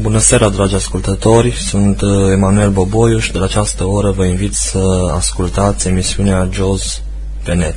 Bună 0.00 0.18
seara, 0.18 0.48
dragi 0.48 0.74
ascultători! 0.74 1.52
Sunt 1.52 2.00
uh, 2.00 2.30
Emanuel 2.32 2.70
Boboiu 2.70 3.18
și 3.18 3.32
de 3.32 3.38
la 3.38 3.44
această 3.44 3.84
oră 3.84 4.10
vă 4.10 4.24
invit 4.24 4.54
să 4.54 5.12
ascultați 5.14 5.88
emisiunea 5.88 6.48
Jaws 6.52 7.02
pe 7.44 7.54
net. 7.54 7.76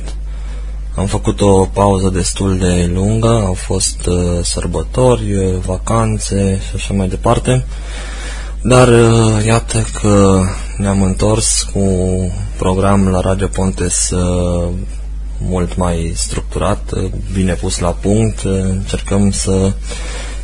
Am 0.94 1.06
făcut 1.06 1.40
o 1.40 1.64
pauză 1.64 2.08
destul 2.08 2.58
de 2.58 2.90
lungă, 2.94 3.28
au 3.28 3.52
fost 3.52 4.06
uh, 4.06 4.38
sărbători, 4.42 5.34
uh, 5.34 5.54
vacanțe 5.66 6.60
și 6.68 6.72
așa 6.74 6.94
mai 6.94 7.08
departe, 7.08 7.64
dar 8.62 8.88
uh, 8.88 9.44
iată 9.46 9.84
că 10.00 10.42
ne-am 10.76 11.02
întors 11.02 11.62
cu 11.72 11.78
un 11.78 12.30
program 12.58 13.08
la 13.08 13.20
Radio 13.20 13.46
Pontes 13.46 14.10
uh, 14.10 14.68
mult 15.38 15.76
mai 15.76 16.12
structurat, 16.16 16.92
uh, 16.92 17.10
bine 17.32 17.52
pus 17.52 17.78
la 17.78 17.90
punct, 17.90 18.42
uh, 18.42 18.52
încercăm 18.52 19.30
să 19.30 19.72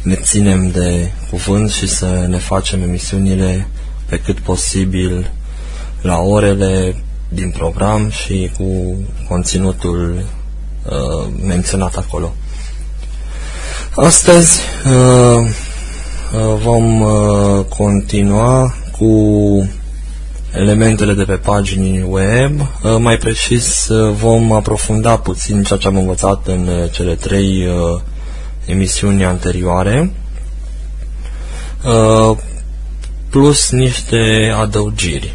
ne 0.02 0.14
ținem 0.14 0.70
de 0.70 1.12
cuvânt 1.30 1.70
și 1.70 1.88
să 1.88 2.26
ne 2.28 2.38
facem 2.38 2.82
emisiunile 2.82 3.68
pe 4.06 4.18
cât 4.18 4.38
posibil 4.38 5.30
la 6.00 6.18
orele 6.18 6.96
din 7.28 7.50
program 7.50 8.10
și 8.10 8.50
cu 8.58 8.96
conținutul 9.28 10.24
uh, 10.84 11.32
menționat 11.46 11.96
acolo. 11.96 12.32
Astăzi 13.94 14.60
uh, 14.86 15.46
uh, 16.34 16.60
vom 16.62 17.00
uh, 17.00 17.64
continua 17.64 18.74
cu 18.98 19.08
elementele 20.54 21.12
de 21.12 21.24
pe 21.24 21.36
pagini 21.36 22.02
web. 22.08 22.60
Uh, 22.60 22.96
mai 22.98 23.16
precis 23.16 23.88
uh, 23.88 24.14
vom 24.14 24.52
aprofunda 24.52 25.16
puțin 25.16 25.62
ceea 25.62 25.78
ce 25.78 25.86
am 25.86 25.96
învățat 25.96 26.46
în 26.46 26.68
uh, 26.68 26.90
cele 26.90 27.14
trei 27.14 27.66
uh, 27.66 28.00
emisiuni 28.70 29.24
anterioare, 29.24 30.12
uh, 31.84 32.36
plus 33.30 33.70
niște 33.70 34.52
adăugiri. 34.56 35.34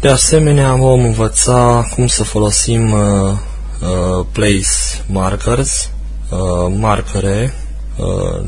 De 0.00 0.08
asemenea, 0.08 0.74
vom 0.74 1.04
învăța 1.04 1.86
cum 1.94 2.06
să 2.06 2.24
folosim 2.24 2.92
uh, 2.92 3.32
uh, 3.80 4.26
place 4.32 5.04
markers, 5.06 5.90
uh, 6.30 6.74
marcare. 6.78 7.54
Uh, 7.96 8.46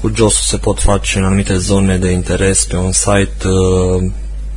cu 0.00 0.12
jos 0.14 0.46
se 0.46 0.56
pot 0.56 0.80
face 0.80 1.18
în 1.18 1.24
anumite 1.24 1.56
zone 1.56 1.96
de 1.96 2.10
interes 2.10 2.64
pe 2.64 2.76
un 2.76 2.92
site 2.92 3.48
uh, 3.48 4.10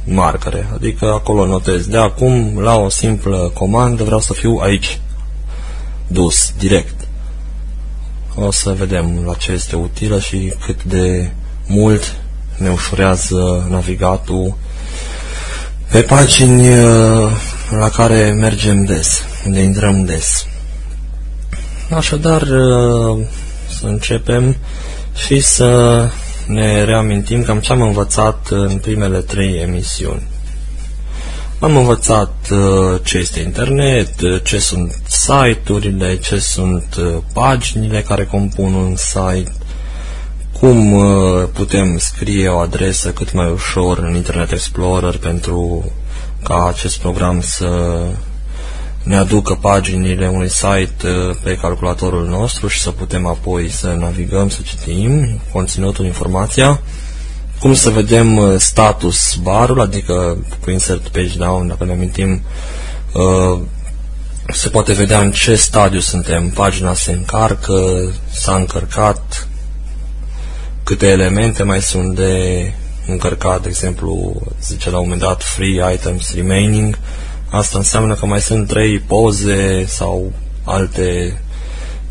marcare, 0.03 0.69
adică 0.73 1.05
acolo 1.05 1.45
notez. 1.45 1.87
De 1.87 1.97
acum, 1.97 2.59
la 2.59 2.75
o 2.75 2.89
simplă 2.89 3.51
comandă, 3.53 4.03
vreau 4.03 4.19
să 4.19 4.33
fiu 4.33 4.59
aici, 4.61 4.99
dus, 6.07 6.53
direct. 6.57 7.07
O 8.35 8.51
să 8.51 8.71
vedem 8.71 9.23
la 9.25 9.33
ce 9.33 9.51
este 9.51 9.75
utilă 9.75 10.19
și 10.19 10.53
cât 10.65 10.83
de 10.83 11.31
mult 11.67 12.15
ne 12.57 12.69
ușurează 12.69 13.67
navigatul 13.69 14.57
pe 15.91 16.01
pagini 16.01 16.83
uh, 16.83 17.31
la 17.69 17.89
care 17.89 18.31
mergem 18.31 18.83
des, 18.83 19.23
unde 19.45 19.61
intrăm 19.61 20.05
des. 20.05 20.45
Așadar, 21.89 22.41
uh, 22.41 23.25
să 23.79 23.85
începem 23.85 24.55
și 25.25 25.39
să 25.39 26.09
ne 26.47 26.83
reamintim 26.83 27.43
cam 27.43 27.59
ce 27.59 27.71
am 27.71 27.81
învățat 27.81 28.47
în 28.49 28.77
primele 28.77 29.17
trei 29.17 29.55
emisiuni. 29.55 30.27
Am 31.61 31.77
învățat 31.77 32.33
uh, 32.51 32.99
ce 33.03 33.17
este 33.17 33.39
internet, 33.39 34.21
uh, 34.21 34.43
ce 34.43 34.59
sunt 34.59 35.01
site-urile, 35.07 36.17
ce 36.17 36.39
sunt 36.39 36.95
uh, 36.99 37.17
paginile 37.33 38.01
care 38.01 38.25
compun 38.25 38.73
un 38.73 38.95
site, 38.95 39.51
cum 40.59 41.01
putem 41.53 41.97
scrie 41.97 42.47
o 42.47 42.57
adresă 42.57 43.11
cât 43.11 43.33
mai 43.33 43.51
ușor 43.51 43.97
în 43.97 44.15
Internet 44.15 44.51
Explorer 44.51 45.17
pentru 45.17 45.91
ca 46.43 46.67
acest 46.67 46.99
program 46.99 47.41
să 47.41 48.01
ne 49.03 49.15
aducă 49.15 49.53
paginile 49.53 50.27
unui 50.27 50.49
site 50.49 51.07
pe 51.43 51.55
calculatorul 51.55 52.27
nostru 52.27 52.67
și 52.67 52.79
să 52.79 52.91
putem 52.91 53.25
apoi 53.25 53.69
să 53.69 53.95
navigăm, 53.99 54.49
să 54.49 54.59
citim 54.63 55.39
conținutul, 55.51 56.05
informația 56.05 56.79
cum 57.61 57.73
să 57.73 57.89
vedem 57.89 58.37
uh, 58.37 58.59
status 58.59 59.35
barul, 59.35 59.81
adică 59.81 60.37
cu 60.63 60.69
insert 60.69 61.07
page 61.07 61.37
down, 61.37 61.67
dacă 61.67 61.85
ne 61.85 61.91
amintim, 61.91 62.41
uh, 63.13 63.61
se 64.53 64.69
poate 64.69 64.93
vedea 64.93 65.19
în 65.19 65.31
ce 65.31 65.55
stadiu 65.55 65.99
suntem, 65.99 66.49
pagina 66.49 66.93
se 66.93 67.11
încarcă, 67.11 68.09
s-a 68.31 68.55
încărcat, 68.55 69.47
câte 70.83 71.07
elemente 71.07 71.63
mai 71.63 71.81
sunt 71.81 72.15
de 72.15 72.73
încărcat, 73.07 73.61
de 73.61 73.67
exemplu, 73.67 74.41
zice 74.61 74.89
la 74.89 74.97
un 74.97 75.03
moment 75.03 75.21
dat 75.21 75.43
free 75.43 75.93
items 75.93 76.33
remaining, 76.35 76.97
asta 77.49 77.77
înseamnă 77.77 78.15
că 78.15 78.25
mai 78.25 78.41
sunt 78.41 78.67
trei 78.67 78.99
poze 78.99 79.85
sau 79.85 80.33
alte 80.63 81.41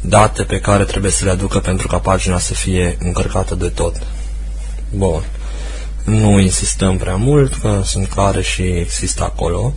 date 0.00 0.43
pe 0.43 0.60
care 0.60 0.84
trebuie 0.84 1.10
să 1.10 1.25
le 1.25 1.31
aducă 1.31 1.59
pentru 1.59 1.87
ca 1.87 1.99
pagina 1.99 2.39
să 2.39 2.55
fie 2.55 2.97
încărcată 3.00 3.55
de 3.55 3.69
tot. 3.69 3.97
Bun. 4.91 5.22
Nu 6.05 6.38
insistăm 6.38 6.97
prea 6.97 7.16
mult, 7.16 7.55
că 7.55 7.81
sunt 7.84 8.09
clare 8.09 8.43
și 8.43 8.62
există 8.62 9.22
acolo. 9.22 9.75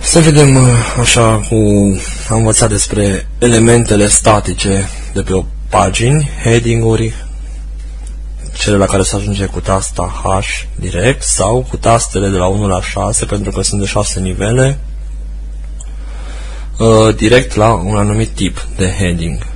Să 0.00 0.20
vedem 0.20 0.56
uh, 0.56 0.96
așa 1.00 1.46
cu... 1.48 1.54
Am 2.28 2.36
învățat 2.36 2.68
despre 2.68 3.26
elementele 3.38 4.08
statice 4.08 4.88
de 5.12 5.22
pe 5.22 5.32
o 5.32 5.44
pagini, 5.68 6.30
heading-uri, 6.44 7.14
cele 8.52 8.76
la 8.76 8.86
care 8.86 9.02
se 9.02 9.16
ajunge 9.16 9.44
cu 9.44 9.60
tasta 9.60 10.22
H 10.22 10.64
direct 10.74 11.22
sau 11.22 11.66
cu 11.68 11.76
tastele 11.76 12.28
de 12.28 12.36
la 12.36 12.46
1 12.46 12.66
la 12.66 12.82
6 12.82 13.24
pentru 13.24 13.50
că 13.50 13.62
sunt 13.62 13.80
de 13.80 13.86
6 13.86 14.20
nivele 14.20 14.78
uh, 16.78 17.14
direct 17.16 17.54
la 17.54 17.72
un 17.72 17.96
anumit 17.96 18.28
tip 18.28 18.66
de 18.76 18.94
heading 18.98 19.51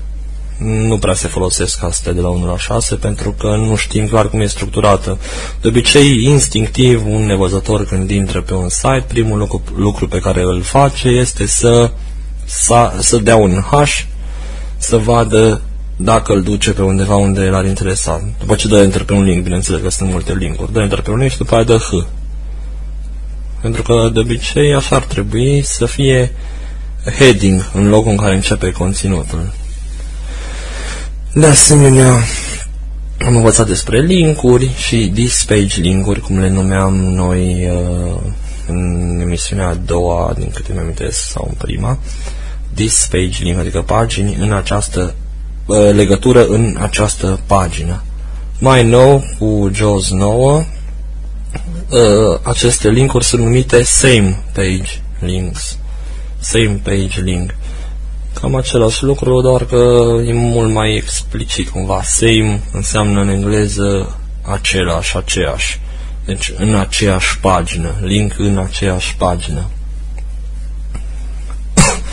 nu 0.59 0.99
prea 0.99 1.15
se 1.15 1.29
folosesc 1.29 1.83
astea 1.83 2.13
de 2.13 2.21
la 2.21 2.29
1 2.29 2.47
la 2.47 2.59
6 2.59 2.95
pentru 2.95 3.33
că 3.33 3.47
nu 3.47 3.77
știm 3.77 4.07
clar 4.07 4.29
cum 4.29 4.41
e 4.41 4.47
structurată. 4.47 5.19
De 5.61 5.69
obicei, 5.69 6.25
instinctiv, 6.25 7.07
un 7.07 7.27
nevăzător 7.27 7.85
când 7.85 8.11
intră 8.11 8.43
pe 8.43 8.55
un 8.55 8.69
site, 8.69 9.05
primul 9.07 9.39
lucru, 9.39 9.63
lucru 9.77 10.09
pe 10.09 10.19
care 10.19 10.43
îl 10.43 10.63
face 10.63 11.09
este 11.09 11.47
să, 11.47 11.91
să, 12.45 12.93
să 12.99 13.17
dea 13.17 13.37
un 13.37 13.61
H, 13.61 14.05
să 14.77 14.97
vadă 14.97 15.61
dacă 15.97 16.33
îl 16.33 16.43
duce 16.43 16.73
pe 16.73 16.83
undeva 16.83 17.17
unde 17.17 17.41
l-ar 17.41 17.65
interesa. 17.65 18.33
După 18.39 18.55
ce 18.55 18.69
dă 18.69 18.83
enter 18.83 19.03
pe 19.03 19.13
un 19.13 19.23
link, 19.23 19.43
bineînțeles 19.43 19.81
că 19.83 19.91
sunt 19.91 20.11
multe 20.11 20.35
linkuri, 20.35 20.73
dă 20.73 20.81
enter 20.81 21.01
pe 21.01 21.11
un 21.11 21.19
link 21.19 21.31
și 21.31 21.37
după 21.37 21.55
aia 21.55 21.65
dă 21.65 21.77
H. 21.77 21.91
Pentru 23.61 23.83
că 23.83 24.11
de 24.13 24.19
obicei 24.19 24.75
așa 24.75 24.97
ar 24.97 25.03
trebui 25.03 25.63
să 25.65 25.87
fie 25.87 26.33
heading 27.19 27.71
în 27.75 27.89
locul 27.89 28.11
în 28.11 28.17
care 28.17 28.35
începe 28.35 28.71
conținutul. 28.71 29.53
De 31.39 31.47
asemenea, 31.47 32.23
am 33.27 33.37
învățat 33.37 33.67
despre 33.67 34.01
linkuri 34.01 34.71
și 34.77 35.11
this 35.15 35.45
page 35.45 35.81
linkuri, 35.81 36.21
cum 36.21 36.39
le 36.39 36.49
numeam 36.49 36.95
noi 36.95 37.69
uh, 37.71 38.21
în 38.67 39.19
emisiunea 39.21 39.69
a 39.69 39.75
doua, 39.75 40.33
din 40.39 40.51
câte 40.55 40.73
mi 40.73 40.79
amintesc, 40.79 41.19
sau 41.19 41.47
în 41.49 41.55
prima. 41.59 41.99
This 42.75 43.09
page 43.11 43.43
link, 43.43 43.59
adică 43.59 43.83
pagini 43.83 44.37
în 44.41 44.53
această 44.53 45.15
uh, 45.67 45.91
legătură 45.93 46.47
în 46.47 46.77
această 46.81 47.41
pagină. 47.47 48.03
Mai 48.59 48.85
nou, 48.85 49.25
cu 49.39 49.71
JAWS 49.73 50.11
9, 50.11 50.57
uh, 50.57 50.65
aceste 52.43 52.91
linkuri 52.91 53.25
sunt 53.25 53.43
numite 53.43 53.83
same 53.83 54.43
page 54.53 55.01
links. 55.21 55.79
Same 56.39 56.81
page 56.83 57.21
link. 57.21 57.55
Cam 58.41 58.55
același 58.55 59.05
lucru, 59.05 59.41
doar 59.41 59.65
că 59.65 59.77
e 60.27 60.33
mult 60.33 60.73
mai 60.73 60.95
explicit 60.95 61.69
cumva. 61.69 62.01
Same 62.03 62.63
înseamnă 62.73 63.21
în 63.21 63.29
engleză 63.29 64.19
același, 64.43 65.17
aceeași. 65.17 65.81
Deci 66.25 66.53
în 66.57 66.75
aceeași 66.75 67.39
pagină, 67.41 67.95
link 68.01 68.35
în 68.39 68.59
aceeași 68.59 69.17
pagină. 69.17 69.65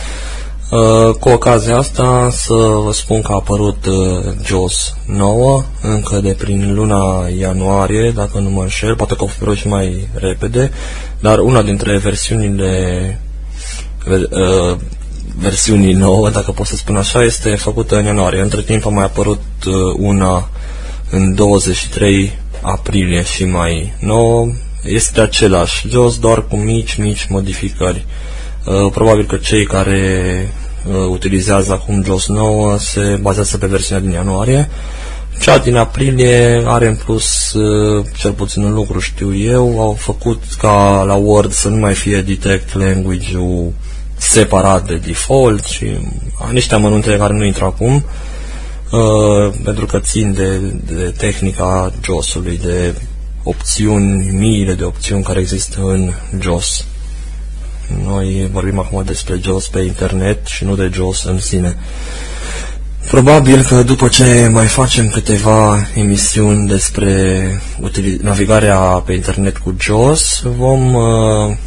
Uh, 0.72 1.16
cu 1.20 1.30
ocazia 1.30 1.78
asta 1.78 2.30
să 2.32 2.54
vă 2.54 2.92
spun 2.92 3.22
că 3.22 3.32
a 3.32 3.36
apărut 3.36 3.86
uh, 3.86 4.34
JOS 4.46 4.96
9 5.06 5.64
încă 5.82 6.20
de 6.20 6.34
prin 6.34 6.74
luna 6.74 7.28
ianuarie, 7.40 8.12
dacă 8.12 8.40
nu 8.40 8.50
mă 8.50 8.62
înșel, 8.62 8.96
poate 8.96 9.16
că 9.16 9.26
o 9.46 9.54
și 9.54 9.68
mai 9.68 10.08
repede, 10.14 10.72
dar 11.20 11.40
una 11.40 11.62
dintre 11.62 11.98
versiunile 11.98 13.22
uh, 14.08 14.78
versiunii 15.38 15.94
nouă, 15.94 16.30
dacă 16.30 16.52
pot 16.52 16.66
să 16.66 16.76
spun 16.76 16.96
așa, 16.96 17.24
este 17.24 17.56
făcută 17.56 17.98
în 17.98 18.06
ianuarie. 18.06 18.42
Între 18.42 18.62
timp 18.62 18.86
a 18.86 18.90
mai 18.90 19.04
apărut 19.04 19.42
uh, 19.68 19.74
una 19.98 20.50
în 21.10 21.36
23 21.36 22.40
aprilie 22.62 23.24
și 23.24 23.46
mai 23.46 23.94
nouă. 24.00 24.48
Este 24.84 25.22
același 25.22 25.88
jos, 25.88 26.20
doar 26.20 26.48
cu 26.48 26.56
mici, 26.56 26.96
mici 26.96 27.28
modificări. 27.30 28.06
Uh, 28.66 28.92
probabil 28.92 29.26
că 29.26 29.36
cei 29.36 29.66
care 29.66 30.32
uh, 30.88 30.96
utilizează 31.10 31.72
acum 31.72 32.04
JOS 32.04 32.28
9 32.28 32.78
se 32.78 33.20
bazează 33.22 33.58
pe 33.58 33.68
versiunea 33.68 34.04
din 34.04 34.12
ianuarie 34.12 34.70
Cea 35.40 35.58
din 35.58 35.76
aprilie 35.76 36.64
are 36.66 36.88
în 36.88 36.96
plus, 36.96 37.54
uh, 37.54 38.06
cel 38.18 38.32
puțin 38.32 38.64
un 38.64 38.74
lucru 38.74 39.00
știu 39.00 39.36
eu, 39.36 39.82
au 39.82 39.94
făcut 40.00 40.44
ca 40.58 41.04
la 41.08 41.14
Word 41.14 41.52
să 41.52 41.70
nu 41.70 41.76
mai 41.76 41.94
fie 41.94 42.22
detect 42.22 42.76
language-ul 42.76 43.74
separat 44.30 44.88
de 44.88 44.96
default 44.96 45.66
și 45.66 45.98
niște 46.52 46.74
amănunte 46.76 47.18
care 47.18 47.34
nu 47.34 47.46
intră 47.46 47.66
acum, 47.66 47.94
uh, 47.96 49.54
pentru 49.64 49.86
că 49.86 50.00
țin 50.00 50.34
de, 50.34 50.58
de 50.94 51.14
tehnica 51.18 51.94
JOS-ului, 52.04 52.60
de 52.64 52.96
opțiuni, 53.44 54.30
miile 54.32 54.74
de 54.74 54.84
opțiuni 54.84 55.24
care 55.24 55.40
există 55.40 55.80
în 55.82 56.12
JOS. 56.40 56.86
Noi 58.06 58.50
vorbim 58.52 58.80
acum 58.80 59.04
despre 59.06 59.40
JOS 59.42 59.68
pe 59.68 59.80
internet 59.80 60.46
și 60.46 60.64
nu 60.64 60.76
de 60.76 60.90
JOS 60.94 61.24
în 61.24 61.40
sine. 61.40 61.78
Probabil 63.10 63.62
că 63.62 63.84
după 63.84 64.08
ce 64.08 64.50
mai 64.52 64.68
facem 64.68 65.10
câteva 65.10 65.88
emisiuni 65.96 66.68
despre 66.68 67.62
navigarea 68.22 68.78
pe 68.78 69.14
internet 69.14 69.58
cu 69.58 69.76
JOS, 69.80 70.42
vom 70.58 70.94
uh, 70.94 71.58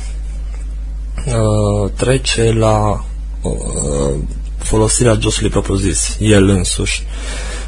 uh, 1.26 1.90
trece 1.96 2.52
la 2.52 3.04
uh, 3.42 4.14
folosirea 4.58 5.18
JOS-ului 5.20 5.50
propriu-zis, 5.50 6.16
el 6.18 6.48
însuși. 6.48 7.02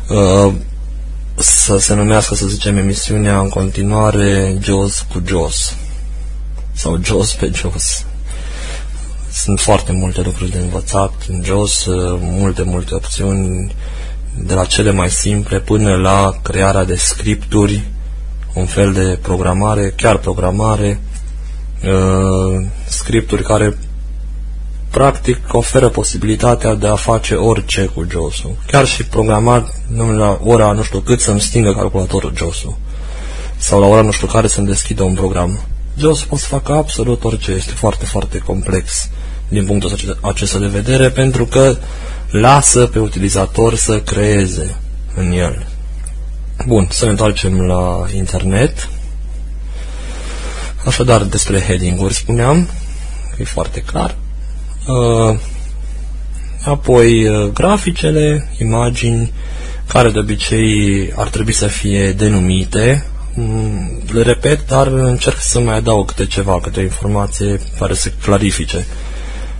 Uh, 0.09 0.53
să 1.35 1.79
se 1.79 1.95
numească, 1.95 2.35
să 2.35 2.47
zicem, 2.47 2.77
emisiunea 2.77 3.39
în 3.39 3.49
continuare 3.49 4.59
JOS 4.61 5.07
cu 5.13 5.23
JOS 5.27 5.77
sau 6.73 6.99
JOS 7.03 7.35
pe 7.35 7.51
JOS. 7.55 8.05
Sunt 9.33 9.61
foarte 9.61 9.93
multe 9.93 10.21
lucruri 10.21 10.51
de 10.51 10.59
învățat 10.59 11.13
în 11.29 11.43
JOS, 11.45 11.85
uh, 11.85 12.19
multe, 12.21 12.63
multe 12.63 12.95
opțiuni, 12.95 13.75
de 14.37 14.55
la 14.55 14.65
cele 14.65 14.91
mai 14.91 15.11
simple 15.11 15.61
până 15.61 15.97
la 15.97 16.39
crearea 16.43 16.85
de 16.85 16.95
scripturi, 16.95 17.85
un 18.55 18.67
fel 18.67 18.93
de 18.93 19.19
programare, 19.23 19.93
chiar 19.97 20.19
programare, 20.19 21.01
uh, 21.85 22.67
scripturi 22.89 23.43
care 23.43 23.79
practic 24.91 25.39
oferă 25.53 25.89
posibilitatea 25.89 26.75
de 26.75 26.87
a 26.87 26.95
face 26.95 27.35
orice 27.35 27.85
cu 27.95 28.07
JOS-ul. 28.11 28.57
Chiar 28.67 28.87
și 28.87 29.05
programat 29.05 29.75
la 30.17 30.39
ora 30.45 30.73
nu 30.73 30.83
știu 30.83 30.99
cât 30.99 31.21
să-mi 31.21 31.41
stingă 31.41 31.73
calculatorul 31.73 32.33
JOS-ul. 32.37 32.77
Sau 33.57 33.81
la 33.81 33.87
ora 33.87 34.01
nu 34.01 34.11
știu 34.11 34.27
care 34.27 34.47
să-mi 34.47 34.67
deschidă 34.67 35.03
un 35.03 35.15
program. 35.15 35.61
JOS 35.99 36.23
poate 36.23 36.43
să 36.43 36.49
facă 36.49 36.73
absolut 36.73 37.25
orice, 37.25 37.51
este 37.51 37.73
foarte, 37.73 38.05
foarte 38.05 38.39
complex 38.39 39.09
din 39.49 39.65
punctul 39.65 40.17
acesta 40.21 40.59
de 40.59 40.67
vedere, 40.67 41.11
pentru 41.11 41.45
că 41.45 41.77
lasă 42.31 42.87
pe 42.87 42.99
utilizator 42.99 43.75
să 43.75 44.01
creeze 44.01 44.77
în 45.15 45.33
el. 45.33 45.67
Bun, 46.67 46.89
să 46.91 47.05
ne 47.05 47.11
întoarcem 47.11 47.61
la 47.61 48.07
internet. 48.15 48.89
Așadar, 50.85 51.23
despre 51.23 51.61
heading-uri 51.61 52.15
spuneam, 52.15 52.69
e 53.39 53.45
foarte 53.45 53.81
clar. 53.81 54.17
Uh, 54.87 55.39
apoi, 56.65 57.29
uh, 57.29 57.51
graficele, 57.53 58.49
imagini, 58.59 59.33
care 59.87 60.11
de 60.11 60.19
obicei 60.19 61.13
ar 61.17 61.29
trebui 61.29 61.53
să 61.53 61.67
fie 61.67 62.13
denumite. 62.13 63.07
Mm, 63.35 64.03
le 64.13 64.23
repet, 64.23 64.67
dar 64.67 64.87
încerc 64.87 65.41
să 65.41 65.61
mai 65.61 65.77
adaug 65.77 66.07
câte 66.07 66.27
ceva, 66.27 66.61
câte 66.61 66.81
informație 66.81 67.61
care 67.79 67.95
să 67.95 68.13
clarifice. 68.23 68.87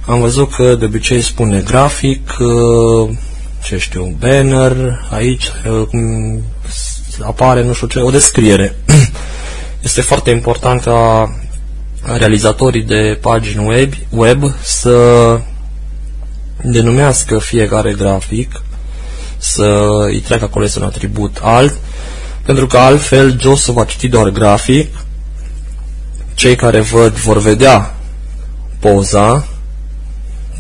Am 0.07 0.21
văzut 0.21 0.55
că 0.55 0.75
de 0.75 0.85
obicei 0.85 1.21
spune 1.21 1.61
grafic, 1.61 2.37
uh, 2.39 3.17
ce 3.65 3.79
știu, 3.79 4.17
banner, 4.19 5.07
aici 5.11 5.51
apare, 7.25 7.65
nu 7.65 7.73
știu 7.73 7.87
ce, 7.87 8.01
o 8.01 8.11
descriere. 8.11 8.75
Este 9.83 10.01
foarte 10.01 10.31
important 10.31 10.83
ca 10.83 11.29
realizatorii 12.03 12.83
de 12.83 13.19
pagini 13.21 13.67
web, 13.67 13.93
web 14.11 14.55
să 14.63 15.41
denumească 16.63 17.39
fiecare 17.39 17.93
grafic, 17.93 18.63
să 19.39 19.89
îi 20.05 20.21
treacă 20.21 20.45
acolo 20.45 20.65
este 20.65 20.79
un 20.79 20.85
atribut 20.85 21.39
alt, 21.43 21.77
pentru 22.43 22.67
că 22.67 22.79
altfel 22.79 23.41
JOS 23.41 23.67
va 23.67 23.85
citi 23.85 24.09
doar 24.09 24.29
grafic, 24.29 24.95
cei 26.35 26.57
care 26.57 26.81
văd 26.81 27.13
vor 27.13 27.39
vedea 27.39 27.95
poza, 28.79 29.47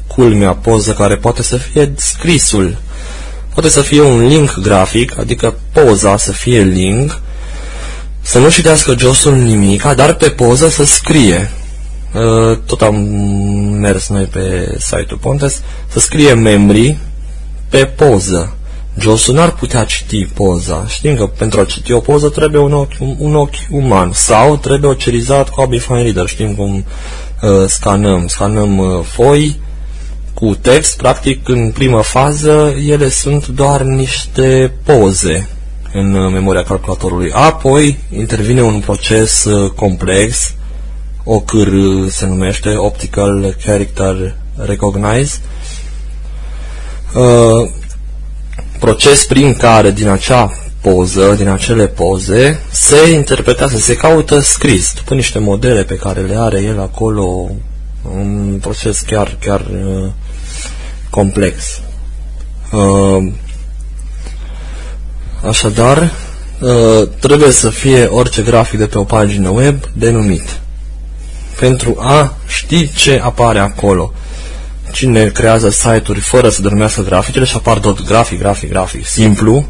culmea 0.06 0.53
poză 0.53 0.93
care 0.93 1.17
poate 1.17 1.43
să 1.43 1.56
fie 1.56 1.93
scrisul, 1.97 2.76
poate 3.55 3.69
să 3.69 3.81
fie 3.81 4.00
un 4.00 4.26
link 4.26 4.59
grafic, 4.61 5.19
adică 5.19 5.55
poza 5.73 6.17
să 6.17 6.32
fie 6.32 6.62
link, 6.62 7.21
să 8.29 8.39
nu 8.39 8.51
citească 8.51 8.95
josul 8.99 9.35
nimic, 9.37 9.83
dar 9.83 10.15
pe 10.15 10.31
poză 10.31 10.69
să 10.69 10.85
scrie. 10.85 11.51
Uh, 12.15 12.59
tot 12.67 12.83
am 12.83 12.95
mers 13.81 14.09
noi 14.09 14.25
pe 14.25 14.77
site-ul 14.79 15.19
Pontes, 15.21 15.63
să 15.87 16.01
scrie 16.01 16.35
membrii 16.35 16.99
pe 17.69 17.85
poză. 17.85 18.57
Josul 18.99 19.35
n-ar 19.35 19.51
putea 19.53 19.85
citi 19.85 20.25
poza. 20.25 20.87
Știm 20.89 21.17
că 21.17 21.27
pentru 21.27 21.61
a 21.61 21.65
citi 21.65 21.93
o 21.93 21.99
poză 21.99 22.29
trebuie 22.29 22.61
un 22.61 22.73
ochi, 22.73 23.01
un, 23.01 23.17
un 23.19 23.35
ochi 23.35 23.67
uman 23.71 24.13
sau 24.13 24.57
trebuie 24.57 24.91
ocerizat 24.91 25.49
cu 25.49 25.61
Abifine 25.61 26.03
Reader. 26.03 26.27
Știm 26.27 26.55
cum 26.55 26.85
uh, 27.43 27.51
scanăm. 27.67 28.27
Scanăm 28.27 28.79
uh, 28.79 29.05
foi 29.05 29.61
cu 30.35 30.55
text. 30.55 30.97
Practic, 30.97 31.49
în 31.49 31.71
primă 31.71 32.03
fază, 32.03 32.75
ele 32.87 33.09
sunt 33.09 33.47
doar 33.47 33.81
niște 33.81 34.73
poze 34.85 35.49
în 35.93 36.14
uh, 36.14 36.32
memoria 36.32 36.62
calculatorului. 36.62 37.31
Apoi 37.32 37.99
intervine 38.17 38.62
un 38.62 38.81
proces 38.81 39.44
uh, 39.44 39.70
complex, 39.70 40.55
OCR 41.25 41.70
se 42.08 42.26
numește, 42.26 42.76
Optical 42.76 43.56
Character 43.64 44.35
Recognize, 44.56 45.38
uh, 47.14 47.70
proces 48.79 49.25
prin 49.25 49.55
care 49.55 49.90
din 49.90 50.08
acea 50.08 50.52
poză, 50.81 51.35
din 51.37 51.49
acele 51.49 51.87
poze, 51.87 52.61
se 52.70 53.11
interpretează, 53.12 53.76
se 53.76 53.96
caută 53.96 54.38
scris, 54.40 54.93
după 54.94 55.14
niște 55.14 55.38
modele 55.38 55.85
pe 55.85 55.96
care 55.96 56.20
le 56.20 56.37
are 56.37 56.62
el 56.62 56.81
acolo, 56.81 57.50
un 58.02 58.58
proces 58.61 59.00
chiar, 59.00 59.37
chiar 59.40 59.61
uh, 59.61 60.11
complex. 61.11 61.81
Uh, 62.73 63.32
Așadar, 65.46 66.12
ă, 66.62 67.04
trebuie 67.21 67.50
să 67.50 67.71
fie 67.71 68.04
orice 68.04 68.42
grafic 68.42 68.78
de 68.78 68.87
pe 68.87 68.99
o 68.99 69.04
pagină 69.04 69.49
web 69.49 69.76
denumit. 69.92 70.61
Pentru 71.59 71.97
a 72.00 72.35
ști 72.47 72.92
ce 72.92 73.21
apare 73.25 73.59
acolo. 73.59 74.12
Cine 74.92 75.26
creează 75.26 75.71
site-uri 75.71 76.21
fără 76.21 76.49
să 76.49 76.62
denumească 76.62 77.02
graficele 77.02 77.45
și 77.45 77.57
apar 77.57 77.78
tot 77.78 78.07
grafic, 78.07 78.38
grafic, 78.38 78.68
grafic, 78.68 79.07
simplu, 79.07 79.66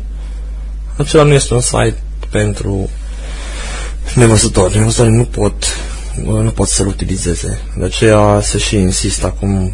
acela 0.96 1.22
nu 1.22 1.32
este 1.32 1.54
un 1.54 1.60
site 1.60 1.96
pentru 2.30 2.90
nevăzători. 4.14 4.76
Nevăzătorii 4.76 5.16
nu 5.16 5.25
pot, 5.25 5.64
nu 6.25 6.50
pot 6.50 6.68
să-l 6.68 6.87
utilizeze. 6.87 7.58
De 7.76 7.84
aceea 7.84 8.40
se 8.42 8.58
și 8.58 8.76
insistă 8.76 9.26
acum 9.26 9.72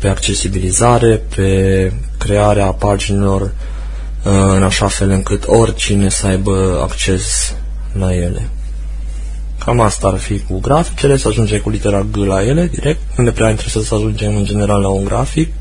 pe 0.00 0.08
accesibilizare, 0.08 1.22
pe 1.34 1.92
crearea 2.18 2.66
paginilor 2.66 3.52
în 4.22 4.62
așa 4.62 4.86
fel 4.86 5.10
încât 5.10 5.44
oricine 5.46 6.08
să 6.08 6.26
aibă 6.26 6.80
acces 6.82 7.54
la 7.92 8.14
ele. 8.14 8.48
Cam 9.64 9.80
asta 9.80 10.06
ar 10.06 10.18
fi 10.18 10.38
cu 10.38 10.60
graficele, 10.60 11.16
să 11.16 11.28
ajungem 11.28 11.60
cu 11.60 11.70
litera 11.70 12.06
G 12.12 12.16
la 12.16 12.44
ele 12.44 12.66
direct, 12.66 13.00
nu 13.16 13.24
ne 13.24 13.30
prea 13.30 13.50
interesează 13.50 13.86
să 13.86 13.94
ajungem 13.94 14.36
în 14.36 14.44
general 14.44 14.80
la 14.80 14.88
un 14.88 15.04
grafic, 15.04 15.52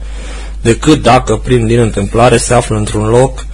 decât 0.61 1.01
dacă 1.01 1.35
prin 1.35 1.67
din 1.67 1.79
întâmplare 1.79 2.37
se 2.37 2.53
află 2.53 2.77
într-un 2.77 3.07
loc 3.07 3.45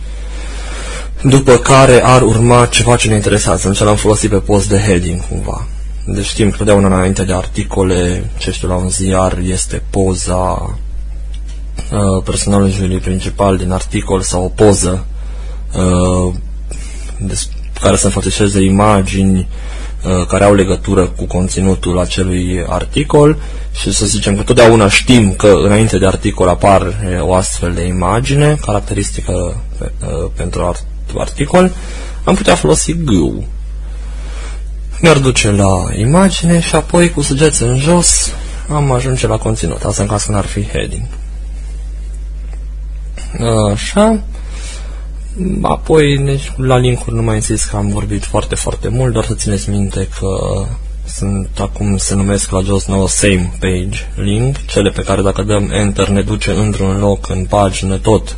după 1.23 1.57
care 1.57 2.01
ar 2.03 2.21
urma 2.21 2.65
ceva 2.65 2.95
ce 2.95 3.07
ne 3.07 3.15
interesează, 3.15 3.67
în 3.67 3.85
l-am 3.85 3.95
folosit 3.95 4.29
pe 4.29 4.35
post 4.35 4.69
de 4.69 4.77
heading 4.77 5.27
cumva. 5.27 5.67
Deci 6.05 6.25
știm 6.25 6.49
că 6.49 6.57
totdeauna 6.57 6.87
înainte 6.87 7.23
de 7.23 7.33
articole, 7.33 8.29
ce 8.37 8.51
știu, 8.51 8.67
la 8.67 8.75
un 8.75 8.89
ziar 8.89 9.37
este 9.37 9.81
poza 9.89 10.77
Uh, 11.91 12.23
personajului 12.23 12.97
principal 12.97 13.57
din 13.57 13.71
articol 13.71 14.21
sau 14.21 14.43
o 14.43 14.47
poză 14.47 15.05
uh, 15.75 16.33
care 17.81 17.95
să 17.95 18.05
înfățișeze 18.05 18.61
imagini 18.61 19.39
uh, 19.39 20.25
care 20.27 20.43
au 20.43 20.53
legătură 20.53 21.07
cu 21.07 21.25
conținutul 21.25 21.99
acelui 21.99 22.65
articol 22.67 23.37
și 23.71 23.93
să 23.93 24.05
zicem 24.05 24.35
că 24.35 24.41
totdeauna 24.41 24.89
știm 24.89 25.33
că 25.33 25.47
înainte 25.63 25.97
de 25.97 26.07
articol 26.07 26.47
apar 26.47 26.95
o 27.21 27.33
astfel 27.33 27.73
de 27.73 27.85
imagine 27.85 28.57
caracteristică 28.65 29.63
pentru 30.35 30.75
articol, 31.17 31.71
am 32.23 32.35
putea 32.35 32.55
folosi 32.55 32.93
GU. 32.93 33.45
Ne-ar 34.99 35.17
duce 35.17 35.51
la 35.51 35.69
imagine 35.97 36.59
și 36.59 36.75
apoi 36.75 37.09
cu 37.09 37.21
săgeți 37.21 37.63
în 37.63 37.77
jos 37.77 38.33
am 38.69 38.91
ajunge 38.91 39.27
la 39.27 39.37
conținut. 39.37 39.83
Asta 39.83 40.01
în 40.01 40.07
caz 40.07 40.23
că 40.23 40.31
n-ar 40.31 40.45
fi 40.45 40.67
heading. 40.67 41.03
Așa. 43.73 44.21
Apoi, 45.61 46.17
deci, 46.17 46.51
la 46.55 46.77
linkuri 46.77 47.15
nu 47.15 47.21
mai 47.21 47.35
insist 47.35 47.69
că 47.69 47.75
am 47.75 47.87
vorbit 47.87 48.25
foarte, 48.25 48.55
foarte 48.55 48.87
mult, 48.87 49.13
doar 49.13 49.25
să 49.25 49.33
țineți 49.33 49.69
minte 49.69 50.07
că 50.19 50.27
sunt 51.05 51.49
acum 51.59 51.97
se 51.97 52.15
numesc 52.15 52.51
la 52.51 52.61
jos 52.61 52.85
nou 52.85 53.07
same 53.07 53.53
page 53.59 53.99
link, 54.15 54.65
cele 54.65 54.89
pe 54.89 55.01
care 55.01 55.21
dacă 55.21 55.41
dăm 55.41 55.69
enter 55.71 56.07
ne 56.07 56.21
duce 56.21 56.51
într-un 56.51 56.99
loc 56.99 57.29
în 57.29 57.45
pagină 57.45 57.97
tot 57.97 58.37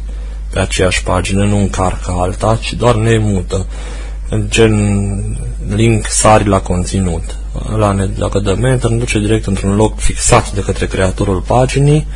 pe 0.50 0.60
aceeași 0.60 1.04
pagină, 1.04 1.46
nu 1.46 1.58
încarcă 1.58 2.12
alta, 2.18 2.60
ci 2.62 2.74
doar 2.74 2.96
ne 2.96 3.18
mută. 3.18 3.66
Gen 4.48 5.38
link 5.76 6.08
sari 6.08 6.48
la 6.48 6.60
conținut. 6.60 7.38
La 7.76 7.92
ne, 7.92 8.06
dacă 8.06 8.40
dăm 8.40 8.64
enter, 8.64 8.90
ne 8.90 8.98
duce 8.98 9.20
direct 9.20 9.46
într-un 9.46 9.76
loc 9.76 10.00
fixat 10.00 10.54
de 10.54 10.62
către 10.62 10.86
creatorul 10.86 11.40
paginii, 11.48 12.08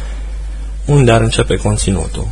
unde 0.86 1.12
ar 1.12 1.22
începe 1.22 1.55
conținutul. 1.55 2.27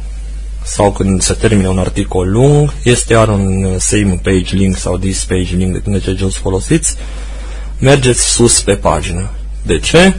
Sau 0.66 0.92
când 0.92 1.22
se 1.22 1.34
termină 1.34 1.68
un 1.68 1.78
articol 1.78 2.32
lung, 2.32 2.74
este 2.84 3.14
iar 3.14 3.28
un 3.28 3.76
same 3.80 4.20
page 4.24 4.56
link 4.56 4.78
sau 4.78 4.98
this 4.98 5.24
page 5.24 5.56
link, 5.56 5.74
depinde 5.74 6.00
ce 6.00 6.12
jos 6.12 6.36
folosiți, 6.36 6.96
mergeți 7.80 8.24
sus 8.24 8.62
pe 8.62 8.76
pagină. 8.76 9.30
De 9.62 9.80
ce? 9.80 10.14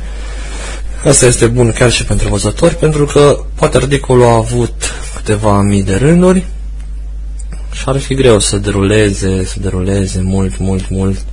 Asta 1.05 1.27
este 1.27 1.47
bun 1.47 1.73
chiar 1.73 1.91
și 1.91 2.05
pentru 2.05 2.29
văzători, 2.29 2.75
pentru 2.75 3.05
că 3.05 3.45
poate 3.55 3.77
articolul 3.77 4.25
a 4.25 4.35
avut 4.35 4.93
câteva 5.15 5.61
mii 5.61 5.83
de 5.83 5.95
rânduri 5.95 6.45
și 7.73 7.83
ar 7.87 7.99
fi 7.99 8.15
greu 8.15 8.39
să 8.39 8.57
deruleze, 8.57 9.45
să 9.45 9.61
deruleze 9.61 10.21
mult, 10.21 10.59
mult, 10.59 10.89
mult, 10.89 11.25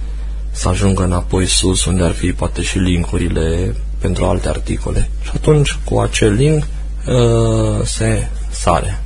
să 0.52 0.70
ajungă 0.70 1.04
înapoi 1.04 1.46
sus, 1.46 1.86
unde 1.86 2.04
ar 2.04 2.12
fi 2.12 2.32
poate 2.32 2.62
și 2.62 2.78
linkurile 2.78 3.76
pentru 4.00 4.26
alte 4.26 4.48
articole. 4.48 5.10
Și 5.24 5.32
atunci, 5.36 5.78
cu 5.84 6.00
acel 6.00 6.34
link, 6.34 6.64
uh, 7.08 7.86
se 7.86 8.28
sare. 8.52 9.03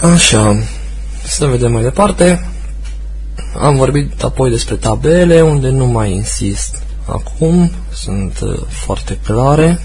Așa, 0.00 0.56
să 1.24 1.46
vedem 1.46 1.72
mai 1.72 1.82
departe. 1.82 2.48
Am 3.58 3.76
vorbit 3.76 4.22
apoi 4.22 4.50
despre 4.50 4.74
tabele, 4.74 5.40
unde 5.40 5.68
nu 5.68 5.86
mai 5.86 6.12
insist 6.12 6.82
acum, 7.06 7.70
sunt 7.92 8.40
uh, 8.40 8.58
foarte 8.68 9.18
clare. 9.24 9.80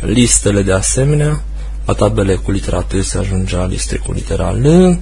Listele 0.00 0.62
de 0.62 0.72
asemenea, 0.72 1.42
la 1.84 1.92
tabele 1.92 2.34
cu 2.34 2.50
litera 2.50 2.80
T 2.80 3.02
se 3.02 3.18
ajunge 3.18 3.56
la 3.56 3.66
liste 3.66 3.96
cu 3.96 4.12
litera 4.12 4.50
L. 4.50 4.98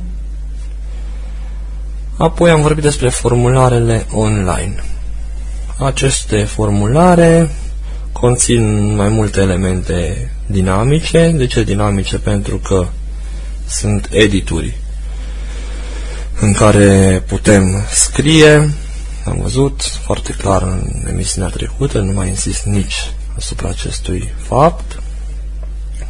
Apoi 2.17 2.51
am 2.51 2.63
vorbit 2.63 2.83
despre 2.83 3.09
formularele 3.09 4.07
online. 4.13 4.85
Aceste 5.79 6.45
formulare 6.45 7.51
conțin 8.13 8.95
mai 8.95 9.09
multe 9.09 9.41
elemente 9.41 10.31
dinamice. 10.47 11.35
De 11.37 11.47
ce 11.47 11.63
dinamice? 11.63 12.19
Pentru 12.19 12.57
că 12.57 12.87
sunt 13.67 14.09
edituri 14.11 14.77
în 16.41 16.53
care 16.53 17.23
putem 17.27 17.85
scrie. 17.91 18.75
Am 19.25 19.39
văzut 19.43 19.81
foarte 19.83 20.33
clar 20.33 20.63
în 20.63 21.07
emisiunea 21.09 21.51
trecută, 21.51 22.01
nu 22.01 22.13
mai 22.13 22.29
insist 22.29 22.65
nici 22.65 23.13
asupra 23.37 23.69
acestui 23.69 24.33
fapt. 24.37 25.03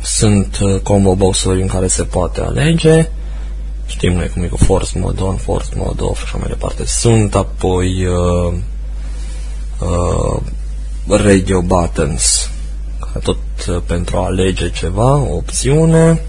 Sunt 0.02 0.58
uh, 0.60 0.80
combo 0.80 1.14
box-uri 1.14 1.60
în 1.60 1.66
care 1.66 1.86
se 1.86 2.02
poate 2.02 2.40
alege. 2.40 3.08
Știm 3.86 4.12
noi 4.12 4.28
cum 4.28 4.42
e 4.42 4.46
cu 4.46 4.56
force 4.56 4.98
mode 4.98 5.22
on, 5.22 5.36
force 5.36 5.68
mode 5.75 6.02
off 6.02 6.18
și 6.18 6.25
așa 6.25 6.36
mai 6.38 6.48
departe. 6.48 6.84
Sunt 6.84 7.34
apoi 7.34 8.06
uh, 8.06 8.54
uh, 9.78 10.42
radio 11.08 11.62
buttons, 11.62 12.50
tot 13.22 13.38
uh, 13.68 13.82
pentru 13.86 14.16
a 14.16 14.25
alege 14.25 14.70
ceva, 14.70 15.16
o 15.16 15.34
opțiune. 15.34 16.20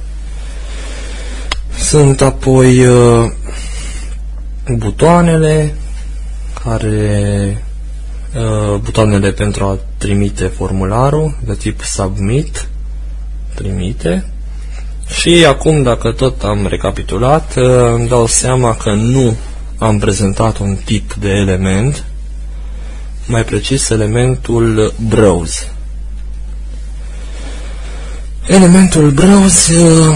Sunt 1.77 2.21
apoi 2.21 2.85
uh, 2.85 3.31
butoanele 4.75 5.75
care 6.63 7.63
uh, 8.35 8.79
butoanele 8.79 9.31
pentru 9.31 9.63
a 9.63 9.77
trimite 9.97 10.45
formularul 10.45 11.37
de 11.45 11.53
tip 11.53 11.81
submit 11.81 12.67
trimite. 13.55 14.25
Și 15.19 15.45
acum 15.47 15.83
dacă 15.83 16.11
tot 16.11 16.43
am 16.43 16.67
recapitulat 16.67 17.55
uh, 17.55 17.63
îmi 17.93 18.07
dau 18.07 18.25
seama 18.25 18.75
că 18.75 18.93
nu 18.93 19.35
am 19.77 19.99
prezentat 19.99 20.57
un 20.57 20.77
tip 20.85 21.13
de 21.13 21.29
element 21.29 22.03
mai 23.27 23.43
precis 23.43 23.89
elementul 23.89 24.93
browse. 25.09 25.71
Elementul 28.47 29.11
browse 29.11 29.73
uh, 29.75 30.15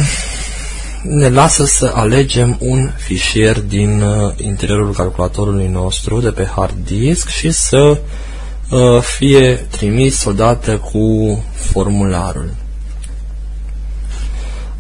ne 1.02 1.30
lasă 1.30 1.66
să 1.66 1.92
alegem 1.96 2.58
un 2.60 2.92
fișier 2.98 3.60
din 3.60 4.02
uh, 4.02 4.34
interiorul 4.36 4.94
calculatorului 4.94 5.68
nostru 5.68 6.20
de 6.20 6.30
pe 6.30 6.50
hard 6.56 6.76
disk 6.86 7.28
și 7.28 7.52
să 7.52 7.98
uh, 8.70 9.02
fie 9.02 9.56
trimis 9.56 10.26
odată 10.26 10.78
cu 10.78 11.44
formularul. 11.54 12.54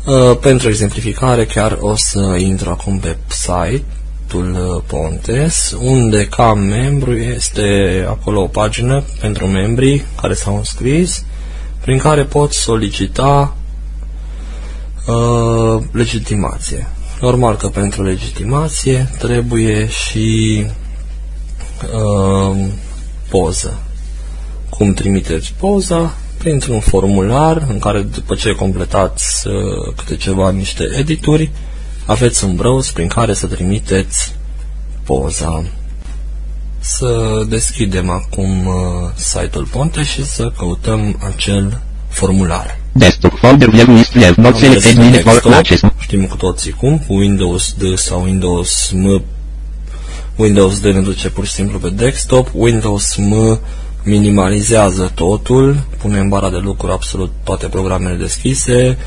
Uh, 0.06 0.38
pentru 0.42 0.70
exemplificare 0.70 1.46
chiar 1.46 1.78
o 1.80 1.96
să 1.96 2.36
intru 2.38 2.70
acum 2.70 3.00
pe 3.00 3.18
site-ul 3.28 4.84
Pontes, 4.88 5.76
unde 5.80 6.26
ca 6.26 6.54
membru 6.54 7.18
este 7.18 8.06
acolo 8.10 8.42
o 8.42 8.48
pagină 8.48 9.04
pentru 9.20 9.48
membrii 9.48 10.06
care 10.22 10.34
s-au 10.34 10.58
înscris, 10.58 11.24
prin 11.82 11.98
care 11.98 12.24
pot 12.24 12.54
solicita 12.54 13.56
Uh, 15.06 15.84
legitimație. 15.92 16.88
Normal 17.22 17.56
că 17.56 17.68
pentru 17.68 18.04
legitimație 18.04 19.10
trebuie 19.18 19.88
și 19.88 20.66
uh, 21.94 22.68
poză. 23.30 23.80
Cum 24.70 24.94
trimiteți 24.94 25.54
poza? 25.60 26.14
Printr-un 26.38 26.80
formular 26.80 27.66
în 27.70 27.80
care 27.80 28.02
după 28.02 28.36
ce 28.36 28.52
completați 28.52 29.48
uh, 29.48 29.94
câte 29.96 30.16
ceva 30.16 30.52
niște 30.52 30.84
edituri, 30.98 31.52
aveți 32.06 32.44
un 32.44 32.56
browser 32.56 32.94
prin 32.94 33.08
care 33.08 33.34
să 33.34 33.48
trimiteți 33.48 34.36
poza. 35.04 35.64
Să 36.80 37.44
deschidem 37.50 38.10
acum 38.10 38.66
uh, 38.66 38.74
site-ul 39.16 39.66
Ponte 39.66 40.04
și 40.04 40.26
să 40.26 40.52
căutăm 40.58 41.20
acel 41.36 41.82
formular. 42.10 42.81
Desktop 42.94 43.38
folder 43.38 43.70
view 43.70 43.86
list 43.86 44.14
view 44.14 44.34
not 44.38 44.58
selected 44.58 44.98
mini 44.98 45.18
for 45.18 45.54
access. 45.54 45.84
Știm 46.00 46.26
cu 46.26 46.36
toții 46.36 46.72
cum, 46.72 46.98
cu 46.98 47.14
Windows 47.14 47.74
D 47.78 47.98
sau 47.98 48.24
Windows 48.24 48.92
M. 48.94 49.24
Windows 50.36 50.80
D 50.80 50.84
ne 50.84 51.02
duce 51.02 51.30
pur 51.30 51.46
și 51.46 51.52
simplu 51.52 51.80
pe 51.80 51.90
desktop, 51.90 52.50
Windows 52.54 53.16
M 53.16 53.60
minimalizează 54.04 55.12
totul, 55.16 55.84
pune 55.98 56.20
în 56.20 56.30
bara 56.30 56.50
de 56.50 56.58
lucru 56.58 56.92
absolut 56.92 57.32
toate 57.44 57.68
programele 57.68 58.16
deschise, 58.16 58.98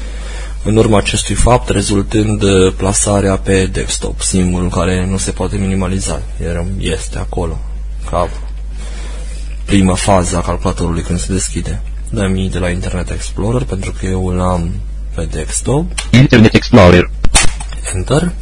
în 0.63 0.77
urma 0.77 0.99
acestui 0.99 1.35
fapt 1.35 1.69
rezultând 1.69 2.45
plasarea 2.77 3.37
pe 3.37 3.67
desktop, 3.67 4.21
singurul 4.21 4.69
care 4.69 5.07
nu 5.11 5.17
se 5.17 5.31
poate 5.31 5.57
minimaliza, 5.57 6.23
este 6.79 7.19
acolo, 7.19 7.59
ca 8.11 8.29
prima 9.65 9.95
fază 9.95 10.37
a 10.37 10.41
calculatorului 10.41 11.03
când 11.03 11.19
se 11.19 11.33
deschide 11.33 11.83
dăm 12.15 12.49
de 12.49 12.59
la 12.59 12.69
Internet 12.69 13.11
Explorer 13.11 13.63
pentru 13.63 13.93
că 13.99 14.07
eu 14.07 14.29
l-am 14.29 14.71
pe 15.15 15.29
desktop. 15.31 15.85
Internet 16.11 16.55
Explorer. 16.55 17.11
Enter. 17.95 18.33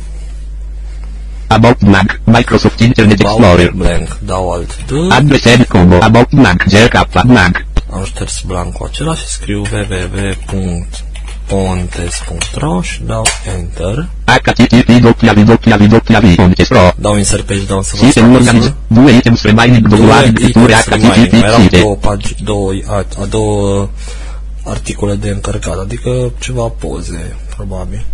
About 1.46 1.78
blank, 1.78 2.20
Microsoft 2.24 2.80
Internet 2.80 3.20
About 3.20 3.38
Explorer. 3.38 3.70
blank, 3.70 4.18
dau 4.24 4.52
alt 4.52 4.84
D. 4.86 5.12
Address 5.12 5.66
combo, 5.68 5.98
about 6.00 6.28
blank, 6.30 6.64
zercappa 6.68 7.22
blank. 7.26 7.64
Am 7.92 8.04
șters 8.04 8.42
blancul 8.46 8.86
acela 8.86 9.14
și 9.14 9.26
scriu 9.26 9.62
www.pontes.ro 11.52 12.82
și 12.82 13.02
dau 13.02 13.22
Enter. 13.56 14.08
http 14.24 14.88
www.pontes.ro 15.22 16.90
Dau 16.96 17.16
insert 17.16 17.42
page 17.46 17.64
down 17.64 17.82
să 17.82 17.92
vă 17.96 18.04
Sistem 18.04 18.32
organiz, 18.34 18.62
spun. 18.64 18.74
due 18.86 19.12
items 19.12 19.42
remaining, 19.42 19.88
două 19.88 20.12
picturi, 20.34 20.72
http 20.72 21.02
Mai 21.02 21.28
erau 21.32 21.60
site. 21.60 21.78
două, 21.80 21.94
pagi, 21.96 22.34
două, 22.42 22.72
a, 22.86 22.94
a 22.94 23.24
două 23.28 23.88
articole 24.64 25.14
de 25.14 25.28
încărcat, 25.28 25.78
adică 25.78 26.32
ceva 26.38 26.68
poze, 26.68 27.36
probabil. 27.56 28.04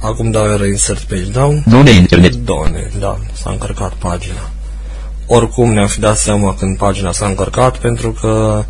Acum 0.00 0.30
dau 0.30 0.56
reinsert 0.56 1.00
page 1.02 1.30
down. 1.32 1.64
Zone 1.70 1.90
internet. 1.90 2.34
Doamne, 2.34 2.90
da, 2.98 3.18
s-a 3.32 3.50
încărcat 3.50 3.92
pagina. 3.92 4.50
Oricum 5.26 5.72
ne-am 5.72 5.86
fi 5.86 6.00
dat 6.00 6.16
seama 6.16 6.54
când 6.54 6.76
pagina 6.76 7.12
s-a 7.12 7.26
încărcat 7.26 7.78
pentru 7.78 8.10
că 8.20 8.64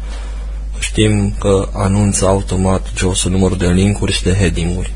știm 0.78 1.34
că 1.38 1.68
anunță 1.72 2.26
automat 2.26 2.86
josul 2.96 3.30
numărul 3.30 3.56
de 3.56 3.66
linkuri 3.66 4.12
și 4.12 4.22
de 4.22 4.34
heading-uri. 4.34 4.92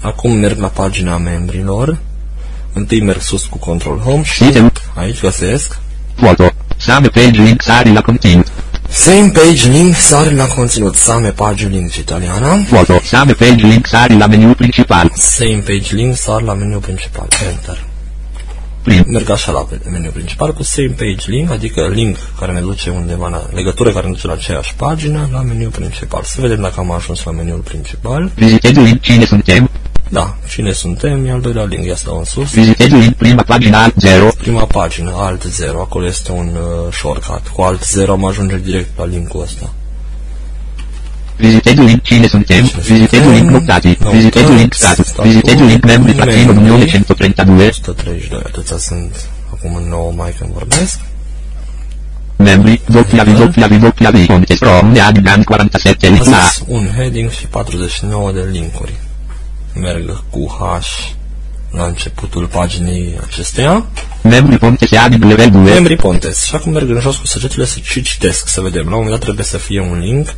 Acum 0.00 0.32
merg 0.32 0.58
la 0.58 0.68
pagina 0.68 1.16
membrilor. 1.18 1.98
Întâi 2.72 3.00
merg 3.00 3.20
sus 3.20 3.44
cu 3.44 3.58
control 3.58 3.98
home 3.98 4.22
și 4.22 4.32
Sistem. 4.44 4.72
aici 4.94 5.20
găsesc 5.20 5.78
Foto. 6.14 6.50
Same 6.76 7.08
page 7.08 7.42
link 7.42 7.62
sari 7.62 7.92
la 7.92 8.00
content. 8.00 8.52
Same 8.88 9.30
page 9.32 9.68
link 9.68 9.94
sare 9.96 10.34
la 10.34 10.46
conținut. 10.46 10.94
Same 10.94 11.30
page 11.30 11.66
link 11.66 11.94
italiana. 11.94 12.56
Vuoto. 12.68 13.00
Same 13.04 13.32
page 13.32 13.66
link 13.66 13.86
sari 13.86 14.16
la 14.16 14.26
menu 14.26 14.54
principal. 14.54 15.12
Same 15.16 15.62
page 15.66 15.94
link 15.94 16.16
sar 16.16 16.42
la 16.42 16.54
meniu 16.54 16.78
principal. 16.78 17.28
Enter. 17.50 17.84
Prim. 18.82 19.04
Merg 19.06 19.30
așa 19.30 19.52
la 19.52 19.66
meniu 19.90 20.10
principal 20.10 20.52
cu 20.52 20.62
same 20.62 20.94
page 20.96 21.30
link, 21.30 21.50
adică 21.50 21.88
link 21.92 22.16
care 22.38 22.52
ne 22.52 22.60
duce 22.60 22.90
undeva 22.90 23.28
la 23.28 23.42
legătură 23.52 23.90
care 23.90 24.06
ne 24.06 24.12
duce 24.12 24.26
la 24.26 24.32
aceeași 24.32 24.74
pagină, 24.74 25.28
la 25.32 25.42
meniu 25.42 25.68
principal. 25.68 26.22
Să 26.24 26.40
vedem 26.40 26.60
dacă 26.60 26.74
am 26.78 26.90
ajuns 26.90 27.24
la 27.24 27.30
meniul 27.30 27.58
principal. 27.58 28.30
Vizitezi 28.34 28.78
link 28.80 29.00
cine 29.00 29.24
suntem. 29.24 29.70
Da, 30.08 30.36
cine 30.48 30.72
suntem, 30.72 31.26
e 31.26 31.30
al 31.30 31.40
doilea 31.40 31.64
link, 31.64 31.84
ia 31.84 31.94
stau 31.94 32.18
în 32.18 32.24
sus. 32.24 32.54
Vizitezi 32.54 32.94
link 32.94 33.14
prima 33.14 33.42
pagina 33.42 33.82
alt 33.82 33.94
0. 33.96 34.28
Prima 34.38 34.64
pagină, 34.64 35.12
alt 35.16 35.42
0, 35.42 35.80
acolo 35.80 36.06
este 36.06 36.32
un 36.32 36.46
uh, 36.46 36.92
shortcut. 36.92 37.48
Cu 37.48 37.62
alt 37.62 37.84
0 37.84 38.12
am 38.12 38.24
ajunge 38.24 38.56
direct 38.58 38.98
la 38.98 39.04
linkul 39.04 39.42
ăsta. 39.42 39.72
Vizitezi 41.40 41.80
link 41.80 42.02
cine 42.02 42.26
suntem. 42.26 42.64
Vizitezi 42.64 43.28
link 43.28 43.50
notati. 43.50 43.98
Vizitezi 44.12 44.52
link 44.52 44.72
status. 44.74 45.12
Vizitezi 45.22 45.62
link 45.62 45.84
membri 45.84 46.12
trattino 46.14 46.52
Unione 46.52 46.84
132. 46.84 47.66
132, 47.66 48.42
atâția 48.46 48.76
sunt 48.76 49.28
acum 49.52 49.74
în 49.74 49.88
nouă 49.88 50.12
mai 50.16 50.34
când 50.38 50.50
vorbesc. 50.52 50.98
Membri 52.36 52.80
www. 52.92 53.92
Contes 54.26 54.58
Pro 54.58 54.86
Neadigan 54.92 55.42
47 55.42 56.06
A 56.06 56.10
link 56.10 56.24
la. 56.24 56.38
zis 56.50 56.62
un 56.66 56.88
heading 56.96 57.30
și 57.30 57.46
49 57.46 58.32
de 58.32 58.48
linkuri. 58.50 58.92
Merg 59.74 60.22
cu 60.30 60.46
H 60.58 61.18
la 61.70 61.84
începutul 61.84 62.46
paginii 62.46 63.18
acesteia. 63.26 63.84
Membri 64.22 64.58
Pontes 64.58 64.92
Adib 64.92 65.22
level 65.22 65.50
2. 65.50 65.62
Membrii 65.62 65.96
Pontes. 65.96 66.44
Și 66.44 66.54
acum 66.54 66.72
merg 66.72 66.90
în 66.90 67.00
jos 67.00 67.16
cu 67.16 67.26
săgețile 67.26 67.64
să 67.64 67.78
și 67.82 68.02
citesc, 68.02 68.48
să 68.48 68.60
vedem. 68.60 68.82
La 68.82 68.88
un 68.88 68.92
moment 68.94 69.10
dat 69.10 69.20
trebuie 69.20 69.44
să 69.44 69.56
fie 69.58 69.80
un 69.80 69.98
link 69.98 70.34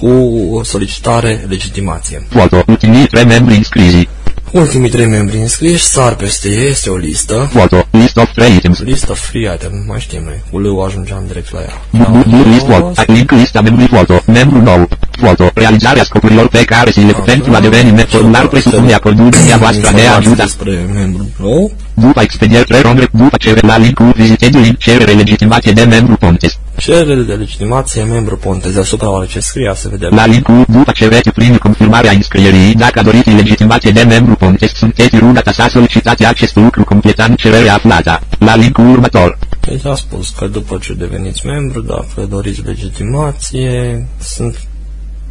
cu 0.00 0.60
solicitare 0.64 1.44
legitimație. 1.48 2.26
Vuoto. 2.28 2.64
Ultimii 2.66 3.06
3 3.06 3.24
membri 3.24 3.58
iscrisi. 3.58 4.08
Ultimii 4.54 4.90
trei 4.90 5.06
membri 5.06 5.36
înscriși 5.36 5.84
sar 5.84 6.14
peste 6.14 6.48
ei, 6.48 6.68
este 6.68 6.90
o 6.90 6.96
listă. 6.96 7.50
Vuoto. 7.52 7.86
List 7.90 8.16
of 8.16 8.32
3 8.34 8.54
items. 8.54 8.78
List 8.78 9.08
of 9.08 9.18
free 9.18 9.52
item, 9.54 9.84
mai 9.86 10.00
știm 10.00 10.22
noi. 10.22 10.42
Cu 10.50 10.60
leu 10.60 10.82
ajungeam 10.82 11.22
direct 11.26 11.52
la 11.52 11.60
ea. 11.60 12.04
Blue 12.26 12.42
list 12.52 12.66
vuoto. 12.66 12.92
Link 13.06 13.30
lista 13.30 13.60
membri 13.60 13.86
vuoto. 13.86 14.22
Membru 14.26 14.60
nou. 14.60 14.88
Vuoto. 15.16 15.50
Realizarea 15.54 16.04
scopurilor 16.04 16.48
pe 16.48 16.64
care 16.64 16.90
si 16.90 17.04
le 17.04 17.12
pentru 17.12 17.50
la 17.50 17.60
deveniment 17.60 18.08
formular 18.08 18.48
presupune 18.48 18.92
acordarea 18.92 19.56
voastră 19.56 19.90
de 19.94 20.06
ajuda. 20.06 20.42
despre 20.42 20.86
membru 20.94 21.26
nou. 21.38 21.72
După 21.94 22.20
expediere 22.20 22.62
3 22.62 22.80
rondre, 22.80 23.08
după 23.12 23.36
cerere 23.36 23.66
la 23.66 23.76
link 23.76 23.98
vizitezi 23.98 24.58
link 24.58 24.78
cerere 24.78 25.12
legitimație 25.12 25.72
de 25.72 25.82
membru 25.82 26.16
Pontes. 26.16 26.58
Cerere 26.76 27.22
de 27.22 27.32
legitimație 27.32 28.02
membru 28.02 28.36
Pontes. 28.36 28.72
Deasupra 28.72 29.10
oare 29.10 29.26
ce 29.26 29.40
scria, 29.40 29.74
să 29.74 29.88
vedem. 29.88 30.14
La 30.14 30.26
link 30.26 30.48
după 30.68 30.92
cerere 30.94 31.30
primi 31.34 31.58
confirmarea 31.58 32.10
înscrierii. 32.10 32.74
Dacă 32.74 33.02
doriți 33.02 33.30
legitimație 33.30 33.90
de 33.90 34.02
membru 34.02 34.34
Pontes, 34.34 34.72
sunteți 34.72 35.18
rugată 35.18 35.52
să 35.52 35.66
solicitați 35.70 36.26
acest 36.26 36.56
lucru 36.56 36.84
completând 36.84 37.36
cererea 37.36 37.74
aflată. 37.74 38.20
La 38.38 38.56
link 38.56 38.78
următor. 38.78 39.38
Deci 39.60 39.84
a 39.84 39.94
spus 39.94 40.28
că 40.28 40.46
după 40.46 40.78
ce 40.82 40.94
deveniți 40.94 41.46
membru, 41.46 41.80
dacă 41.80 42.26
doriți 42.30 42.62
legitimație, 42.64 44.06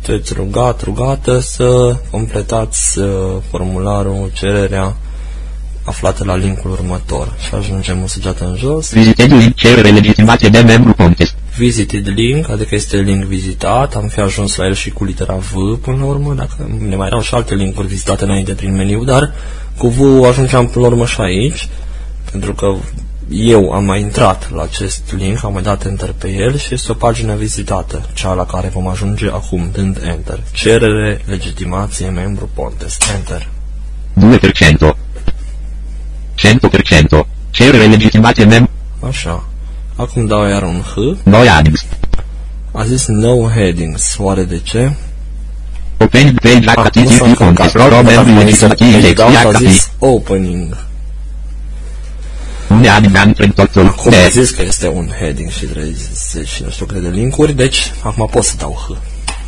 sunteți 0.05 0.33
rugat, 0.33 0.81
rugată 0.81 1.39
să 1.39 1.95
completați 2.12 3.00
uh, 3.00 3.07
formularul, 3.50 4.29
cererea 4.33 4.95
aflată 5.83 6.24
la 6.24 6.36
linkul 6.36 6.72
următor. 6.72 7.33
Și 7.48 7.55
ajungem 7.55 8.03
o 8.03 8.07
săgeată 8.07 8.45
în 8.45 8.55
jos. 8.55 8.93
Vizitezi 8.93 9.33
link 9.33 9.55
cerere 9.55 9.89
legitimație 9.89 10.50
de 10.50 10.60
membru 10.60 10.93
Pontes. 10.93 11.36
Visited 11.57 12.07
link, 12.07 12.50
adică 12.50 12.75
este 12.75 12.98
link 12.98 13.24
vizitat, 13.24 13.95
am 13.95 14.07
fi 14.07 14.19
ajuns 14.19 14.55
la 14.55 14.65
el 14.65 14.74
și 14.74 14.89
cu 14.89 15.03
litera 15.03 15.36
V 15.36 15.77
până 15.81 15.98
la 15.98 16.05
urmă, 16.05 16.33
dacă 16.33 16.69
ne 16.88 16.95
mai 16.95 17.07
erau 17.07 17.22
și 17.22 17.33
alte 17.33 17.55
linkuri 17.55 17.88
vizitate 17.88 18.24
înainte 18.24 18.53
prin 18.53 18.75
meniu, 18.75 19.03
dar 19.03 19.33
cu 19.77 19.88
V 19.88 20.24
ajungeam 20.24 20.67
până 20.67 20.86
la 20.86 20.91
urmă 20.91 21.05
și 21.05 21.22
aici, 21.22 21.69
pentru 22.31 22.53
că 22.53 22.75
eu 23.35 23.71
am 23.71 23.83
mai 23.85 24.01
intrat 24.01 24.51
la 24.51 24.61
acest 24.61 25.01
link, 25.17 25.43
am 25.43 25.53
mai 25.53 25.61
dat 25.61 25.85
enter 25.85 26.13
pe 26.17 26.27
el 26.29 26.57
și 26.57 26.74
este 26.74 26.91
o 26.91 26.96
pagină 26.96 27.35
vizitată, 27.35 28.09
cea 28.13 28.33
la 28.33 28.46
care 28.46 28.67
vom 28.74 28.87
ajunge 28.87 29.27
acum, 29.27 29.69
dând 29.74 30.01
enter. 30.05 30.39
Cerere, 30.51 31.22
legitimație, 31.25 32.07
membru 32.09 32.50
Pontes, 32.53 32.98
enter. 33.15 33.48
2%. 34.19 34.96
100%. 36.35 37.25
Cerere 37.50 37.85
legitimație 37.85 38.46
membru. 38.46 38.69
Așa. 39.07 39.43
Acum 39.96 40.25
dau 40.25 40.48
iar 40.50 40.63
un 40.63 40.81
H. 40.81 41.17
Noi 41.24 41.50
adms. 41.50 41.85
A 42.72 42.85
zis 42.85 43.05
no 43.07 43.50
headings. 43.50 44.15
Oare 44.19 44.43
de 44.43 44.59
ce? 44.59 44.91
Open 45.98 46.33
page 46.41 46.59
la 46.65 46.72
Acum 46.72 46.83
capitol 46.83 47.11
s-a 47.11 47.17
Pontes. 47.17 47.39
încărcat. 47.48 47.72
Pro 47.72 47.81
Dacă 47.89 48.01
membru 48.03 48.31
mai 48.31 48.43
legitimație 48.43 48.85
să- 48.91 48.98
elecția 48.98 49.13
dau, 49.25 49.27
a 49.35 49.51
capitol. 49.51 49.67
zis 49.72 49.89
opening. 50.00 50.77
Une 52.74 52.90
admin 52.90 53.33
38 53.33 53.77
Acum 53.77 54.07
a 54.07 54.09
de. 54.09 54.29
zis 54.31 54.50
că 54.50 54.62
este 54.62 54.88
un 54.88 55.07
heading 55.20 55.50
și 55.50 55.66
30 55.66 56.48
și 56.48 56.64
nu 56.64 56.70
știu 56.70 56.86
câte 56.86 57.00
de 57.00 57.09
linkuri, 57.09 57.53
deci 57.53 57.92
acum 58.03 58.27
pot 58.31 58.44
să 58.44 58.53
dau 58.57 58.86
H. 58.88 58.92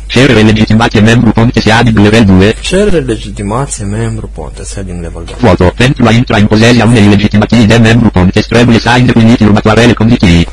Cerere 0.06 0.40
legitimație 0.40 1.00
membru 1.00 1.30
Pontes 1.30 1.66
admin 1.66 2.02
level 2.02 2.24
2. 2.24 2.54
Cerere 2.60 2.98
legitimație 2.98 3.84
membru 3.84 4.30
Pontes, 4.34 4.74
heading 4.74 5.02
level 5.02 5.22
2. 5.40 5.50
Foto. 5.50 5.72
Pentru 5.76 6.06
a 6.06 6.10
intra 6.10 6.36
în 6.36 6.46
posesia 6.46 6.84
unei 6.84 7.06
legitimații 7.08 7.66
de 7.66 7.76
membru 7.76 8.08
Pontes 8.10 8.46
trebuie 8.46 8.78
să 8.78 8.88
ai 8.88 9.00
îndeplinit 9.00 9.40
următoarele 9.40 9.92
condiții. 9.92 10.46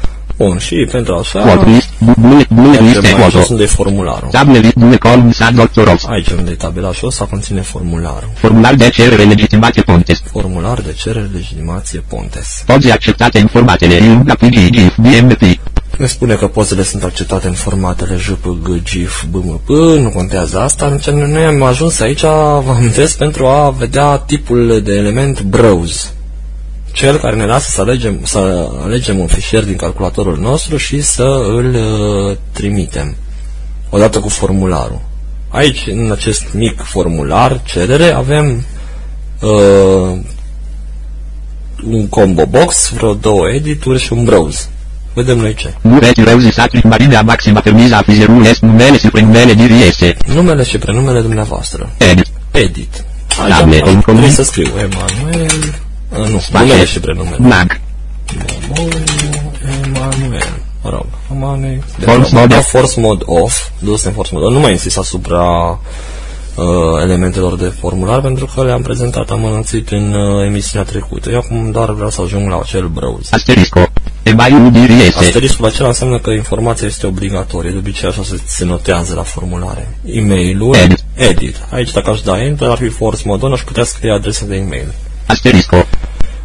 Bun, 0.48 0.58
și 0.58 0.88
pentru 0.92 1.14
așa, 1.16 1.40
Foto 1.42 1.70
list. 1.70 1.90
bu- 2.00 2.14
Bullet 2.20 2.50
bullet 2.50 2.80
mergem 2.82 3.02
liste 3.02 3.16
mai 3.18 3.30
jos 3.30 3.42
foto. 3.42 3.48
unde 3.52 3.64
e 3.64 3.68
formularul. 3.68 4.28
Table 4.32 4.58
list 4.60 4.74
2 4.76 4.98
column 4.98 5.32
san 5.32 5.56
doctoros. 5.56 6.04
Aici 6.06 6.30
unde 6.30 6.52
e 6.52 6.56
tabela 6.56 6.92
jos, 6.92 7.20
a 7.20 7.26
conține 7.26 7.62
formularul. 7.62 8.30
Formular 8.34 8.74
de 8.74 8.90
cerere 8.90 9.24
legitimație 9.24 9.82
Pontes. 9.82 10.22
Formular 10.32 10.82
de 10.82 10.94
cerere 10.94 11.30
legitimație 11.34 12.04
Pontes. 12.08 12.64
Poze 12.66 12.92
acceptate 12.92 13.40
în 13.40 13.48
formatele 13.48 13.94
IUGA, 13.94 14.34
PGG, 14.36 14.96
BMP. 14.96 15.42
Ne 15.98 16.06
spune 16.06 16.34
că 16.36 16.48
pozele 16.48 16.84
sunt 16.84 17.04
acceptate 17.04 17.48
în 17.48 17.54
formatele 17.54 18.16
JPG, 18.18 18.84
GIF, 18.84 19.24
BMP, 19.30 19.70
nu 20.00 20.10
contează 20.16 20.60
asta. 20.60 20.90
Deci 20.90 21.10
noi 21.10 21.44
am 21.46 21.62
ajuns 21.64 22.00
aici, 22.00 22.22
vă 22.22 22.74
amintesc, 22.78 23.18
pentru 23.18 23.46
a 23.46 23.70
vedea 23.78 24.18
tipul 24.18 24.82
de 24.84 24.94
element 24.94 25.42
browse. 25.42 26.08
Cel 26.94 27.18
care 27.18 27.36
ne 27.36 27.46
lasă 27.46 27.70
să 27.70 27.82
alegem, 27.82 28.20
să 28.24 28.70
alegem 28.84 29.20
un 29.20 29.28
fișier 29.28 29.64
din 29.64 29.76
calculatorul 29.76 30.38
nostru 30.38 30.78
și 30.78 31.02
să 31.02 31.46
îl 31.48 31.76
uh, 31.76 32.38
trimitem. 32.52 33.16
Odată 33.90 34.20
cu 34.20 34.30
formularul. 34.30 35.02
Aici, 35.50 35.88
în 35.88 36.12
acest 36.12 36.44
mic 36.54 36.82
formular, 36.82 37.62
cerere, 37.64 38.12
avem 38.12 38.64
uh, 39.42 40.20
un 41.90 42.08
combo 42.08 42.46
box, 42.46 42.92
vreo 42.94 43.14
două 43.14 43.50
edituri 43.50 44.00
și 44.00 44.14
un 44.14 44.24
browse. 44.24 44.68
Vedem 45.14 45.38
noi 45.38 45.54
ce. 45.54 45.74
Mureti 45.82 46.24
reuzi 46.24 46.50
satri 46.50 46.88
marinea 46.88 47.22
maxima 47.22 47.60
permisa 47.60 48.02
fizerul 48.02 48.46
est 48.46 48.62
numele 48.62 48.98
și 48.98 49.08
prenumele 49.08 49.54
di 49.54 49.66
riese. 49.66 50.18
Numele 50.34 50.64
și 50.64 50.78
prenumele 50.78 51.22
dumneavoastră. 51.22 51.90
Edit. 51.98 52.28
Edit. 52.52 53.04
Table, 53.28 53.54
am, 53.54 53.70
în 53.70 53.78
trebuie 53.78 54.02
comun. 54.02 54.32
să 54.32 54.44
scriu 54.44 54.72
Emanuel. 54.78 55.83
Uh, 56.20 56.28
nu, 56.30 56.40
Spațiu. 56.40 56.68
numele 56.68 56.86
și 56.86 57.00
prenumele. 57.00 57.36
Blank. 57.40 57.80
Emanuel. 59.86 60.60
Mă 60.84 60.90
rog, 60.90 61.06
Emanuel. 61.32 61.84
De 62.00 62.06
Force 62.06 62.20
fapt, 62.22 62.32
mode 62.32 62.48
da, 62.54 62.58
off. 62.58 62.70
force 62.70 63.00
mode 63.00 63.24
off. 63.28 63.68
Dus 63.80 64.04
în 64.04 64.12
force 64.12 64.30
mode 64.34 64.46
off. 64.46 64.54
Nu 64.56 64.60
mai 64.62 64.72
insist 64.72 64.98
asupra 64.98 65.44
uh, 66.56 66.66
elementelor 67.02 67.58
de 67.58 67.74
formular 67.80 68.22
pentru 68.22 68.50
că 68.56 68.64
le-am 68.64 68.82
prezentat 68.82 69.30
amănățit 69.30 69.90
în 69.90 70.14
uh, 70.14 70.46
emisiunea 70.46 70.88
trecută. 70.88 71.30
Eu 71.30 71.38
acum 71.38 71.72
doar 71.72 71.92
vreau 71.94 72.10
să 72.10 72.22
ajung 72.22 72.50
la 72.50 72.60
acel 72.62 72.88
browse. 72.88 73.30
Asterisco. 73.36 73.80
Emaiul 74.24 74.72
di 74.72 74.86
riese. 74.86 75.18
Asteriscul 75.18 75.66
acela 75.66 75.88
înseamnă 75.88 76.20
că 76.20 76.30
informația 76.30 76.88
este 76.88 77.08
obligatorie. 77.08 77.72
De 77.72 77.78
obicei 77.78 78.10
așa 78.10 78.24
se, 78.24 78.40
se 78.46 78.66
notează 78.66 79.16
la 79.16 79.24
formulare. 79.24 79.98
E-mailul, 80.06 80.76
Edit. 80.76 81.04
edit. 81.14 81.56
Aici 81.72 81.92
dacă 81.92 82.10
aș 82.10 82.22
da 82.22 82.44
enter 82.44 82.70
ar 82.70 82.78
fi 82.78 82.88
force 82.90 83.22
mode 83.26 83.46
on, 83.46 83.52
aș 83.52 83.62
putea 83.62 83.84
scrie 83.84 84.12
adresa 84.12 84.46
de 84.46 84.56
e-mail. 84.56 84.94
Asterisco. 85.34 85.86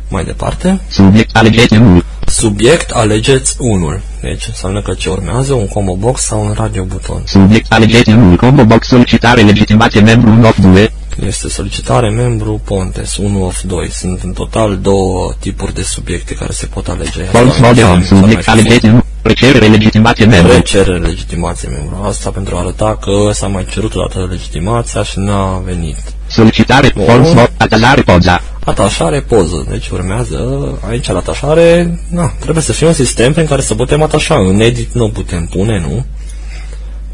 Mai 0.08 0.24
departe, 0.24 0.80
Subiect 0.90 1.36
alegeți 1.36 1.74
unul. 1.76 2.04
subiect 2.26 2.90
alegeți 2.90 3.56
unul. 3.58 4.00
Deci 4.20 4.46
înseamnă 4.46 4.82
că 4.82 4.94
ce 4.94 5.08
urmează, 5.08 5.52
un 5.52 5.66
combo 5.68 5.94
box 5.96 6.20
sau 6.22 6.44
un 6.44 6.54
radio 6.56 6.84
buton. 6.84 7.22
Subiect 7.24 7.72
alegeți 7.72 8.10
unul. 8.10 8.36
Combo 8.36 8.64
box 8.64 8.86
solicitare 8.86 9.42
legitimație 9.42 10.00
membru 10.00 10.30
1 10.30 10.46
of 10.48 10.58
2. 10.60 10.90
Este 11.26 11.48
solicitare 11.48 12.10
membru 12.10 12.60
Pontes 12.64 13.16
1 13.16 13.44
of 13.44 13.60
2. 13.62 13.90
Sunt 13.90 14.20
în 14.22 14.32
total 14.32 14.78
două 14.82 15.32
tipuri 15.38 15.74
de 15.74 15.82
subiecte 15.82 16.34
care 16.34 16.52
se 16.52 16.66
pot 16.66 16.88
alege. 16.88 17.22
False 17.22 17.60
mode 17.60 17.82
on. 17.82 18.04
Subiect 18.04 18.48
alegeți 18.48 18.84
unul. 18.86 19.04
Recerere 19.22 19.66
legitimație 19.66 20.26
membru. 20.26 20.52
Recerere 20.52 20.98
legitimație 20.98 21.68
membru. 21.68 21.96
Asta 22.06 22.30
pentru 22.30 22.56
a 22.56 22.58
arăta 22.60 22.98
că 23.00 23.30
s-a 23.32 23.46
mai 23.46 23.66
cerut 23.70 23.94
o 23.94 24.00
dată 24.00 24.26
legitimația 24.30 25.02
și 25.02 25.18
n-a 25.18 25.58
venit. 25.64 25.96
Solicitare. 26.28 26.92
Bun. 26.94 27.04
False 27.04 27.34
mode. 27.34 27.50
Atasare 27.56 28.02
poza. 28.02 28.42
Atașare 28.64 29.20
poză. 29.20 29.66
Deci 29.70 29.88
urmează 29.88 30.68
aici 30.88 31.06
la 31.06 31.18
atașare, 31.18 32.00
na, 32.10 32.32
trebuie 32.40 32.62
să 32.62 32.72
fie 32.72 32.86
un 32.86 32.92
sistem 32.92 33.32
prin 33.32 33.46
care 33.46 33.62
să 33.62 33.74
putem 33.74 34.02
atașa. 34.02 34.34
În 34.34 34.60
edit 34.60 34.92
nu 34.92 35.08
putem 35.08 35.46
pune, 35.46 35.78
nu? 35.78 36.04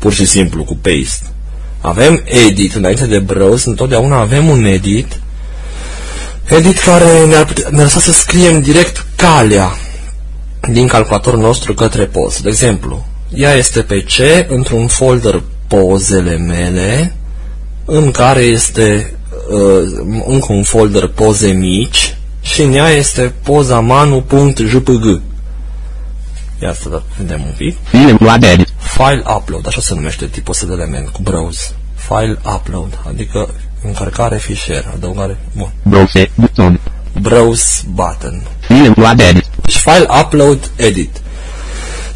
pur 0.04 0.12
și 0.12 0.24
simplu 0.24 0.64
cu 0.64 0.76
paste. 0.76 1.26
Avem 1.80 2.22
edit, 2.24 2.74
înainte 2.74 3.06
de 3.06 3.18
browse, 3.18 3.68
întotdeauna 3.68 4.18
avem 4.18 4.48
un 4.48 4.64
edit, 4.64 5.20
edit 6.44 6.78
care 6.78 7.26
ne-ar, 7.26 7.44
putea, 7.44 7.68
ne 7.70 7.82
lăsa 7.82 8.00
să 8.00 8.12
scriem 8.12 8.60
direct 8.60 9.06
calea 9.16 9.70
din 10.72 10.86
calculatorul 10.86 11.40
nostru 11.40 11.74
către 11.74 12.04
post. 12.04 12.42
De 12.42 12.48
exemplu, 12.48 13.06
ea 13.34 13.54
este 13.54 13.80
pe 13.80 14.02
C 14.02 14.12
într-un 14.48 14.86
folder 14.86 15.42
pozele 15.66 16.36
mele, 16.36 17.14
în 17.84 18.10
care 18.10 18.40
este 18.40 19.14
uh, 19.50 20.04
încă 20.26 20.52
un 20.52 20.62
folder 20.62 21.06
poze 21.06 21.48
mici 21.48 22.16
și 22.40 22.62
în 22.62 22.72
ea 22.72 22.88
este 22.88 23.32
poza 23.42 23.80
manu.jpg. 23.80 25.20
Ia 26.62 26.74
să 26.80 27.02
vedem 27.18 27.42
un 27.44 27.52
pic. 27.56 27.76
File 28.78 29.22
upload, 29.36 29.66
așa 29.66 29.80
se 29.80 29.94
numește 29.94 30.26
tipul 30.26 30.52
ăsta 30.52 30.66
de 30.66 30.72
element 30.72 31.08
cu 31.08 31.22
browse. 31.22 31.70
File 31.94 32.38
upload, 32.54 32.98
adică 33.08 33.48
încărcare 33.82 34.36
fișier, 34.36 34.84
adăugare, 34.94 35.38
bun. 35.56 35.70
Browse, 35.82 36.30
buton. 36.34 36.80
Browse 37.20 37.82
button. 37.88 38.42
File 38.60 38.88
upload 38.88 39.20
edit. 39.20 39.44
Deci 39.62 39.76
file 39.76 40.06
upload 40.22 40.70
edit. 40.76 41.20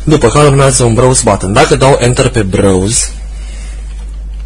După 0.05 0.29
care 0.29 0.47
urmează 0.47 0.85
un 0.85 0.95
browse 0.95 1.23
button. 1.25 1.53
Dacă 1.53 1.77
dau 1.77 1.97
enter 2.01 2.29
pe 2.29 2.43
browse, 2.43 3.11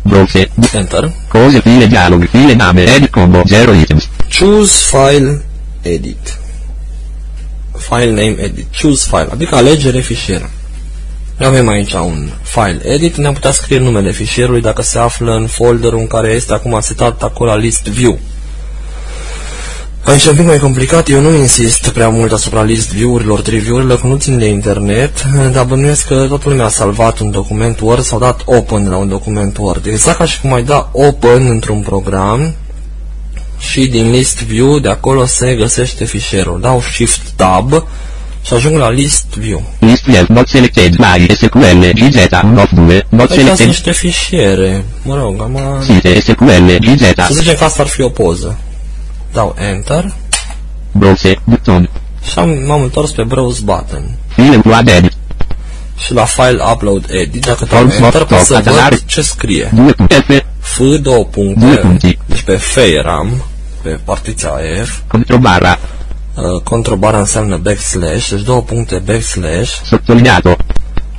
Browse, 0.02 0.50
enter, 0.72 1.12
cose, 1.28 1.60
file 1.60 1.86
dialog, 1.86 2.28
file 2.28 2.54
name, 2.54 2.80
edit 2.80 3.10
combo, 3.10 3.42
0 3.46 3.72
items. 3.72 4.08
choose 4.28 4.72
file 4.90 5.42
edit. 5.82 6.38
File 7.78 8.10
name 8.10 8.36
edit. 8.38 8.66
Choose 8.80 9.06
file, 9.08 9.28
adică 9.32 9.54
alegere 9.54 10.00
fișier. 10.00 10.50
Noi 11.38 11.48
avem 11.48 11.68
aici 11.68 11.92
un 11.92 12.30
file 12.42 12.80
edit, 12.84 13.16
ne-am 13.16 13.32
putea 13.32 13.50
scrie 13.50 13.78
numele 13.78 14.10
fișierului 14.10 14.60
dacă 14.60 14.82
se 14.82 14.98
află 14.98 15.34
în 15.34 15.46
folderul 15.46 15.98
în 15.98 16.06
care 16.06 16.28
este 16.28 16.52
acum 16.52 16.80
setat 16.80 17.22
acolo 17.22 17.50
la 17.50 17.56
list 17.56 17.82
view. 17.82 18.18
Aici 20.04 20.24
e 20.24 20.28
un 20.30 20.36
pic 20.36 20.46
mai 20.46 20.58
complicat, 20.58 21.08
eu 21.08 21.20
nu 21.20 21.34
insist 21.34 21.88
prea 21.88 22.08
mult 22.08 22.32
asupra 22.32 22.62
list 22.62 22.92
view-urilor, 22.92 23.40
triview-urilor, 23.40 24.00
că 24.00 24.06
nu 24.06 24.16
țin 24.16 24.38
de 24.38 24.46
internet, 24.46 25.22
dar 25.52 25.64
bănuiesc 25.64 26.06
că 26.06 26.24
toată 26.28 26.48
lumea 26.48 26.64
a 26.64 26.68
salvat 26.68 27.18
un 27.18 27.30
document 27.30 27.80
Word 27.80 28.02
sau 28.02 28.18
dat 28.18 28.40
open 28.44 28.88
la 28.88 28.96
un 28.96 29.08
document 29.08 29.56
Word. 29.58 29.86
Exact 29.86 30.18
ca 30.18 30.24
și 30.24 30.40
cum 30.40 30.52
ai 30.52 30.62
da 30.62 30.88
open 30.92 31.46
într-un 31.46 31.80
program 31.80 32.54
și 33.58 33.86
din 33.86 34.10
list 34.10 34.42
view 34.42 34.78
de 34.78 34.88
acolo 34.88 35.24
se 35.24 35.54
găsește 35.54 36.04
fișierul. 36.04 36.60
Dau 36.60 36.82
shift 36.92 37.20
tab 37.36 37.84
și 38.44 38.54
ajung 38.54 38.76
la 38.76 38.90
list 38.90 39.26
view. 39.38 39.62
List 39.78 40.04
view, 40.04 40.24
not 40.28 40.48
selected 40.48 40.96
by 40.96 41.34
SQL, 41.34 41.84
GZ, 41.94 42.28
not 42.52 42.70
2, 42.70 43.06
not 43.08 43.30
Aici 43.30 43.38
sunt 43.38 43.40
selected. 43.40 43.66
niște 43.66 43.92
fișiere. 43.92 44.84
Mă 45.02 45.14
rog, 45.14 45.40
am... 45.40 45.58
Site 45.82 46.20
SQL, 46.20 46.78
GZ. 46.80 47.00
Să 47.00 47.34
zicem 47.34 47.54
că 47.58 47.64
asta 47.64 47.82
ar 47.82 47.88
fi 47.88 48.02
o 48.02 48.08
poză. 48.08 48.58
Dau 49.32 49.54
enter 49.58 50.12
Browse, 50.92 51.34
buton. 51.44 51.90
și 52.30 52.38
am, 52.38 52.50
m-am 52.66 52.82
întors 52.82 53.10
pe 53.10 53.22
browse 53.22 53.60
button. 53.64 54.16
File 54.28 54.56
upload 54.56 54.88
edit. 54.88 55.12
Și 55.96 56.12
la 56.12 56.24
file 56.24 56.62
upload 56.72 57.06
edit, 57.10 57.44
dacă 57.46 57.64
dau 57.64 57.78
Forms 57.78 57.94
enter, 57.94 58.12
not 58.20 58.28
pot 58.28 58.38
să 58.38 58.52
top, 58.54 58.62
văd 58.62 58.72
atanare. 58.72 58.98
ce 59.06 59.22
scrie. 59.22 59.70
2.f, 59.74 60.42
F, 60.60 60.80
două 61.00 61.24
puncte, 61.24 61.64
Due 61.64 61.76
punti. 61.76 62.18
deci 62.26 62.42
pe 62.42 62.56
F 62.56 62.76
eram, 62.76 63.42
pe 63.82 63.98
partiția 64.04 64.50
F, 64.84 64.98
controbarra, 65.06 65.78
uh, 66.34 66.60
controbara 66.62 67.18
înseamnă 67.18 67.56
backslash, 67.56 68.28
deci 68.28 68.42
două 68.42 68.60
puncte 68.62 69.02
backslash, 69.06 69.70
sottolineato. 69.84 70.56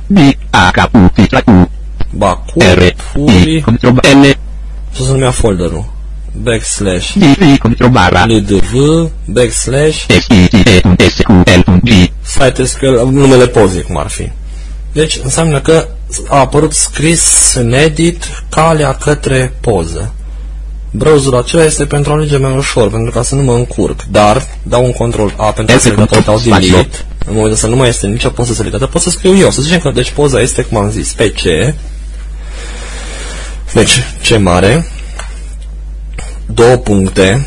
B, 0.06 0.16
A, 0.50 0.70
K, 0.70 0.88
U, 0.92 0.98
P, 0.98 1.26
tra 1.28 1.42
U, 1.46 1.70
bacu, 2.10 2.58
R, 2.74 2.82
I, 2.82 2.94
puri, 3.12 3.60
controb 3.64 3.96
L, 3.98 4.22
ce 4.92 5.02
se 5.02 5.10
numea 5.10 5.30
folderul? 5.30 5.92
Backslash, 6.42 7.12
D, 7.16 7.22
I, 7.22 7.58
controbarra, 7.58 8.24
LDV, 8.26 9.10
backslash, 9.24 10.04
S, 10.08 10.26
I, 10.28 10.48
T, 10.48 10.54
E, 10.54 11.08
S, 11.08 11.20
Q, 11.22 11.28
L, 11.28 11.80
G, 11.82 11.88
site 12.22 12.64
SQL, 12.64 13.08
numele 13.10 13.46
pozei, 13.46 13.82
cum 13.82 13.98
ar 13.98 14.08
fi. 14.08 14.30
Deci 14.92 15.18
înseamnă 15.22 15.60
că 15.60 15.88
a 16.28 16.38
apărut 16.38 16.72
scris 16.72 17.54
în 17.54 17.72
edit 17.72 18.24
calea 18.48 18.94
către 18.94 19.52
poză. 19.60 20.12
Browserul 20.90 21.38
acela 21.38 21.64
este 21.64 21.84
pentru 21.84 22.12
a 22.12 22.14
alege 22.14 22.36
mai 22.36 22.56
ușor, 22.56 22.90
pentru 22.90 23.10
ca 23.10 23.22
să 23.22 23.34
nu 23.34 23.42
mă 23.42 23.52
încurc. 23.54 24.00
Dar 24.10 24.46
dau 24.62 24.84
un 24.84 24.92
control 24.92 25.34
A 25.36 25.44
pentru 25.52 25.72
a 25.72 25.76
Este 25.76 25.88
selecta, 25.88 26.14
control 26.14 26.34
dau 26.34 26.38
spațiu. 26.44 26.70
delete. 26.70 27.04
În 27.26 27.32
momentul 27.34 27.58
să 27.58 27.66
nu 27.66 27.76
mai 27.76 27.88
este 27.88 28.06
nicio 28.06 28.28
poză 28.28 28.52
selectată, 28.52 28.86
pot 28.86 29.02
să 29.02 29.10
scriu 29.10 29.36
eu. 29.36 29.50
Să 29.50 29.62
zicem 29.62 29.78
că 29.78 29.90
deci 29.90 30.10
poza 30.10 30.40
este, 30.40 30.62
cum 30.62 30.78
am 30.78 30.90
zis, 30.90 31.12
pe 31.12 31.30
C. 31.30 31.42
Deci, 33.72 33.98
C 34.28 34.38
mare, 34.40 34.86
două 36.46 36.76
puncte, 36.76 37.46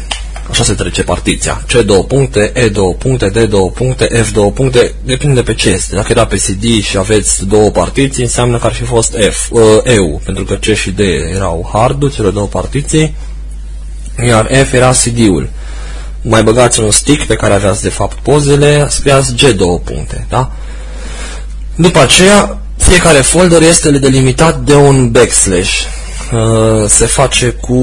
așa 0.50 0.64
se 0.64 0.74
trece 0.74 1.04
partiția. 1.04 1.64
C 1.68 1.74
două 1.74 2.04
puncte, 2.04 2.52
E 2.56 2.68
două 2.68 2.94
puncte, 2.94 3.30
D 3.30 3.38
două 3.50 3.70
puncte, 3.70 4.06
F 4.06 4.32
două 4.32 4.52
puncte, 4.52 4.94
depinde 5.06 5.42
pe 5.42 5.54
ce 5.54 5.70
este. 5.70 5.96
Dacă 5.96 6.08
era 6.10 6.26
pe 6.26 6.36
CD 6.36 6.84
și 6.84 6.98
aveți 6.98 7.46
două 7.46 7.70
partiții, 7.70 8.24
înseamnă 8.24 8.58
că 8.58 8.66
ar 8.66 8.74
fi 8.74 8.84
fost 8.84 9.16
F, 9.30 9.50
uh, 9.52 9.62
EU, 9.84 10.22
pentru 10.26 10.44
că 10.44 10.54
C 10.54 10.74
și 10.74 10.92
D 10.92 11.00
erau 11.36 11.70
hard 11.74 12.14
cele 12.14 12.30
două 12.30 12.48
partiții, 12.48 13.16
iar 14.28 14.50
F 14.70 14.74
era 14.74 14.92
CD-ul. 14.92 15.50
Mai 16.22 16.44
băgați 16.44 16.80
un 16.80 16.92
stick 16.92 17.26
pe 17.26 17.36
care 17.36 17.54
aveați 17.54 17.82
de 17.82 17.90
fapt 17.90 18.18
pozele, 18.18 18.86
scriați 18.90 19.36
G 19.36 19.42
două 19.42 19.78
puncte, 19.80 20.26
da? 20.30 20.52
După 21.76 22.00
aceea, 22.00 22.62
fiecare 22.78 23.18
folder 23.18 23.62
este 23.62 23.92
delimitat 23.92 24.60
de 24.60 24.76
un 24.76 25.12
backslash. 25.12 25.82
Uh, 26.34 26.86
se 26.88 27.06
face 27.06 27.50
cu 27.50 27.74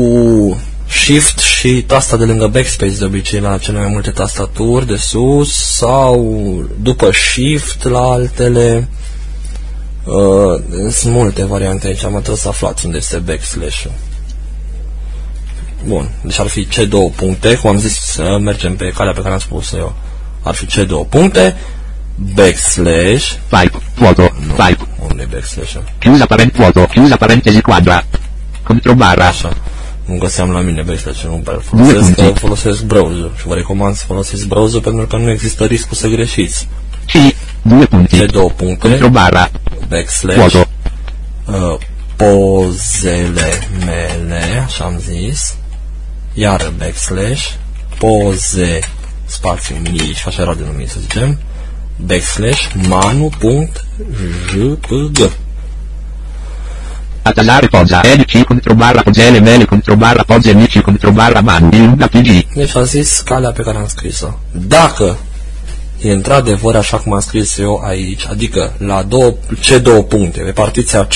Shift 1.02 1.38
și 1.38 1.84
tasta 1.86 2.16
de 2.16 2.24
lângă 2.24 2.46
backspace 2.46 2.98
de 2.98 3.04
obicei 3.04 3.40
la 3.40 3.58
cele 3.58 3.78
mai 3.78 3.88
multe 3.88 4.10
tastaturi 4.10 4.86
de 4.86 4.96
sus 4.96 5.76
sau 5.76 6.18
după 6.80 7.10
Shift 7.12 7.82
la 7.82 8.00
altele. 8.00 8.88
Uh, 10.04 10.62
sunt 10.90 11.12
multe 11.12 11.44
variante 11.44 11.86
aici, 11.86 12.02
mă 12.02 12.08
trebuie 12.10 12.36
să 12.36 12.48
aflați 12.48 12.86
unde 12.86 12.96
este 12.96 13.18
backslash-ul. 13.18 13.92
Bun, 15.86 16.08
deci 16.22 16.38
ar 16.38 16.46
fi 16.46 16.64
C 16.64 16.76
două 16.76 17.10
puncte, 17.10 17.54
cum 17.54 17.70
am 17.70 17.78
zis, 17.78 17.98
să 18.00 18.38
mergem 18.40 18.76
pe 18.76 18.92
calea 18.96 19.12
pe 19.12 19.20
care 19.20 19.32
am 19.32 19.40
spus 19.40 19.72
eu. 19.72 19.94
Ar 20.42 20.54
fi 20.54 20.66
C 20.66 20.74
două 20.74 21.04
puncte, 21.04 21.56
backslash, 22.34 23.32
type, 23.48 23.78
vuoto, 23.94 24.30
type, 24.56 24.86
unde 25.08 25.22
e 25.22 25.26
backslash 25.30 25.76
chiusa 25.98 26.26
parent 26.26 26.52
vuoto, 26.52 26.86
chiusa 26.86 27.16
parentesi 27.16 27.60
quadra, 27.60 28.04
controbarra, 28.62 29.26
Așa. 29.26 29.56
Nu 30.04 30.18
găseam 30.18 30.50
la 30.50 30.60
mine 30.60 30.82
backslash, 30.82 31.22
nu 31.22 31.40
prea 31.44 31.58
folosesc, 31.62 32.14
punct. 32.14 32.38
folosesc 32.38 32.82
browser 32.82 33.30
și 33.36 33.46
vă 33.46 33.54
recomand 33.54 33.94
să 33.94 34.04
folosiți 34.06 34.46
browser 34.46 34.80
pentru 34.80 35.06
că 35.06 35.16
nu 35.16 35.30
există 35.30 35.64
riscul 35.64 35.96
să 35.96 36.08
greșiți. 36.08 36.68
C, 37.06 37.12
due 37.62 37.84
punti, 37.84 38.18
C 38.18 38.30
două 38.30 38.50
puncte, 38.50 38.88
controbarra, 38.88 39.50
backslash, 39.88 40.38
vuoto, 40.38 40.68
uh, 41.46 41.78
pozele 42.16 43.68
mele, 43.78 44.62
așa 44.64 44.84
am 44.84 44.98
zis, 44.98 45.54
iar 46.32 46.72
backslash, 46.78 47.50
poze, 47.98 48.78
spațiu 49.24 49.76
mici, 49.90 50.26
așa 50.26 50.42
era 50.42 50.54
denumit 50.54 50.88
să 50.88 51.00
zicem, 51.00 51.38
backslash, 51.96 52.66
manu.jpg. 52.88 53.82
atasare 57.24 57.66
posa, 57.66 58.00
edic 58.12 58.44
controbarra 58.44 59.02
pogele 59.02 59.40
mele 59.40 59.64
controbarra 59.64 60.22
pose 60.22 60.50
amici 60.50 60.80
controbarra 60.80 61.40
manu, 61.40 61.68
ilunga 61.72 62.06
pg, 62.06 62.46
Deci 62.54 62.76
am 62.76 62.84
zis 62.84 63.20
calea 63.24 63.50
pe 63.50 63.62
care 63.62 63.78
am 63.78 63.86
scris-o. 63.86 64.38
Dacă 64.50 65.18
e 66.02 66.12
într-adevăr 66.12 66.76
așa 66.76 66.96
cum 66.96 67.12
am 67.12 67.20
scris 67.20 67.58
eu 67.58 67.82
aici, 67.86 68.26
adică 68.30 68.72
la 68.78 69.02
două, 69.02 69.34
ce 69.60 69.78
două 69.78 70.02
puncte, 70.02 70.40
pe 70.40 70.50
partiția 70.50 71.04
C, 71.04 71.14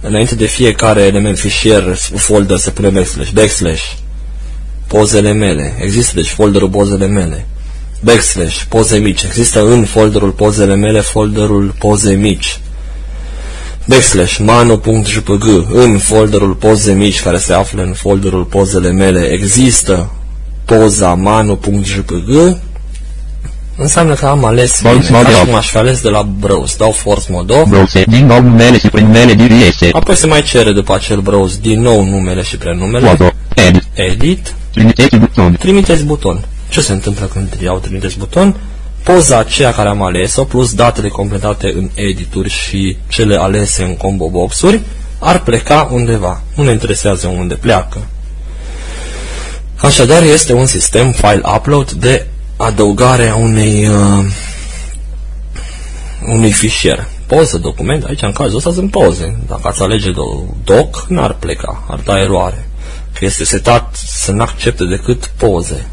înainte 0.00 0.34
de 0.34 0.46
fiecare 0.46 1.02
element 1.02 1.38
fișier, 1.38 1.96
folder 2.16 2.56
se 2.56 2.70
pune 2.70 2.88
backslash, 2.88 3.30
backslash, 3.30 3.82
pozele 4.86 5.32
mele, 5.32 5.74
există 5.80 6.12
deci 6.14 6.28
folderul 6.28 6.68
pozele 6.68 7.06
mele, 7.06 7.46
backslash, 8.00 8.62
poze 8.68 8.98
mici, 8.98 9.22
există 9.22 9.66
în 9.66 9.84
folderul 9.84 10.30
pozele 10.30 10.74
mele 10.74 11.00
folderul 11.00 11.74
poze 11.78 12.14
mici, 12.14 12.58
backslash 13.86 14.36
manu.jpg 14.38 15.66
în 15.72 15.98
folderul 15.98 16.54
poze 16.54 16.92
mici 16.92 17.22
care 17.22 17.38
se 17.38 17.52
află 17.52 17.82
în 17.82 17.92
folderul 17.92 18.44
pozele 18.44 18.90
mele. 18.90 19.20
Există 19.20 20.10
poza 20.64 21.14
manu.jpg 21.14 22.56
înseamnă 23.76 24.14
că 24.14 24.26
am 24.26 24.44
ales 24.44 24.72
Force 24.72 24.98
bine, 24.98 25.10
mode 25.10 25.24
ca 25.24 25.30
și 25.30 25.36
off. 25.36 25.44
cum 25.44 25.54
aș 25.54 25.70
fi 25.70 25.76
ales 25.76 26.00
de 26.00 26.08
la 26.08 26.22
browse, 26.22 26.74
dau 26.78 26.90
force 26.90 27.32
mode. 27.32 27.52
Off, 27.52 27.68
browse, 27.68 28.04
din 28.06 28.26
nou 28.26 28.40
numele 28.40 28.78
și 28.78 28.88
prenumele 28.88 29.34
DVS, 29.34 29.78
apoi 29.92 30.16
se 30.16 30.26
mai 30.26 30.42
cere 30.42 30.72
după 30.72 30.94
acel 30.94 31.20
browse 31.20 31.58
din 31.60 31.80
nou 31.80 32.04
numele 32.04 32.42
și 32.42 32.56
prenumele, 32.56 33.06
vuoto, 33.06 33.32
edit, 33.54 33.84
edit, 33.92 34.54
trimiteți 34.70 35.16
buton, 35.16 35.56
trimiteți 35.58 36.04
buton. 36.04 36.44
Ce 36.68 36.80
se 36.80 36.92
întâmplă 36.92 37.26
când 37.26 37.48
iau 37.62 37.78
trimiteți 37.78 38.18
buton? 38.18 38.56
Poza 39.04 39.38
aceea 39.38 39.72
care 39.72 39.88
am 39.88 40.02
ales-o, 40.02 40.44
plus 40.44 40.74
datele 40.74 41.08
completate 41.08 41.72
în 41.76 41.90
edituri 41.94 42.50
și 42.50 42.96
cele 43.08 43.36
alese 43.36 43.82
în 43.82 43.96
combo 43.96 44.28
boxuri, 44.28 44.80
ar 45.18 45.42
pleca 45.42 45.88
undeva. 45.92 46.42
Nu 46.54 46.64
ne 46.64 46.70
interesează 46.70 47.26
unde 47.26 47.54
pleacă. 47.54 48.06
Așadar, 49.76 50.22
este 50.22 50.52
un 50.52 50.66
sistem 50.66 51.12
file 51.12 51.42
upload 51.56 51.90
de 51.90 52.26
adăugare 52.56 53.28
a 53.28 53.34
unei, 53.34 53.88
uh, 53.88 54.24
unui 56.28 56.52
fișier. 56.52 57.08
Poză, 57.26 57.58
document, 57.58 58.04
aici 58.04 58.22
în 58.22 58.32
cazul 58.32 58.56
ăsta 58.56 58.72
sunt 58.72 58.90
poze. 58.90 59.36
Dacă 59.46 59.68
ați 59.68 59.82
alege 59.82 60.10
doc, 60.64 61.06
n-ar 61.08 61.34
pleca, 61.34 61.84
ar 61.88 62.00
da 62.04 62.20
eroare. 62.20 62.68
Că 63.12 63.24
este 63.24 63.44
setat 63.44 63.96
să 64.06 64.32
nu 64.32 64.42
accepte 64.42 64.84
decât 64.84 65.32
poze. 65.36 65.86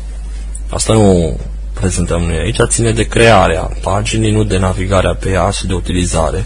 Asta 0.70 0.94
nu 0.94 1.40
prezentăm 1.82 2.22
noi 2.22 2.38
aici, 2.38 2.58
ține 2.68 2.92
de 2.92 3.08
crearea 3.08 3.70
paginii, 3.82 4.32
nu 4.32 4.44
de 4.44 4.58
navigarea 4.58 5.16
pe 5.16 5.30
ea 5.30 5.50
și 5.50 5.66
de 5.66 5.74
utilizare. 5.74 6.46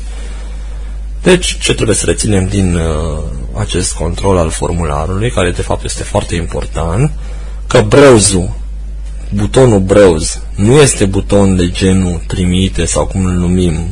Deci, 1.23 1.57
ce 1.59 1.73
trebuie 1.73 1.95
să 1.95 2.05
reținem 2.05 2.47
din 2.47 2.75
uh, 2.75 3.23
acest 3.59 3.93
control 3.93 4.37
al 4.37 4.49
formularului, 4.49 5.31
care 5.31 5.51
de 5.51 5.61
fapt 5.61 5.83
este 5.83 6.03
foarte 6.03 6.35
important, 6.35 7.11
că 7.67 7.81
browse 7.81 8.53
butonul 9.29 9.79
browse 9.79 10.41
nu 10.55 10.81
este 10.81 11.05
buton 11.05 11.55
de 11.55 11.69
genul 11.69 12.21
trimite 12.27 12.85
sau 12.85 13.05
cum 13.05 13.25
îl 13.25 13.33
numim, 13.33 13.87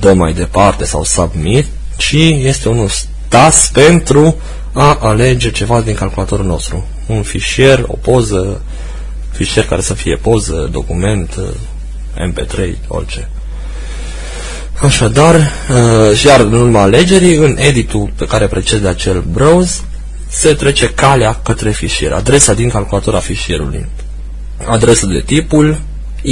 dă 0.00 0.12
mai 0.12 0.32
departe 0.32 0.84
sau 0.84 1.04
submit, 1.04 1.66
ci 1.96 2.16
este 2.42 2.68
unul 2.68 2.88
stas 2.88 3.70
pentru 3.72 4.36
a 4.72 4.98
alege 5.00 5.50
ceva 5.50 5.80
din 5.80 5.94
calculatorul 5.94 6.46
nostru. 6.46 6.86
Un 7.06 7.22
fișier, 7.22 7.84
o 7.86 7.96
poză, 8.00 8.60
fișier 9.32 9.64
care 9.64 9.80
să 9.80 9.94
fie 9.94 10.16
poză, 10.16 10.68
document, 10.72 11.34
MP3, 12.16 12.74
orice. 12.88 13.28
Așadar, 14.82 15.34
uh, 15.34 16.22
iar 16.24 16.40
în 16.40 16.52
urma 16.52 16.82
alegerii, 16.82 17.36
în 17.36 17.56
editul 17.58 18.10
pe 18.16 18.26
care 18.26 18.46
precede 18.46 18.88
acel 18.88 19.24
browse, 19.32 19.80
se 20.28 20.54
trece 20.54 20.88
calea 20.88 21.40
către 21.44 21.70
fișier, 21.70 22.12
adresa 22.12 22.54
din 22.54 22.68
calculator 22.68 23.14
a 23.14 23.18
fișierului. 23.18 23.86
Adresa 24.66 25.06
de 25.06 25.22
tipul 25.26 25.80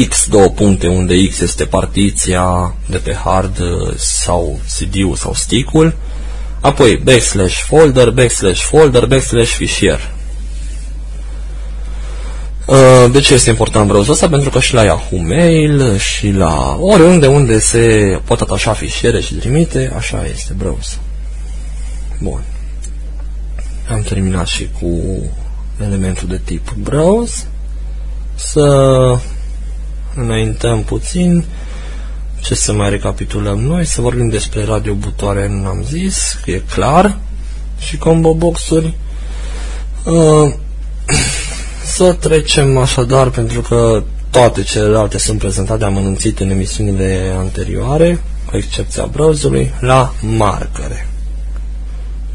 X, 0.09 0.27
două 0.29 0.49
puncte, 0.49 0.89
unde 0.89 1.27
X 1.27 1.41
este 1.41 1.65
partiția 1.65 2.75
de 2.87 2.97
pe 2.97 3.15
hard 3.25 3.59
uh, 3.59 3.95
sau 3.97 4.61
CD-ul 4.77 5.15
sau 5.15 5.35
stick-ul, 5.35 5.95
apoi 6.61 7.01
backslash 7.05 7.57
folder, 7.67 8.11
backslash 8.11 8.61
folder, 8.61 9.07
backslash 9.07 9.51
fișier. 9.51 10.11
Uh, 12.67 13.11
de 13.13 13.21
ce 13.21 13.35
este 13.35 13.51
important 13.51 13.87
browserul 13.87 14.15
ăsta? 14.15 14.29
Pentru 14.29 14.51
că 14.51 14.61
și 14.61 14.75
la 14.75 14.83
Yahoo 14.83 15.19
Mail 15.19 15.97
și 15.97 16.31
la 16.31 16.77
oriunde 16.81 17.27
unde 17.27 17.61
se 17.61 18.19
pot 18.25 18.41
atașa 18.41 18.73
fișiere 18.73 19.21
și 19.21 19.35
trimite, 19.35 19.93
așa 19.97 20.27
este 20.33 20.55
browser. 20.57 20.99
Bun. 22.21 22.43
Am 23.91 24.01
terminat 24.01 24.47
și 24.47 24.69
cu 24.81 24.87
elementul 25.85 26.29
de 26.29 26.41
tip 26.45 26.73
browse. 26.73 27.47
Să 28.35 29.19
înaintăm 30.15 30.83
puțin. 30.83 31.45
Ce 32.41 32.55
să 32.55 32.73
mai 32.73 32.91
recapitulăm 32.91 33.59
noi? 33.59 33.85
Să 33.85 34.01
vorbim 34.01 34.29
despre 34.29 34.65
radio 34.65 34.95
butoare, 34.95 35.49
nu 35.49 35.67
am 35.67 35.85
zis, 35.89 36.39
că 36.45 36.51
e 36.51 36.63
clar. 36.71 37.19
Și 37.79 37.97
combo 37.97 38.35
boxuri. 38.35 38.95
Uh, 40.05 40.53
să 42.01 42.13
trecem 42.13 42.79
așadar, 42.79 43.29
pentru 43.29 43.61
că 43.61 44.03
toate 44.31 44.63
celelalte 44.63 45.19
sunt 45.19 45.39
prezentate 45.39 45.85
amănunțite 45.85 46.43
în 46.43 46.51
emisiunile 46.51 47.35
anterioare, 47.39 48.23
cu 48.45 48.57
excepția 48.57 49.05
browserului, 49.13 49.75
la 49.81 50.13
marcare. 50.21 51.09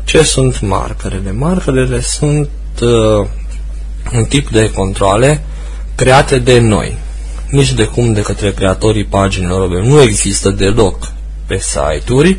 Ce 0.04 0.24
sunt 0.24 0.62
markerele? 0.62 1.32
Markerele 1.32 2.02
sunt 2.02 2.50
uh, 2.82 3.28
un 4.14 4.26
tip 4.26 4.50
de 4.50 4.72
controle 4.72 5.44
create 5.96 6.40
de 6.40 6.60
noi. 6.60 6.98
Nici 7.50 7.74
de 7.74 7.84
cum 7.84 8.14
de 8.14 8.22
către 8.22 8.52
creatorii 8.52 9.06
paginilor 9.06 9.72
web. 9.72 9.84
Nu 9.84 10.02
există 10.02 10.50
deloc 10.50 11.12
pe 11.46 11.58
site-uri, 11.58 12.38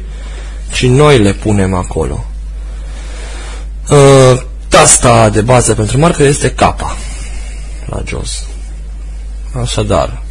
ci 0.72 0.86
noi 0.86 1.18
le 1.18 1.32
punem 1.32 1.74
acolo. 1.74 2.24
Uh, 3.90 4.42
tasta 4.68 5.30
de 5.30 5.40
bază 5.40 5.74
pentru 5.74 5.98
marker 5.98 6.26
este 6.26 6.50
capa 6.50 6.96
la 7.86 8.02
jos. 8.06 8.46
Așadar, 9.60 10.22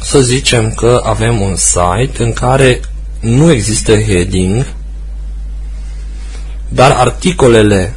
să 0.00 0.20
zicem 0.20 0.72
că 0.72 1.00
avem 1.04 1.40
un 1.40 1.56
site 1.56 2.22
în 2.22 2.32
care 2.32 2.80
nu 3.20 3.50
există 3.50 4.00
heading 4.00 4.66
dar 6.74 6.90
articolele 6.90 7.94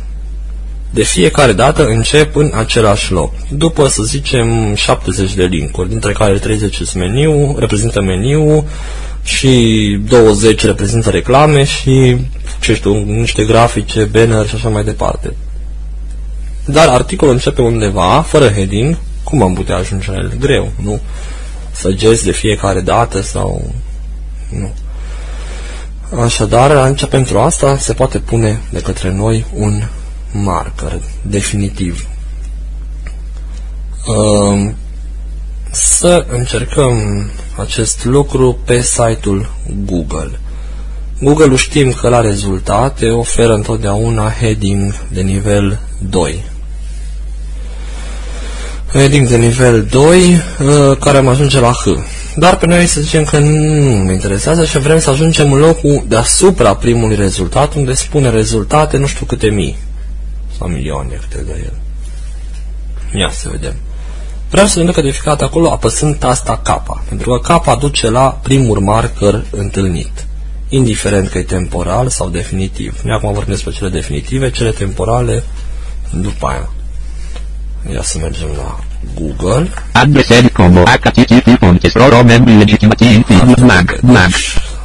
de 0.90 1.04
fiecare 1.04 1.54
dată 1.54 1.86
încep 1.86 2.36
în 2.36 2.52
același 2.56 3.12
loc. 3.12 3.34
După, 3.50 3.88
să 3.88 4.04
zicem, 4.04 4.76
70 4.76 5.34
de 5.34 5.44
linkuri, 5.44 5.90
dintre 5.90 6.12
care 6.12 6.38
30 6.38 6.76
sunt 6.76 6.94
meniu, 6.94 7.56
reprezintă 7.60 8.02
meniu 8.02 8.68
și 9.24 10.00
20 10.08 10.66
reprezintă 10.66 11.10
reclame 11.10 11.64
și, 11.64 12.18
ce 12.60 12.76
știu, 12.76 13.04
niște 13.04 13.46
grafice, 13.46 14.04
banner 14.04 14.48
și 14.48 14.56
așa 14.56 14.70
mai 14.70 14.84
departe. 14.84 15.34
Dar 16.68 16.88
articolul 16.88 17.34
începe 17.34 17.62
undeva, 17.62 18.22
fără 18.22 18.50
heading, 18.50 18.98
cum 19.24 19.42
am 19.42 19.54
putea 19.54 19.76
ajunge 19.76 20.12
la 20.12 20.18
el? 20.18 20.34
Greu, 20.40 20.72
nu? 20.82 21.00
Săgeți 21.72 22.24
de 22.24 22.32
fiecare 22.32 22.82
dată 22.82 23.22
sau... 23.22 23.74
Nu. 24.50 24.74
Așadar, 26.24 26.72
aici 26.72 27.06
pentru 27.06 27.40
asta 27.40 27.78
se 27.78 27.94
poate 27.94 28.20
pune 28.20 28.62
de 28.70 28.82
către 28.82 29.12
noi 29.12 29.46
un 29.54 29.84
marker 30.32 31.00
definitiv. 31.22 32.08
Să 35.72 36.26
încercăm 36.30 36.98
acest 37.58 38.06
lucru 38.06 38.58
pe 38.66 38.82
site-ul 38.82 39.52
Google. 39.86 40.40
Google 41.22 41.56
știm 41.56 41.92
că 41.92 42.10
la 42.10 42.22
rezultate 42.22 43.10
oferă 43.10 43.54
întotdeauna 43.54 44.30
heading 44.30 44.94
de 45.12 45.22
nivel 45.22 45.80
2. 46.10 46.44
Heading 48.92 49.28
de 49.28 49.38
nivel 49.38 49.84
2 49.84 50.42
care 51.00 51.18
am 51.18 51.28
ajunge 51.28 51.60
la 51.60 51.72
H. 51.72 51.84
Dar 52.36 52.58
pe 52.58 52.66
noi 52.66 52.86
să 52.86 53.02
zicem 53.02 53.24
că 53.24 53.40
nu 53.40 54.04
ne 54.04 54.14
interesează 54.14 54.66
și 54.66 54.80
vrem 54.80 55.00
să 55.00 55.10
ajungem 55.10 55.54
în 55.54 55.60
locul 55.60 56.06
deasupra 56.08 56.76
primului 56.76 57.16
rezultat, 57.16 57.74
unde 57.74 57.94
spune 57.94 58.30
rezultate 58.30 58.98
nu 58.98 59.06
știu 59.08 59.26
câte 59.26 59.48
mii 59.48 59.78
sau 60.58 60.68
milioane 60.68 61.20
câte 61.30 61.44
de 61.44 61.52
el. 61.64 61.74
Ia 63.20 63.30
să 63.32 63.50
vedem. 63.52 63.74
Vreau 64.50 64.68
să 64.68 64.80
vedeți 64.80 64.96
că 64.96 65.02
de 65.02 65.10
fiecare 65.10 65.36
dată 65.36 65.44
acolo 65.44 65.72
apăsând 65.72 66.16
tasta 66.16 66.62
K, 66.64 66.98
pentru 67.08 67.40
că 67.40 67.60
K 67.60 67.80
duce 67.80 68.10
la 68.10 68.40
primul 68.44 68.80
marker 68.80 69.44
întâlnit, 69.52 70.26
indiferent 70.70 71.30
că 71.30 71.38
e 71.38 71.44
temporal 71.44 72.10
sau 72.10 72.30
definitiv. 72.30 73.00
Noi 73.04 73.16
acum 73.16 73.34
vorbim 73.34 73.54
despre 73.54 73.72
cele 73.72 73.90
definitive, 73.90 74.52
cele 74.52 74.72
temporale 74.72 75.44
după 76.12 76.48
aia. 76.48 76.70
Ia 77.94 78.02
să 78.02 78.18
mergem 78.18 78.48
la 78.56 78.80
Google. 79.16 79.70
Adresări 79.92 80.50
combo 80.50 80.84
http 80.84 81.58
puntes 81.60 81.94
roro 81.94 82.24
membri 82.24 82.58
legitimati 82.58 83.24
mag 83.62 84.00
mag. 84.02 84.30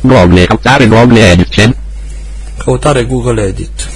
Google, 0.00 0.44
căutare 0.44 0.86
Google 0.86 1.20
Edit. 1.20 1.76
Căutare 2.56 3.04
Google 3.04 3.42
Edit. 3.42 3.88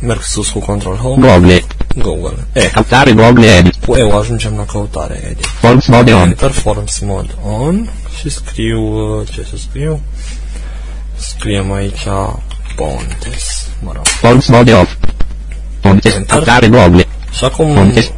Merg 0.00 0.22
sus 0.22 0.48
cu 0.48 0.58
Control 0.58 0.96
Home. 0.96 1.26
Google. 1.26 1.62
Google. 1.96 2.36
E. 2.52 2.68
Căutare 2.68 3.12
Google 3.12 3.46
Edit. 3.46 3.74
Cu 3.86 3.94
EU 3.94 4.18
ajungem 4.18 4.54
la 4.56 4.64
căutare 4.64 5.20
Edit. 5.30 5.46
Forms 5.46 5.86
mode 5.86 6.12
on. 6.12 6.28
Enter 6.28 6.50
Forms 6.50 6.98
Mode 6.98 7.34
On 7.42 7.88
și 8.18 8.28
scriu, 8.28 9.24
ce 9.24 9.46
să 9.50 9.56
scriu? 9.56 10.00
Scriem 11.16 11.72
aici 11.72 12.06
Pontes, 12.76 13.68
mă 13.82 13.90
rog. 13.94 14.06
Forms 14.06 14.46
mode 14.46 14.72
off. 14.72 14.94
Pontes, 15.80 16.14
Enter. 16.14 16.36
căutare 16.36 16.68
Google. 16.68 17.06
Și 17.32 17.44
acum 17.44 17.74
Pontes. 17.74 18.10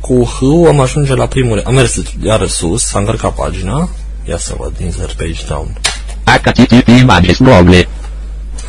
cu 0.00 0.24
H 0.24 0.68
am 0.68 0.80
ajunge 0.80 1.14
la 1.14 1.26
primul, 1.26 1.62
am 1.66 1.74
mers 1.74 1.96
iar 2.22 2.46
sus, 2.46 2.82
s-a 2.82 2.98
încărcat 2.98 3.34
pagina. 3.34 3.88
Ia 4.24 4.38
să 4.38 4.54
văd 4.58 4.72
insert 4.80 5.12
page 5.12 5.44
down. 5.48 5.78
http 6.24 6.88
images 6.88 7.38
Google. 7.38 7.88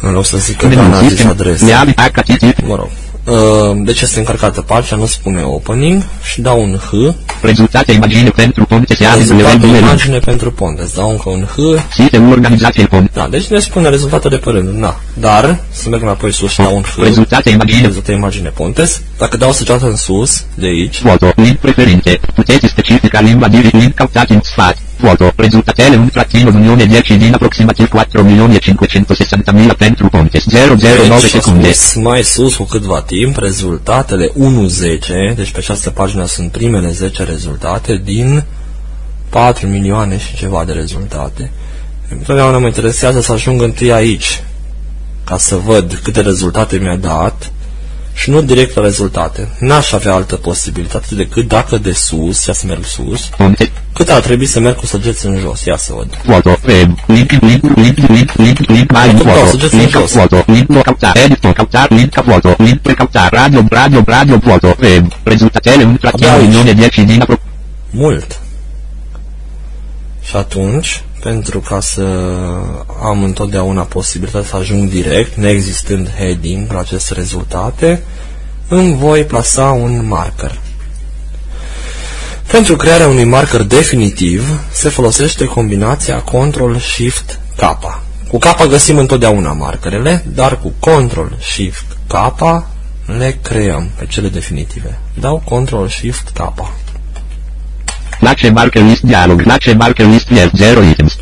În 0.02 0.12
loc 0.12 0.26
să 0.26 0.38
zic 0.38 0.58
că 0.58 0.68
da, 0.68 0.88
n-a 0.88 1.08
zis 1.08 1.24
adresă. 1.24 1.66
Leal 1.66 1.94
http. 1.96 2.62
Mă 2.62 2.76
rog. 2.76 2.90
Uh, 3.28 3.78
Deci 3.84 4.02
este 4.02 4.20
încărcată 4.20 4.62
pagina, 4.62 5.00
nu 5.00 5.06
spune 5.06 5.42
opening 5.42 6.04
și 6.24 6.42
dau 6.42 6.62
un 6.62 6.78
H. 6.78 7.14
Rezultate 7.42 7.92
imagine 7.92 8.30
pentru 8.30 8.66
Pontes 8.66 9.00
Leal 9.00 9.18
Rezultatul 9.18 9.60
Level 9.60 9.82
imagine 9.82 10.18
pentru 10.18 10.52
Pontes. 10.52 10.94
Dau 10.94 11.10
încă 11.10 11.30
un 11.30 11.46
H. 11.56 11.82
Sistemul 11.94 12.32
organizației 12.32 12.88
Pontes. 12.88 13.14
Da, 13.14 13.28
deci 13.30 13.48
ne 13.48 13.60
spune 13.60 13.90
rezultatele 13.90 14.38
pe 14.38 14.50
rând. 14.50 14.80
Da. 14.80 15.00
Dar, 15.14 15.60
să 15.72 15.90
merg 15.90 16.02
înapoi 16.02 16.34
sus 16.34 16.52
și 16.52 16.58
dau 16.58 16.76
un 16.76 16.82
H. 16.82 17.02
Rezultate 17.04 17.50
imagine. 17.50 17.82
Rezultate 17.82 18.12
imagine 18.12 18.50
Pontes. 18.50 19.02
Dacă 19.18 19.38
dau 19.38 19.52
săgeată 19.52 19.86
în 19.86 19.96
sus, 19.96 20.44
de 20.56 20.66
aici, 20.66 20.98
Foto. 20.98 21.32
Link 21.36 21.58
preferințe. 21.58 22.20
Puteți 22.36 22.68
specifica 22.68 23.20
limba 23.20 23.48
di 23.48 23.58
link 23.58 23.94
cautat 23.94 24.30
in 24.30 24.40
sfat. 24.44 24.78
Foto. 24.98 25.32
Rezultatele 25.36 25.96
un 25.96 26.10
trattino 26.10 26.52
d'unione 26.52 26.86
10 26.90 27.16
din 27.16 27.34
aproximativ 27.34 27.88
4 27.88 28.24
milioni 28.24 28.56
e 28.56 28.58
560 28.58 29.40
mila 29.54 29.74
pentru 29.74 30.08
Pontes. 30.08 30.44
009 30.46 31.14
Aici 31.14 31.24
a 31.24 31.28
secunde. 31.28 31.72
spus 31.72 32.04
mai 32.04 32.24
sus 32.24 32.56
cu 32.56 32.64
câtva 32.64 33.02
timp 33.02 33.17
rezultatele 33.36 34.32
1-10, 34.32 35.36
deci 35.36 35.52
pe 35.52 35.58
această 35.58 35.90
pagină 35.90 36.26
sunt 36.26 36.52
primele 36.52 36.92
10 36.92 37.24
rezultate 37.24 38.02
din 38.04 38.44
4 39.30 39.68
milioane 39.68 40.18
și 40.18 40.36
ceva 40.36 40.66
de 40.66 40.72
rezultate. 40.72 41.52
Întotdeauna 42.10 42.58
mă 42.58 42.66
interesează 42.66 43.22
să 43.22 43.32
ajung 43.32 43.62
întâi 43.62 43.92
aici, 43.92 44.44
ca 45.24 45.38
să 45.38 45.56
văd 45.56 46.00
câte 46.04 46.22
rezultate 46.22 46.78
mi-a 46.78 46.96
dat 46.96 47.52
și 48.20 48.30
nu 48.30 48.42
direct 48.42 48.76
la 48.76 48.82
rezultate. 48.82 49.48
N-aș 49.60 49.92
avea 49.92 50.14
altă 50.14 50.36
posibilitate 50.36 51.16
decât 51.16 51.48
dacă 51.48 51.78
de 51.78 51.92
sus, 51.92 52.46
ia 52.46 52.54
să 52.54 52.66
merg 52.68 52.86
sus, 52.86 53.22
Pontes. 53.38 53.70
cât 53.94 54.10
ar 54.10 54.22
trebui 54.22 54.46
să 54.46 54.60
merg 54.60 54.76
cu 54.76 54.86
săgeți 54.86 55.26
în 55.26 55.38
jos, 55.40 55.64
ia 55.66 55.78
să 55.78 55.94
văd. 55.96 56.08
Foto. 56.26 56.58
Web. 56.68 56.98
Link. 57.08 57.32
Link. 57.32 57.64
Link. 57.76 57.98
Link. 58.08 58.32
Link. 58.36 58.60
Link. 58.68 58.92
Mai 58.92 59.10
Foto, 59.10 59.30
foto. 59.30 59.46
săgeți 59.50 59.76
Link. 59.76 59.96
în 59.96 60.00
jos. 60.02 60.12
Foto. 60.12 60.44
Link. 60.48 60.68
No 60.70 60.82
cautar. 60.82 61.18
Edit. 61.24 61.40
Cautar. 61.54 61.90
Link. 61.90 62.14
Foto. 62.26 62.56
Link. 62.58 62.80
Precautar. 62.80 63.30
Radio. 63.34 63.66
Radio. 63.70 64.04
Radio. 64.06 64.40
Foto. 64.40 64.76
Web. 64.82 65.12
Rezultatele 65.24 65.84
un 65.84 65.98
trattino 65.98 66.28
Abia 66.30 66.40
aici. 66.40 66.54
d'unione 66.56 66.74
10 66.80 67.04
din 67.04 67.22
aproximativ 67.22 67.52
mult. 67.92 68.40
Și 70.24 70.36
atunci, 70.36 71.02
pentru 71.28 71.60
ca 71.60 71.80
să 71.80 72.04
am 73.04 73.24
întotdeauna 73.24 73.82
posibilitatea 73.82 74.50
să 74.50 74.56
ajung 74.56 74.90
direct, 74.90 75.36
neexistând 75.36 76.10
heading 76.18 76.72
la 76.72 76.80
aceste 76.80 77.14
rezultate, 77.14 78.04
îmi 78.68 78.96
voi 78.96 79.24
plasa 79.24 79.72
un 79.72 80.08
marker. 80.08 80.60
Pentru 82.52 82.76
crearea 82.76 83.08
unui 83.08 83.24
marker 83.24 83.62
definitiv 83.62 84.62
se 84.72 84.90
folosește 84.90 85.46
combinația 85.46 86.24
Ctrl-Shift-K. 86.24 87.62
Cu 88.28 88.38
K 88.38 88.68
găsim 88.70 88.98
întotdeauna 88.98 89.52
markerele, 89.52 90.26
dar 90.34 90.60
cu 90.60 90.74
Ctrl-Shift-K 90.80 92.14
le 93.18 93.38
creăm 93.42 93.90
pe 93.96 94.06
cele 94.06 94.28
definitive. 94.28 95.00
Dau 95.14 95.44
Ctrl-Shift-K. 95.46 96.54
Place 98.20 98.50
marker 98.50 98.82
list 98.82 99.02
dialog. 99.02 99.42
Place 99.44 99.74
marker 99.74 100.06
list 100.06 100.30
yes. 100.30 100.50
0 100.54 100.82
items. 100.84 101.16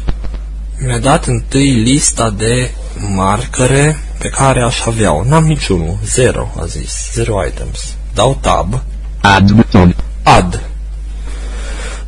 Mi-a 0.86 0.98
dat 1.00 1.26
întâi 1.26 1.70
lista 1.72 2.30
de 2.30 2.72
marcare 3.16 4.00
pe 4.20 4.28
care 4.30 4.62
aș 4.62 4.86
avea-o. 4.86 5.24
N-am 5.28 5.46
niciunul. 5.46 5.98
Zero, 6.06 6.52
a 6.62 6.66
zis. 6.66 7.10
Zero 7.14 7.46
items. 7.48 7.94
Dau 8.14 8.38
tab. 8.42 8.82
Add 9.22 9.52
buton. 9.52 9.96
Add. 10.24 10.60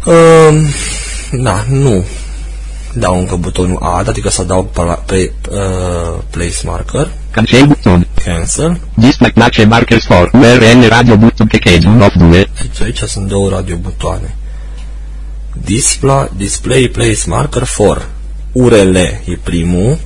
Um, 0.05 0.65
da, 1.43 1.65
nu. 1.69 2.05
Dau 2.93 3.19
încă 3.19 3.35
butonul 3.35 3.77
add, 3.81 4.07
adică 4.07 4.29
să 4.29 4.43
dau 4.43 4.63
pe, 4.63 4.81
la- 4.81 4.93
pe 5.05 5.31
uh, 5.51 6.19
place 6.29 6.55
marker. 6.63 7.11
Cancel 7.31 7.65
buton. 7.65 8.07
Cancel. 8.25 8.79
Display 8.93 9.31
place 9.31 9.65
markers 9.65 10.05
for 10.05 10.29
URL 10.33 10.87
radio 10.89 11.15
button 11.17 11.47
package 11.47 11.87
1 11.87 12.05
of 12.05 12.13
2. 12.15 12.29
Aici, 12.61 12.81
aici 12.83 12.97
sunt 12.99 13.27
două 13.27 13.49
radiobutoane. 13.49 14.35
Display, 15.65 16.29
display 16.35 16.87
place 16.87 17.19
marker 17.27 17.65
for 17.65 18.09
URL 18.51 18.95
e 18.95 19.37
primul, 19.43 19.97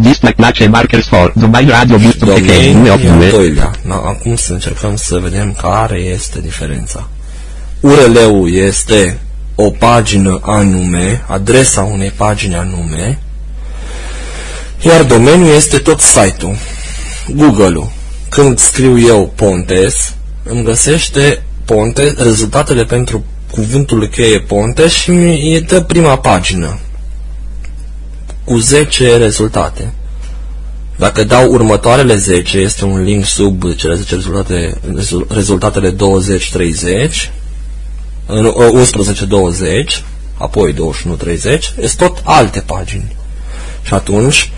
Display 0.00 0.32
place 0.32 0.68
markers 0.68 1.08
for 1.08 1.32
domain 1.34 1.68
radio 1.68 1.98
button 1.98 2.28
package 2.28 2.70
1 2.70 2.84
Domain 2.84 2.90
of 2.90 3.02
e 3.02 3.10
al 3.10 3.18
2. 3.18 3.30
doilea. 3.30 3.70
Da, 3.86 3.94
acum 3.94 4.36
să 4.36 4.52
încercăm 4.52 4.96
să 4.96 5.18
vedem 5.18 5.52
care 5.52 5.98
este 5.98 6.40
diferența. 6.40 7.08
URL-ul 7.80 8.54
este 8.54 9.18
o 9.54 9.70
pagină 9.70 10.40
anume, 10.42 11.24
adresa 11.26 11.82
unei 11.82 12.10
pagini 12.10 12.54
anume, 12.54 13.18
iar 14.80 15.02
domeniul 15.02 15.54
este 15.54 15.78
tot 15.78 16.00
site-ul, 16.00 16.56
Google-ul. 17.34 17.90
Când 18.28 18.58
scriu 18.58 18.98
eu 18.98 19.32
Pontes, 19.34 20.14
îmi 20.42 20.64
găsește 20.64 21.42
Pontes, 21.64 22.14
rezultatele 22.16 22.84
pentru 22.84 23.24
cuvântul 23.50 24.06
cheie 24.06 24.40
Pontes 24.40 24.92
și 24.92 25.10
mi 25.10 25.54
e 25.54 25.60
dă 25.60 25.80
prima 25.80 26.18
pagină 26.18 26.78
cu 28.44 28.58
10 28.58 29.16
rezultate. 29.16 29.92
Dacă 30.96 31.24
dau 31.24 31.50
următoarele 31.50 32.16
10, 32.16 32.58
este 32.58 32.84
un 32.84 33.02
link 33.02 33.24
sub 33.24 33.74
cele 33.74 33.94
10 33.94 34.14
rezultate, 34.14 34.78
rezul- 34.94 35.26
rezultatele 35.30 35.90
20-30, 35.90 37.30
în 38.26 38.52
11-20, 38.72 40.04
apoi 40.38 40.74
21-30, 40.74 41.74
sunt 41.76 41.96
tot 41.96 42.20
alte 42.24 42.60
pagini. 42.60 43.16
Și 43.82 43.94
atunci, 43.94 44.52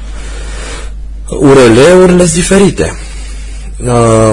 URL-urile 1.28 2.24
sunt 2.24 2.32
diferite. 2.32 2.98
Uh, 3.84 4.30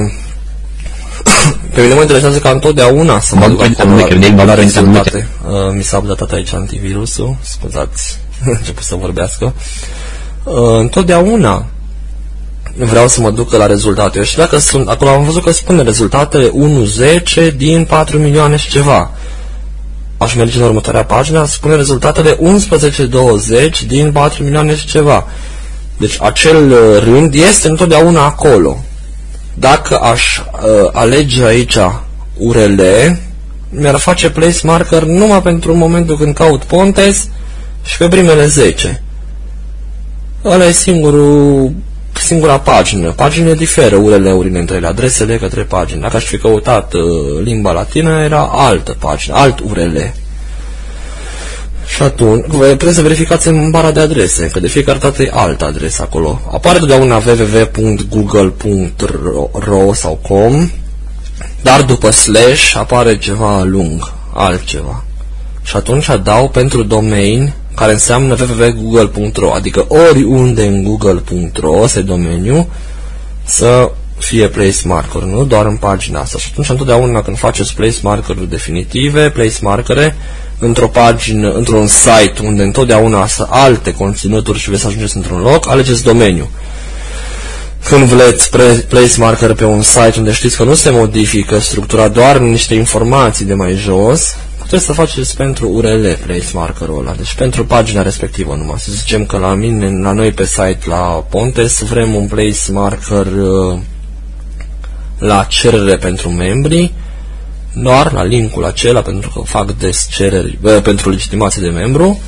Pe 1.73 1.81
mine 1.81 1.93
mă 1.93 2.01
interesează 2.01 2.39
ca 2.39 2.49
întotdeauna 2.49 3.19
să 3.19 3.35
mă 3.35 3.47
duc 3.47 3.57
Content 3.57 3.79
acolo 3.79 3.95
la, 3.95 4.01
maker, 4.01 4.17
name, 4.17 4.27
la 4.27 4.35
valoare, 4.35 4.61
rezultate. 4.61 5.27
Uh, 5.47 5.73
mi 5.73 5.83
s-a 5.83 5.97
updatat 5.97 6.31
aici 6.31 6.53
antivirusul, 6.53 7.35
scuzați, 7.41 8.19
a 8.45 8.49
început 8.49 8.83
să 8.83 8.95
vorbească. 8.95 9.53
Uh, 10.43 10.53
întotdeauna 10.79 11.65
vreau 12.75 13.07
să 13.07 13.21
mă 13.21 13.31
duc 13.31 13.51
la 13.51 13.65
rezultate. 13.65 14.23
Și 14.23 14.35
dacă 14.35 14.57
sunt, 14.57 14.87
acolo 14.87 15.09
am 15.09 15.23
văzut 15.23 15.43
că 15.43 15.51
spune 15.51 15.81
rezultatele 15.81 16.51
1-10 17.49 17.55
din 17.55 17.85
4 17.85 18.17
milioane 18.17 18.55
și 18.55 18.69
ceva. 18.69 19.11
Aș 20.17 20.33
merge 20.33 20.57
în 20.57 20.63
următoarea 20.63 21.05
pagină, 21.05 21.45
spune 21.45 21.75
rezultatele 21.75 22.35
11-20 22.35 22.39
din 23.87 24.11
4 24.11 24.43
milioane 24.43 24.75
și 24.75 24.87
ceva. 24.87 25.27
Deci 25.97 26.17
acel 26.21 26.71
uh, 26.71 27.03
rând 27.03 27.33
este 27.33 27.67
întotdeauna 27.67 28.25
acolo. 28.25 28.77
Dacă 29.60 29.98
aș 29.98 30.38
uh, 30.38 30.89
alege 30.91 31.43
aici 31.46 31.78
URL, 32.38 32.82
mi-ar 33.70 33.96
face 33.96 34.30
place 34.30 34.58
marker 34.63 35.04
numai 35.04 35.41
pentru 35.41 35.76
momentul 35.76 36.17
când 36.17 36.36
caut 36.36 36.63
Pontes 36.63 37.28
și 37.86 37.98
pe 37.98 38.08
primele 38.08 38.48
10. 38.48 39.02
Ăla 40.46 40.65
e 40.65 40.72
singurul, 40.72 41.72
singura 42.13 42.60
pagină. 42.60 43.12
Paginile 43.12 43.54
diferă 43.54 43.96
URL-urile 43.96 44.60
între 44.60 44.76
ele, 44.76 44.88
adresele 44.88 45.38
către 45.38 45.62
pagini. 45.62 46.02
Dacă 46.02 46.15
aș 46.15 46.24
fi 46.24 46.38
căutat 46.38 46.93
uh, 46.93 47.02
limba 47.43 47.72
latină, 47.72 48.22
era 48.24 48.50
altă 48.52 48.96
pagină, 49.00 49.36
alt 49.36 49.60
URL. 49.60 49.98
Și 51.88 52.02
atunci, 52.02 52.45
voi 52.47 52.65
trebuie 52.65 52.93
să 52.93 53.02
verificați 53.02 53.47
în 53.47 53.69
bara 53.69 53.91
de 53.91 54.00
adrese, 54.00 54.50
că 54.50 54.60
de 54.60 54.67
fiecare 54.67 54.97
dată 54.97 55.23
e 55.23 55.30
altă 55.34 55.65
adresă 55.65 56.02
acolo. 56.02 56.41
Apare 56.52 56.80
totdeauna 56.80 57.21
www.google.ro 57.26 59.93
sau 59.93 60.19
com, 60.28 60.71
dar 61.62 61.82
după 61.82 62.10
slash 62.10 62.76
apare 62.76 63.17
ceva 63.17 63.63
lung, 63.63 64.13
altceva. 64.34 65.04
Și 65.63 65.76
atunci 65.76 66.08
dau 66.23 66.50
pentru 66.50 66.84
domain 66.84 67.54
care 67.76 67.91
înseamnă 67.91 68.36
www.google.ro, 68.39 69.54
adică 69.54 69.86
oriunde 69.88 70.65
în 70.65 70.84
google.ro, 70.84 71.82
ăsta 71.82 72.00
e 72.00 72.02
domeniu, 72.02 72.67
să 73.43 73.91
fie 74.17 74.47
place 74.47 74.88
marker, 74.88 75.21
nu 75.21 75.45
doar 75.45 75.65
în 75.65 75.76
pagina 75.76 76.19
asta. 76.19 76.38
Și 76.38 76.47
atunci 76.52 76.69
întotdeauna 76.69 77.21
când 77.21 77.38
faceți 77.38 77.76
place 77.76 77.97
marker-uri 78.02 78.50
definitive, 78.50 79.30
place 79.30 79.58
markere, 79.62 80.15
într-o 80.60 80.88
pagină, 80.88 81.52
într-un 81.52 81.88
site 81.88 82.41
unde 82.43 82.63
întotdeauna 82.63 83.28
sunt 83.28 83.48
alte 83.52 83.93
conținuturi 83.93 84.60
și 84.60 84.70
veți 84.70 84.82
să 84.82 84.88
ajungeți 84.88 85.15
într-un 85.15 85.41
loc, 85.41 85.70
alegeți 85.70 86.04
domeniu. 86.04 86.50
Când 87.84 88.04
vreți 88.04 88.50
pre- 88.50 88.86
place 88.88 89.20
marker 89.20 89.54
pe 89.54 89.63
un 89.65 89.82
site 89.82 90.13
unde 90.17 90.32
știți 90.32 90.58
că 90.58 90.63
nu 90.63 90.74
se 90.74 90.89
modifică 90.89 91.60
structura, 91.60 92.08
doar 92.08 92.38
niște 92.38 92.74
informații 92.74 93.45
de 93.45 93.53
mai 93.53 93.74
jos, 93.74 94.36
puteți 94.58 94.86
să 94.86 94.93
faceți 94.93 95.36
pentru 95.36 95.70
URL 95.70 96.05
place 96.26 96.45
markerul 96.53 96.99
ăla, 96.99 97.14
deci 97.18 97.34
pentru 97.36 97.66
pagina 97.66 98.01
respectivă 98.01 98.55
numai. 98.55 98.80
Să 98.80 98.91
zicem 98.91 99.26
că 99.26 99.38
la 99.38 99.53
mine, 99.53 99.99
la 100.01 100.12
noi 100.12 100.32
pe 100.32 100.45
site, 100.45 100.80
la 100.86 101.26
Pontes, 101.30 101.82
vrem 101.82 102.16
un 102.16 102.28
place 102.28 102.72
marker 102.72 103.26
uh, 103.26 103.80
la 105.18 105.43
cerere 105.43 105.97
pentru 105.97 106.30
membri, 106.30 106.93
doar 107.82 108.11
la 108.11 108.23
linkul 108.23 108.65
acela, 108.65 109.01
pentru 109.01 109.30
că 109.30 109.39
fac 109.45 109.71
des 109.71 110.07
cereri, 110.11 110.57
bă, 110.61 110.80
pentru 110.84 111.09
legitimație 111.09 111.61
de 111.61 111.69
membru, 111.69 112.19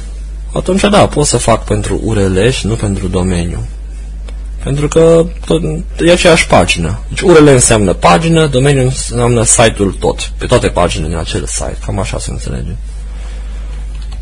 atunci 0.53 0.81
da, 0.81 1.07
pot 1.07 1.25
să 1.25 1.37
fac 1.37 1.63
pentru 1.63 1.99
URL 2.03 2.47
și 2.49 2.67
nu 2.67 2.73
pentru 2.75 3.07
domeniu. 3.07 3.59
Pentru 4.63 4.87
că 4.87 5.25
tot, 5.45 5.61
e 5.99 6.11
aceeași 6.11 6.47
pagină. 6.47 6.99
Deci 7.07 7.21
URL 7.21 7.47
înseamnă 7.47 7.93
pagină, 7.93 8.47
domeniul 8.47 8.85
înseamnă 8.85 9.43
site-ul 9.43 9.95
tot, 9.99 10.31
pe 10.37 10.45
toate 10.45 10.67
paginile 10.67 11.09
din 11.09 11.17
acel 11.17 11.45
site. 11.45 11.77
Cam 11.85 11.99
așa 11.99 12.17
se 12.19 12.31
înțelege. 12.31 12.71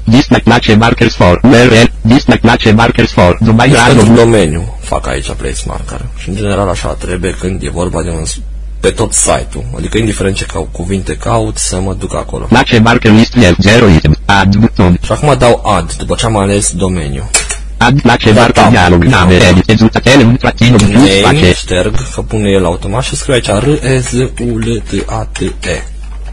Dislike 0.04 0.42
place 0.44 0.76
markers 0.76 1.16
for 1.16 1.40
URL. 1.44 1.74
Dislike 2.02 2.40
place 2.42 2.72
markers 2.72 3.12
for 3.12 3.38
domain 3.42 3.72
Deci 3.72 3.80
pentru 3.86 4.06
random. 4.06 4.16
domeniu 4.16 4.78
fac 4.82 5.08
aici 5.08 5.32
place 5.32 5.62
marker. 5.66 6.06
Și 6.18 6.30
în 6.30 6.36
general 6.36 6.70
așa 6.70 6.88
trebuie 6.94 7.32
când 7.40 7.64
e 7.64 7.70
vorba 7.70 8.04
de 8.04 8.10
un 8.10 8.26
s- 8.26 8.40
pe 8.80 8.90
tot 8.90 9.14
site-ul. 9.14 9.66
Adică 9.78 9.98
indiferent 9.98 10.36
ce 10.36 10.46
cau, 10.46 10.70
cuvinte 10.72 11.16
caut 11.16 11.58
să 11.58 11.80
mă 11.80 11.94
duc 11.94 12.16
acolo. 12.16 12.46
Place 12.46 12.80
marker 12.80 13.12
list 13.12 13.36
left 13.36 13.62
0 13.62 13.88
item. 13.88 14.18
Add 14.26 14.56
buton. 14.56 15.00
Și 15.04 15.12
acum 15.12 15.36
dau 15.40 15.62
add 15.66 15.94
după 15.94 16.16
ce 16.16 16.26
am 16.26 16.38
ales 16.38 16.72
domeniu. 16.72 17.30
Add 17.78 18.02
place 18.02 18.32
Da, 18.32 18.42
marker 18.42 18.64
da. 18.64 18.70
dialog. 18.70 19.04
Name 19.04 19.34
edit. 19.34 19.66
Rezultatele 19.70 20.24
un 20.24 20.36
trattino 20.36 20.78
di 20.78 20.84
plus 20.84 20.98
Name, 20.98 21.22
face. 21.22 21.54
șterg, 21.54 21.96
că 22.14 22.22
pune 22.22 22.50
el 22.50 22.66
automat 22.66 23.04
și 23.04 23.16
scriu 23.16 23.34
aici 23.34 23.48
r 23.48 23.68
e 23.86 24.00
z 24.00 24.14
u 24.40 24.58
l 24.58 24.82
t 24.90 25.04
a 25.10 25.28
t 25.32 25.40
e 25.42 25.84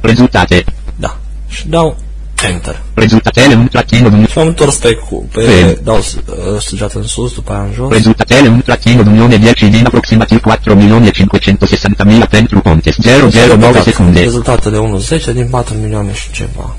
Rezultate. 0.00 0.64
Da. 0.96 1.16
Și 1.48 1.68
dau 1.68 1.96
enter. 2.48 2.82
Rezultatele 2.94 3.54
un 3.54 3.68
trattino 3.68 4.08
di 4.08 4.26
Și 4.30 4.38
am 4.38 4.46
întors 4.46 4.76
pe, 4.76 4.92
cu, 4.94 5.28
pe 5.32 5.40
Bine. 5.40 5.78
dau 5.82 5.96
uh, 5.96 6.60
săgeat 6.60 6.92
în 6.92 7.02
sus, 7.02 7.34
după 7.34 7.52
aia 7.52 7.62
în 7.62 7.72
jos. 7.74 7.90
Rezultatele 7.90 8.48
un 8.48 8.60
trattino 8.64 9.02
d'unione 9.02 9.42
10 9.42 9.66
din 9.66 9.84
aproximativ 9.86 10.40
4.560.000 10.40 12.28
pentru 12.30 12.60
Pontes 12.60 12.96
009 13.56 13.72
secunde. 13.84 14.20
Rezultatele 14.20 14.78
1.10 15.18 15.32
din 15.32 15.46
4 15.50 15.74
milioane 15.74 16.12
și 16.12 16.30
ceva. 16.30 16.76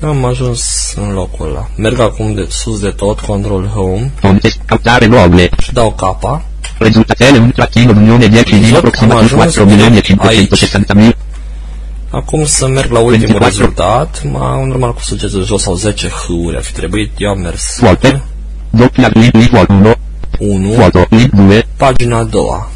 Am 0.00 0.24
ajuns 0.24 0.92
în 0.96 1.12
locul 1.12 1.46
ăla. 1.48 1.68
Merg 1.76 2.00
acum 2.00 2.34
de 2.34 2.46
sus 2.50 2.80
de 2.80 2.88
tot, 2.88 3.20
control 3.20 3.66
home 3.66 4.12
Pontes 4.20 4.56
cautare 4.64 5.06
Google. 5.06 5.48
și 5.62 5.72
dau 5.72 5.90
capa. 5.90 6.44
Rezultatele 6.78 7.38
un 7.38 7.50
trattino 7.50 7.92
d'unione 7.92 8.30
10 8.30 8.58
din 8.58 8.68
Tot 8.68 8.76
aproximativ 8.76 9.32
am 9.32 9.40
ajuns 9.40 9.56
4.560.000 9.56 11.13
Acum 12.14 12.44
să 12.44 12.66
merg 12.66 12.90
la 12.90 12.98
ultimul 12.98 13.38
24. 13.38 13.60
rezultat. 13.60 14.22
Ma, 14.32 14.64
normal 14.66 14.94
cu 14.94 15.00
săgeți 15.00 15.36
jos 15.38 15.62
sau 15.62 15.74
10 15.74 16.08
hâuri 16.08 16.56
ar 16.56 16.62
fi 16.62 16.72
trebuit. 16.72 17.12
Eu 17.16 17.30
am 17.30 17.38
mers 17.40 17.78
Volte. 17.80 18.22
Doppia 18.70 19.10
link 19.12 19.32
link 19.32 19.48
vol 19.50 19.66
1. 19.68 19.94
1, 20.38 20.72
Foto 20.72 21.06
link 21.10 21.30
2. 21.32 21.66
pagina 21.76 22.18
a 22.18 22.22
doua. 22.22 22.68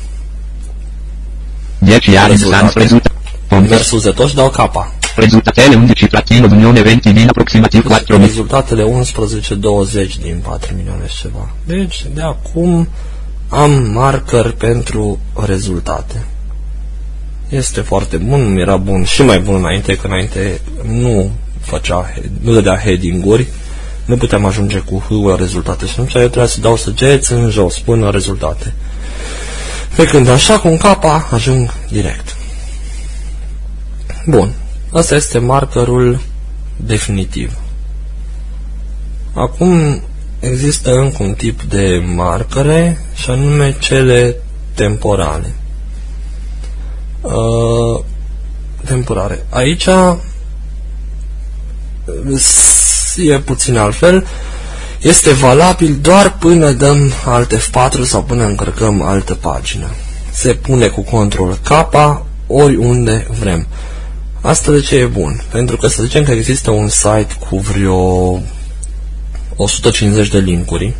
10 1.80 2.16
anni 2.18 2.30
Rezultate. 2.30 2.60
sans 2.62 2.74
rezultat. 2.74 3.12
Am 3.48 3.58
mers 3.58 3.68
Pontes. 3.68 3.86
sus 3.86 4.02
de 4.02 4.10
tot 4.10 4.28
și 4.28 4.34
dau 4.34 4.48
capa. 4.50 4.92
Rezultatele 5.16 5.74
11 5.74 6.06
trattino 6.06 6.46
d'unione 6.46 6.80
20 6.80 7.02
din 7.12 7.28
aproximativ 7.28 7.84
4.000 7.86 8.18
Rezultatele 8.20 8.82
11-20 8.82 10.20
din 10.22 10.42
4 10.42 10.74
milioane 10.76 11.06
și 11.06 11.20
ceva. 11.20 11.48
Deci, 11.64 12.04
de 12.14 12.20
acum 12.22 12.88
am 13.48 13.70
marker 13.92 14.50
pentru 14.50 15.18
rezultate. 15.46 16.24
Este 17.48 17.80
foarte 17.80 18.16
bun, 18.16 18.56
era 18.58 18.76
bun 18.76 19.04
și 19.04 19.22
mai 19.22 19.38
bun 19.38 19.54
înainte, 19.54 19.96
că 19.96 20.06
înainte 20.06 20.60
nu 20.82 21.30
făcea, 21.60 22.10
head- 22.12 22.40
nu 22.40 22.52
dădea 22.52 22.78
heading-uri, 22.78 23.46
nu 24.04 24.16
puteam 24.16 24.44
ajunge 24.44 24.78
cu 24.78 24.98
H 24.98 25.26
la 25.26 25.36
rezultate 25.36 25.86
și 25.86 25.92
atunci 25.92 26.14
eu 26.14 26.20
trebuia 26.20 26.46
să 26.46 26.60
dau 26.60 26.76
săgeți 26.76 27.32
în 27.32 27.50
jos 27.50 27.78
până 27.78 28.04
la 28.04 28.10
rezultate. 28.10 28.72
Pe 29.96 30.04
când 30.04 30.28
așa 30.28 30.58
cu 30.58 30.68
un 30.68 30.76
capa 30.76 31.28
ajung 31.30 31.74
direct. 31.90 32.36
Bun, 34.26 34.52
asta 34.92 35.14
este 35.14 35.38
markerul 35.38 36.20
definitiv. 36.76 37.52
Acum 39.34 40.02
există 40.40 40.92
încă 40.92 41.22
un 41.22 41.32
tip 41.32 41.62
de 41.62 42.02
marcare 42.14 42.98
și 43.14 43.30
anume 43.30 43.76
cele 43.78 44.36
temporale. 44.74 45.54
Uh, 47.20 48.00
temporare. 48.84 49.46
Aici 49.48 49.88
s- 52.36 53.16
e 53.16 53.38
puțin 53.38 53.76
altfel. 53.76 54.26
Este 55.00 55.32
valabil 55.32 55.98
doar 56.00 56.36
până 56.38 56.70
dăm 56.72 57.12
alt 57.24 57.54
F4 57.56 58.02
sau 58.02 58.22
până 58.22 58.44
încărcăm 58.44 59.02
altă 59.02 59.34
pagină. 59.34 59.86
Se 60.30 60.54
pune 60.54 60.86
cu 60.86 61.00
control 61.02 61.58
K 61.62 61.70
oriunde 62.46 63.26
vrem. 63.38 63.66
Asta 64.40 64.72
de 64.72 64.80
ce 64.80 64.96
e 64.96 65.04
bun? 65.06 65.42
Pentru 65.50 65.76
că 65.76 65.86
să 65.86 66.02
zicem 66.02 66.24
că 66.24 66.30
există 66.32 66.70
un 66.70 66.88
site 66.88 67.28
cu 67.48 67.58
vreo 67.58 68.40
150 69.56 70.28
de 70.28 70.38
linkuri 70.38 70.94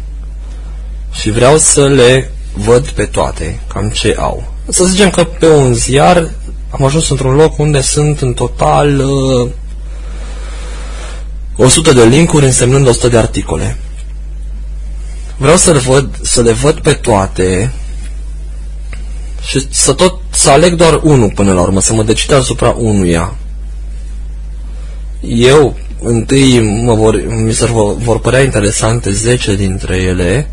și 1.13 1.31
vreau 1.31 1.57
să 1.59 1.87
le 1.89 2.31
văd 2.53 2.89
pe 2.89 3.05
toate, 3.05 3.61
cam 3.73 3.89
ce 3.91 4.15
au. 4.19 4.53
Să 4.69 4.85
zicem 4.85 5.11
că 5.11 5.25
pe 5.25 5.49
un 5.49 5.75
ziar 5.75 6.31
am 6.71 6.85
ajuns 6.85 7.11
într-un 7.11 7.35
loc 7.35 7.59
unde 7.59 7.81
sunt 7.81 8.21
în 8.21 8.33
total 8.33 8.99
uh, 8.99 9.51
100 11.57 11.93
de 11.93 12.05
linkuri 12.05 12.45
însemnând 12.45 12.87
100 12.87 13.09
de 13.09 13.17
articole. 13.17 13.77
Vreau 15.37 15.57
să 15.57 15.73
le 15.73 15.79
văd, 15.79 16.19
să 16.23 16.43
le 16.43 16.53
văd 16.53 16.81
pe 16.81 16.93
toate 16.93 17.73
și 19.43 19.67
să 19.71 19.93
tot 19.93 20.21
să 20.31 20.51
aleg 20.51 20.75
doar 20.75 21.01
unul 21.03 21.31
până 21.35 21.53
la 21.53 21.61
urmă, 21.61 21.81
să 21.81 21.95
mă 21.95 22.03
decid 22.03 22.33
asupra 22.33 22.71
unuia. 22.71 23.35
Eu 25.21 25.77
întâi 26.03 26.61
mă 26.61 26.95
vor, 26.95 27.27
mi 27.29 27.53
se 27.53 27.67
vor, 27.67 27.97
vor 27.97 28.21
părea 28.21 28.43
interesante 28.43 29.13
10 29.13 29.57
dintre 29.57 29.97
ele 29.97 30.49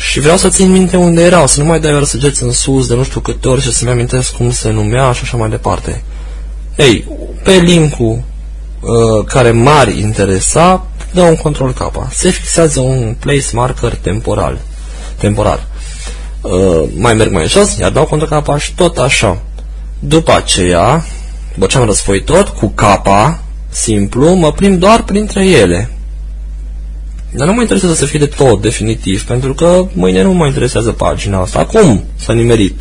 și 0.00 0.20
vreau 0.20 0.36
să 0.36 0.48
țin 0.48 0.70
minte 0.70 0.96
unde 0.96 1.22
erau, 1.22 1.46
să 1.46 1.60
nu 1.60 1.66
mai 1.66 1.80
dai 1.80 1.92
iar 1.92 2.04
săgeți 2.04 2.42
în 2.42 2.52
sus 2.52 2.86
de 2.86 2.94
nu 2.94 3.02
știu 3.02 3.20
câte 3.20 3.48
ori 3.48 3.60
și 3.60 3.72
să-mi 3.72 3.90
amintesc 3.90 4.32
cum 4.32 4.50
se 4.50 4.70
numea 4.70 5.12
și 5.12 5.20
așa 5.22 5.36
mai 5.36 5.48
departe. 5.48 6.02
Ei, 6.76 7.08
pe 7.42 7.52
linkul 7.52 8.22
uh, 8.80 9.24
care 9.26 9.50
m-ar 9.50 9.88
interesa, 9.88 10.86
dă 11.12 11.20
un 11.20 11.36
control 11.36 11.72
K. 11.72 11.90
Se 12.12 12.30
fixează 12.30 12.80
un 12.80 13.16
place 13.18 13.46
marker 13.52 13.94
temporal. 13.94 14.58
Temporar. 15.16 15.66
Uh, 16.40 16.82
mai 16.96 17.14
merg 17.14 17.32
mai 17.32 17.48
jos, 17.48 17.76
iar 17.76 17.90
dau 17.90 18.04
control 18.04 18.42
K 18.42 18.58
și 18.58 18.74
tot 18.74 18.98
așa. 18.98 19.42
După 19.98 20.32
aceea, 20.32 21.04
după 21.54 21.66
ce 21.66 21.78
am 21.78 21.84
răsfoit 21.84 22.24
tot, 22.24 22.48
cu 22.48 22.72
K, 22.74 22.82
simplu, 23.68 24.34
mă 24.34 24.52
plimb 24.52 24.78
doar 24.78 25.02
printre 25.02 25.46
ele. 25.46 25.90
Dar 27.32 27.46
nu 27.46 27.52
mă 27.52 27.60
interesează 27.60 27.94
să 27.94 28.04
fie 28.04 28.18
de 28.18 28.26
tot 28.26 28.60
definitiv, 28.60 29.24
pentru 29.24 29.54
că 29.54 29.86
mâine 29.92 30.22
nu 30.22 30.32
mă 30.32 30.46
interesează 30.46 30.90
pagina 30.90 31.40
asta. 31.40 31.58
Acum 31.58 32.04
s-a 32.16 32.32
nimerit. 32.32 32.80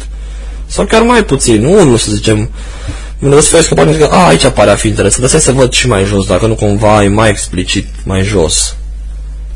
Sau 0.66 0.86
chiar 0.86 1.02
mai 1.02 1.24
puțin, 1.24 1.66
unul 1.66 1.97
să 1.97 2.12
zicem. 2.12 2.50
Mă 3.20 3.34
răsfoiesc 3.34 3.68
că 3.68 3.74
poate 3.74 3.97
că, 3.97 4.08
a, 4.12 4.28
aici 4.28 4.47
pare 4.47 4.70
a 4.70 4.76
fi 4.76 4.88
interesant, 4.88 5.20
dar 5.20 5.30
stai 5.30 5.54
să 5.54 5.60
văd 5.60 5.72
și 5.72 5.88
mai 5.88 6.04
jos, 6.04 6.26
dacă 6.26 6.47
nu 6.47 6.56
cumva 6.56 7.04
e 7.04 7.08
mai 7.08 7.30
explicit 7.30 7.88
mai 8.04 8.24
jos. 8.24 8.76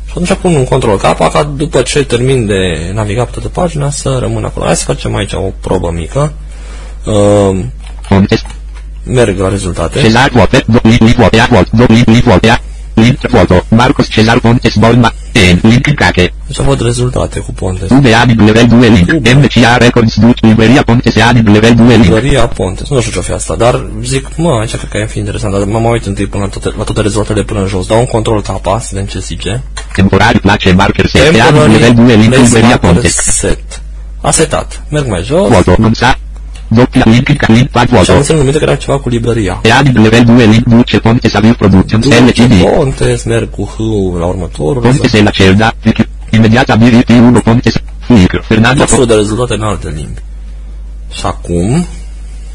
Și 0.06 0.10
atunci 0.10 0.32
pun 0.40 0.54
un 0.54 0.64
control 0.64 0.96
K 0.96 1.00
ca 1.00 1.52
după 1.56 1.82
ce 1.82 2.04
termin 2.04 2.46
de 2.46 2.90
navigat 2.94 3.24
pe 3.24 3.32
toată 3.32 3.48
pagina 3.48 3.90
să 3.90 4.16
rămân 4.20 4.44
acolo. 4.44 4.64
Hai 4.66 4.76
să 4.76 4.84
facem 4.84 5.14
aici 5.14 5.32
o 5.32 5.52
probă 5.60 5.90
mică. 5.90 6.32
Uh, 7.04 7.64
Pontes. 8.08 8.42
merg 9.04 9.38
la 9.38 9.48
rezultate. 9.48 10.00
Cesar 12.94 13.02
Vote. 13.02 13.02
Do 13.02 13.02
link 13.02 13.18
link 13.18 13.30
vote. 13.30 13.30
Volt. 13.30 13.30
Do 13.30 13.30
link 13.30 13.30
link 13.30 13.30
vote. 13.30 13.30
Link 13.30 13.30
foto. 13.30 13.64
Marcos 13.68 14.08
Cesar 14.08 14.40
Pontes 14.40 14.76
Bolma. 14.76 15.12
En. 15.32 15.58
Link 15.62 15.94
cake. 15.94 16.32
Deci 16.46 16.56
văd 16.56 16.80
rezultate 16.80 17.38
cu 17.38 17.52
Pontes. 17.52 17.90
UBA 17.90 18.24
di 18.26 18.34
level 18.34 18.66
2 18.66 18.88
link. 18.88 19.10
MCA 19.34 19.76
Records 19.76 20.20
Dut 20.20 20.44
Libreria 20.44 20.82
Pontes 20.82 21.16
A 21.16 21.32
di 21.32 21.50
level 21.50 21.74
2 21.74 21.96
link. 21.96 22.08
Maria 22.08 22.46
Pontes. 22.46 22.88
Nu 22.88 23.00
știu 23.00 23.12
ce-o 23.12 23.22
fi 23.22 23.32
asta, 23.32 23.54
dar 23.54 23.86
zic, 24.02 24.36
mă, 24.36 24.58
aici 24.60 24.76
cred 24.76 24.88
că 24.90 24.98
e 24.98 25.06
fi 25.06 25.18
interesant, 25.18 25.52
dar 25.52 25.64
mă 25.64 25.78
mai 25.78 25.90
uit 25.90 26.06
întâi 26.06 26.26
până 26.26 26.42
la 26.42 26.48
toate, 26.48 26.76
la 26.78 26.84
toate 26.84 27.00
rezultatele 27.00 27.44
până 27.44 27.60
în 27.60 27.66
jos. 27.66 27.86
Dau 27.86 27.98
un 27.98 28.06
control 28.06 28.40
K, 28.40 28.46
să 28.80 28.88
vedem 28.90 29.06
ce 29.06 29.18
zice. 29.18 29.62
Temporari 29.94 30.38
place 30.40 30.72
marker 30.72 31.06
set. 31.06 31.26
A 31.28 31.30
di 31.30 31.36
Temporary 31.36 31.72
level 31.72 31.94
2 31.94 32.16
link 32.16 32.28
place 32.28 32.42
Libreria 32.42 32.68
marker 32.68 32.90
Pontes. 32.90 33.14
set. 33.14 33.82
A 34.20 34.30
setat. 34.30 34.82
Merg 34.88 35.08
mai 35.08 35.22
jos. 35.22 35.52
Foto. 35.52 35.74
Non 35.78 35.94
sa. 35.94 36.18
Doppia 36.68 37.02
link 37.06 37.46
link 37.46 37.68
pad 37.68 37.88
Și 37.88 37.94
am 37.94 38.00
foto. 38.04 38.12
înțeles 38.12 38.40
numite 38.40 38.58
că 38.58 38.64
era 38.64 38.74
ceva 38.76 38.98
cu 38.98 39.08
librăria. 39.08 39.60
A 39.78 39.82
di 39.82 39.98
level 39.98 40.24
2 40.24 40.46
link 40.46 40.64
Duce 40.66 40.98
Pontes 40.98 41.34
Aviv 41.34 41.54
Productions 41.54 42.06
LCD. 42.06 42.62
Pontes, 42.76 43.22
merg 43.22 43.50
cu 43.50 43.64
H 43.64 43.78
la 44.18 44.26
următorul. 44.26 44.82
Pontes 44.82 45.12
e 45.12 45.22
la 45.22 45.30
Cerda. 45.30 45.72
Immediata 46.30 46.76
BVP 46.76 47.08
1 47.08 47.40
Pontes. 47.40 47.74
Flick. 47.98 48.44
Fernando 48.44 48.80
tot 48.80 48.90
felul 48.90 49.06
de 49.06 49.14
rezultate 49.14 49.54
în 49.54 49.62
alte 49.62 49.88
limbi. 49.96 50.20
Și 51.12 51.26
acum 51.26 51.86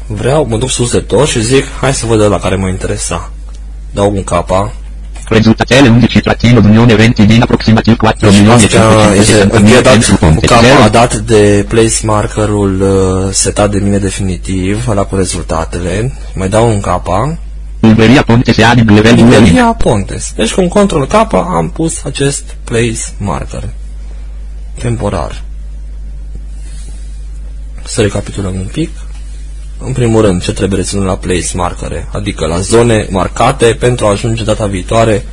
vreau, 0.06 0.46
mă 0.48 0.56
duc 0.56 0.70
sus 0.70 0.90
de 0.90 0.98
tot 0.98 1.28
și 1.28 1.42
zic, 1.42 1.64
hai 1.80 1.94
să 1.94 2.06
văd 2.06 2.20
la 2.20 2.38
care 2.38 2.56
mă 2.56 2.68
interesa. 2.68 3.30
Dau 3.90 4.12
un 4.14 4.24
capa. 4.24 4.72
Rezultatele 5.28 5.88
11 5.88 6.20
trattino 6.20 6.60
d'unione 6.60 6.94
20 6.94 7.26
din 7.26 7.42
aproximativ 7.42 7.96
4 7.96 8.30
milioni 8.30 8.50
Asta 8.50 9.14
este 9.14 9.32
560 9.32 9.52
încheie 9.60 9.80
dat 9.80 9.92
pentru 9.92 10.12
cu 10.12 10.18
Pontes. 10.24 10.48
capa 10.48 10.62
Zero. 10.62 10.82
a 10.82 10.88
dat 10.88 11.14
de 11.16 11.64
place 11.68 11.94
markerul 12.02 12.80
uh, 12.80 13.32
setat 13.32 13.70
de 13.70 13.78
mine 13.78 13.98
definitiv, 13.98 14.88
ăla 14.88 15.02
cu 15.04 15.16
rezultatele. 15.16 16.12
Mai 16.34 16.48
dau 16.48 16.68
un 16.68 16.80
capa. 16.80 17.38
Libreria 17.80 18.22
Pontes 18.22 18.58
A 18.58 18.74
di 18.74 18.82
level 18.94 19.14
2 19.14 19.14
link. 19.14 19.30
Libreria 19.32 19.64
Pontes. 19.72 20.32
Deci 20.36 20.52
cu 20.52 20.60
un 20.60 20.68
control 20.68 21.06
K 21.06 21.14
am 21.32 21.70
pus 21.74 22.04
acest 22.04 22.42
place 22.64 23.00
marker. 23.18 23.68
Temporar. 24.78 25.42
Să 27.84 28.00
recapitulăm 28.00 28.54
un 28.54 28.68
pic. 28.72 28.90
În 29.84 29.92
primul 29.92 30.22
rând, 30.22 30.42
ce 30.42 30.52
trebuie 30.52 30.78
reținut 30.78 31.04
la 31.04 31.16
place 31.16 31.46
markere, 31.54 32.08
adică 32.12 32.46
la 32.46 32.60
zone 32.60 33.06
marcate 33.10 33.76
pentru 33.80 34.06
a 34.06 34.10
ajunge 34.10 34.44
data 34.44 34.66
viitoare 34.66 35.24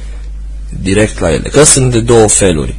direct 0.82 1.20
la 1.20 1.32
ele, 1.32 1.50
că 1.50 1.64
sunt 1.64 1.92
de 1.92 2.00
două 2.00 2.28
feluri. 2.28 2.76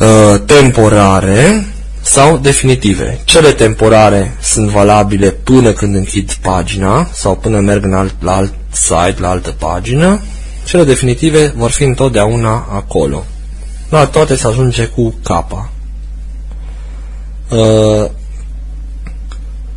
Uh, 0.00 0.40
temporare 0.46 1.66
sau 2.02 2.38
definitive. 2.38 3.20
Cele 3.24 3.52
temporare 3.52 4.36
sunt 4.40 4.68
valabile 4.68 5.30
până 5.30 5.72
când 5.72 5.94
închid 5.94 6.32
pagina 6.32 7.08
sau 7.12 7.36
până 7.36 7.60
merg 7.60 7.84
în 7.84 7.94
alt, 7.94 8.14
la 8.20 8.36
alt 8.36 8.54
site, 8.70 9.16
la 9.20 9.28
altă 9.28 9.50
pagină. 9.50 10.20
Cele 10.64 10.84
definitive 10.84 11.52
vor 11.56 11.70
fi 11.70 11.82
întotdeauna 11.82 12.66
acolo. 12.72 13.24
La 13.88 14.06
toate 14.06 14.36
se 14.36 14.46
ajunge 14.46 14.84
cu 14.84 15.14
capa. 15.22 15.70
Uh, 17.50 18.10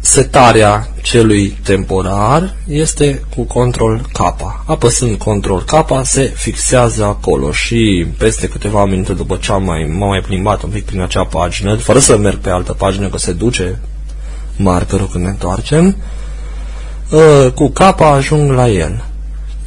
setarea 0.06 0.88
celui 1.02 1.58
temporar 1.64 2.54
este 2.68 3.22
cu 3.36 3.44
control 3.44 4.02
K. 4.12 4.20
Apăsând 4.66 5.18
control 5.18 5.64
K 5.64 5.86
se 6.04 6.34
fixează 6.36 7.04
acolo 7.04 7.52
și 7.52 8.08
peste 8.18 8.48
câteva 8.48 8.86
minute 8.86 9.14
după 9.14 9.38
ce 9.42 9.52
am 9.52 9.64
mai, 9.64 9.96
m-am 9.98 10.08
mai 10.08 10.20
plimbat 10.20 10.64
un 10.64 10.70
pic 10.70 10.86
prin 10.86 11.02
acea 11.02 11.24
pagină, 11.24 11.76
fără 11.76 12.00
să 12.00 12.18
merg 12.18 12.38
pe 12.38 12.50
altă 12.50 12.74
pagină, 12.74 13.08
că 13.08 13.18
se 13.18 13.32
duce 13.32 13.80
markerul 14.56 15.08
când 15.08 15.24
ne 15.24 15.30
întoarcem, 15.30 15.96
ă, 17.12 17.50
cu 17.50 17.68
K 17.68 17.80
ajung 18.02 18.52
la 18.52 18.70
el. 18.70 19.04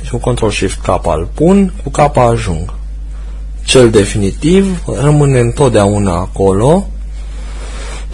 Deci 0.01 0.11
cu 0.11 0.19
control 0.19 0.51
shift 0.51 0.81
K 0.81 1.01
îl 1.05 1.29
pun, 1.35 1.73
cu 1.83 1.91
K 1.91 2.17
ajung. 2.17 2.75
Cel 3.65 3.91
definitiv 3.91 4.83
rămâne 5.01 5.39
întotdeauna 5.39 6.13
acolo, 6.13 6.87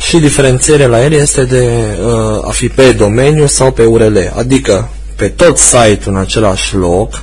și 0.06 0.18
diferențierea 0.18 0.86
la 0.86 1.04
el 1.04 1.12
este 1.12 1.44
de 1.44 1.68
uh, 2.04 2.46
a 2.46 2.50
fi 2.50 2.68
pe 2.68 2.92
domeniu 2.92 3.46
sau 3.46 3.72
pe 3.72 3.84
URL, 3.84 4.18
adică 4.36 4.88
pe 5.16 5.28
tot 5.28 5.58
site-ul 5.58 6.14
în 6.14 6.16
același 6.16 6.76
loc 6.76 7.22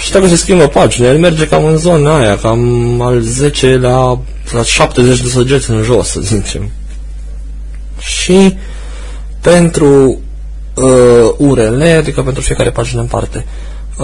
și 0.00 0.12
dacă 0.12 0.28
se 0.28 0.36
schimbă 0.36 0.66
pagina, 0.66 1.08
el 1.08 1.18
merge 1.18 1.48
cam 1.48 1.64
în 1.64 1.76
zona 1.76 2.18
aia, 2.18 2.38
cam 2.38 3.00
al 3.00 3.20
10 3.20 3.76
la, 3.76 4.20
la 4.52 4.62
70 4.62 5.20
de 5.20 5.28
săgeți 5.28 5.70
în 5.70 5.82
jos, 5.82 6.08
să 6.08 6.20
zicem. 6.20 6.70
Și 7.98 8.56
pentru 9.40 10.20
uh, 10.74 11.30
URL, 11.36 11.82
adică 11.82 12.22
pentru 12.22 12.42
fiecare 12.42 12.70
pagină 12.70 13.00
în 13.00 13.06
parte. 13.06 13.46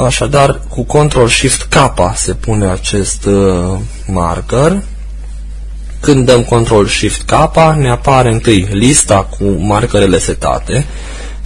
Așadar, 0.05 0.61
cu 0.69 0.85
Ctrl 0.85 1.27
Shift 1.27 1.63
K 1.63 1.77
se 2.15 2.33
pune 2.33 2.67
acest 2.67 3.25
uh, 3.25 3.79
marker 4.07 4.83
când 6.03 6.27
dăm 6.27 6.43
Ctrl 6.43 6.85
Shift 6.85 7.23
K, 7.23 7.33
ne 7.77 7.91
apare 7.91 8.29
întâi 8.29 8.69
lista 8.71 9.29
cu 9.39 9.45
markerele 9.45 10.19
setate. 10.19 10.87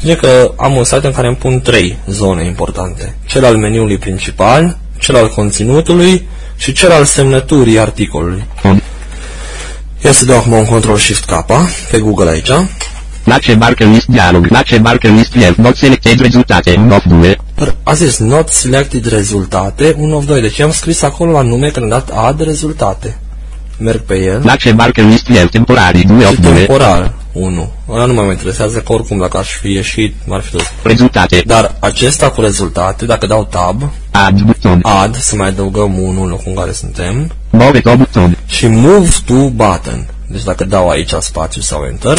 Zice 0.00 0.16
că 0.16 0.52
am 0.56 0.76
un 0.76 0.84
site 0.84 1.06
în 1.06 1.12
care 1.12 1.26
îmi 1.26 1.36
pun 1.36 1.60
trei 1.60 1.96
zone 2.06 2.44
importante. 2.44 3.14
Cel 3.26 3.44
al 3.44 3.56
meniului 3.56 3.98
principal, 3.98 4.78
cel 4.98 5.16
al 5.16 5.28
conținutului 5.28 6.28
și 6.56 6.72
cel 6.72 6.90
al 6.90 7.04
semnăturii 7.04 7.78
articolului. 7.78 8.44
Ia 10.04 10.12
să 10.12 10.24
dau 10.24 10.36
acum 10.36 10.52
un 10.52 10.64
Ctrl 10.64 10.94
Shift 10.94 11.24
K 11.24 11.44
pe 11.90 11.98
Google 11.98 12.28
aici. 12.28 12.50
Place 13.24 13.54
marker 13.54 13.86
list 13.86 14.06
dialog, 14.06 14.48
place 14.48 14.78
marker 14.78 15.10
list 15.10 15.34
left, 15.34 15.56
not 15.56 15.76
selected 15.76 16.20
rezultate, 16.20 16.74
1 16.78 16.94
of 16.94 17.02
2. 17.04 17.38
A 17.82 17.92
zis 17.94 18.18
not 18.18 18.48
selected 18.48 19.06
rezultate, 19.06 19.94
1 19.98 20.16
of 20.16 20.24
2. 20.24 20.40
Deci 20.40 20.60
am 20.60 20.70
scris 20.70 21.02
acolo 21.02 21.30
la 21.30 21.42
nume 21.42 21.68
când 21.68 21.92
am 21.92 21.98
dat 21.98 22.10
add 22.14 22.40
rezultate 22.40 23.16
merg 23.78 24.00
pe 24.00 24.14
el. 24.14 24.40
Lace 24.44 24.72
marker 24.72 25.04
list 25.04 25.28
el 25.28 25.48
temporari 25.48 26.02
2 26.06 26.20
și 26.20 26.40
temporar 26.40 27.12
1. 27.32 27.72
Ăla 27.88 28.04
nu 28.04 28.12
mă 28.12 28.20
mai 28.20 28.30
interesează 28.30 28.78
că 28.78 28.92
oricum 28.92 29.18
dacă 29.18 29.36
aș 29.36 29.50
fi 29.50 29.72
ieșit, 29.72 30.14
m-ar 30.24 30.40
fi 30.40 30.50
dus. 30.50 30.62
Rezultate. 30.82 31.42
Dar 31.46 31.74
acesta 31.78 32.30
cu 32.30 32.40
rezultate, 32.40 33.04
dacă 33.04 33.26
dau 33.26 33.44
tab, 33.50 33.90
add 34.10 34.40
buton. 34.40 34.80
Add, 34.82 35.16
să 35.16 35.36
mai 35.36 35.48
adăugăm 35.48 35.98
unul 35.98 36.24
în 36.24 36.28
locul 36.30 36.44
în 36.46 36.54
care 36.54 36.72
suntem. 36.72 37.30
Move 37.50 37.80
to 37.80 37.96
buton. 37.96 38.36
Și 38.46 38.66
move 38.66 39.08
to 39.26 39.34
button. 39.34 40.06
Deci 40.26 40.42
dacă 40.42 40.64
dau 40.64 40.88
aici 40.88 41.12
spațiu 41.18 41.60
sau 41.60 41.84
enter, 41.90 42.18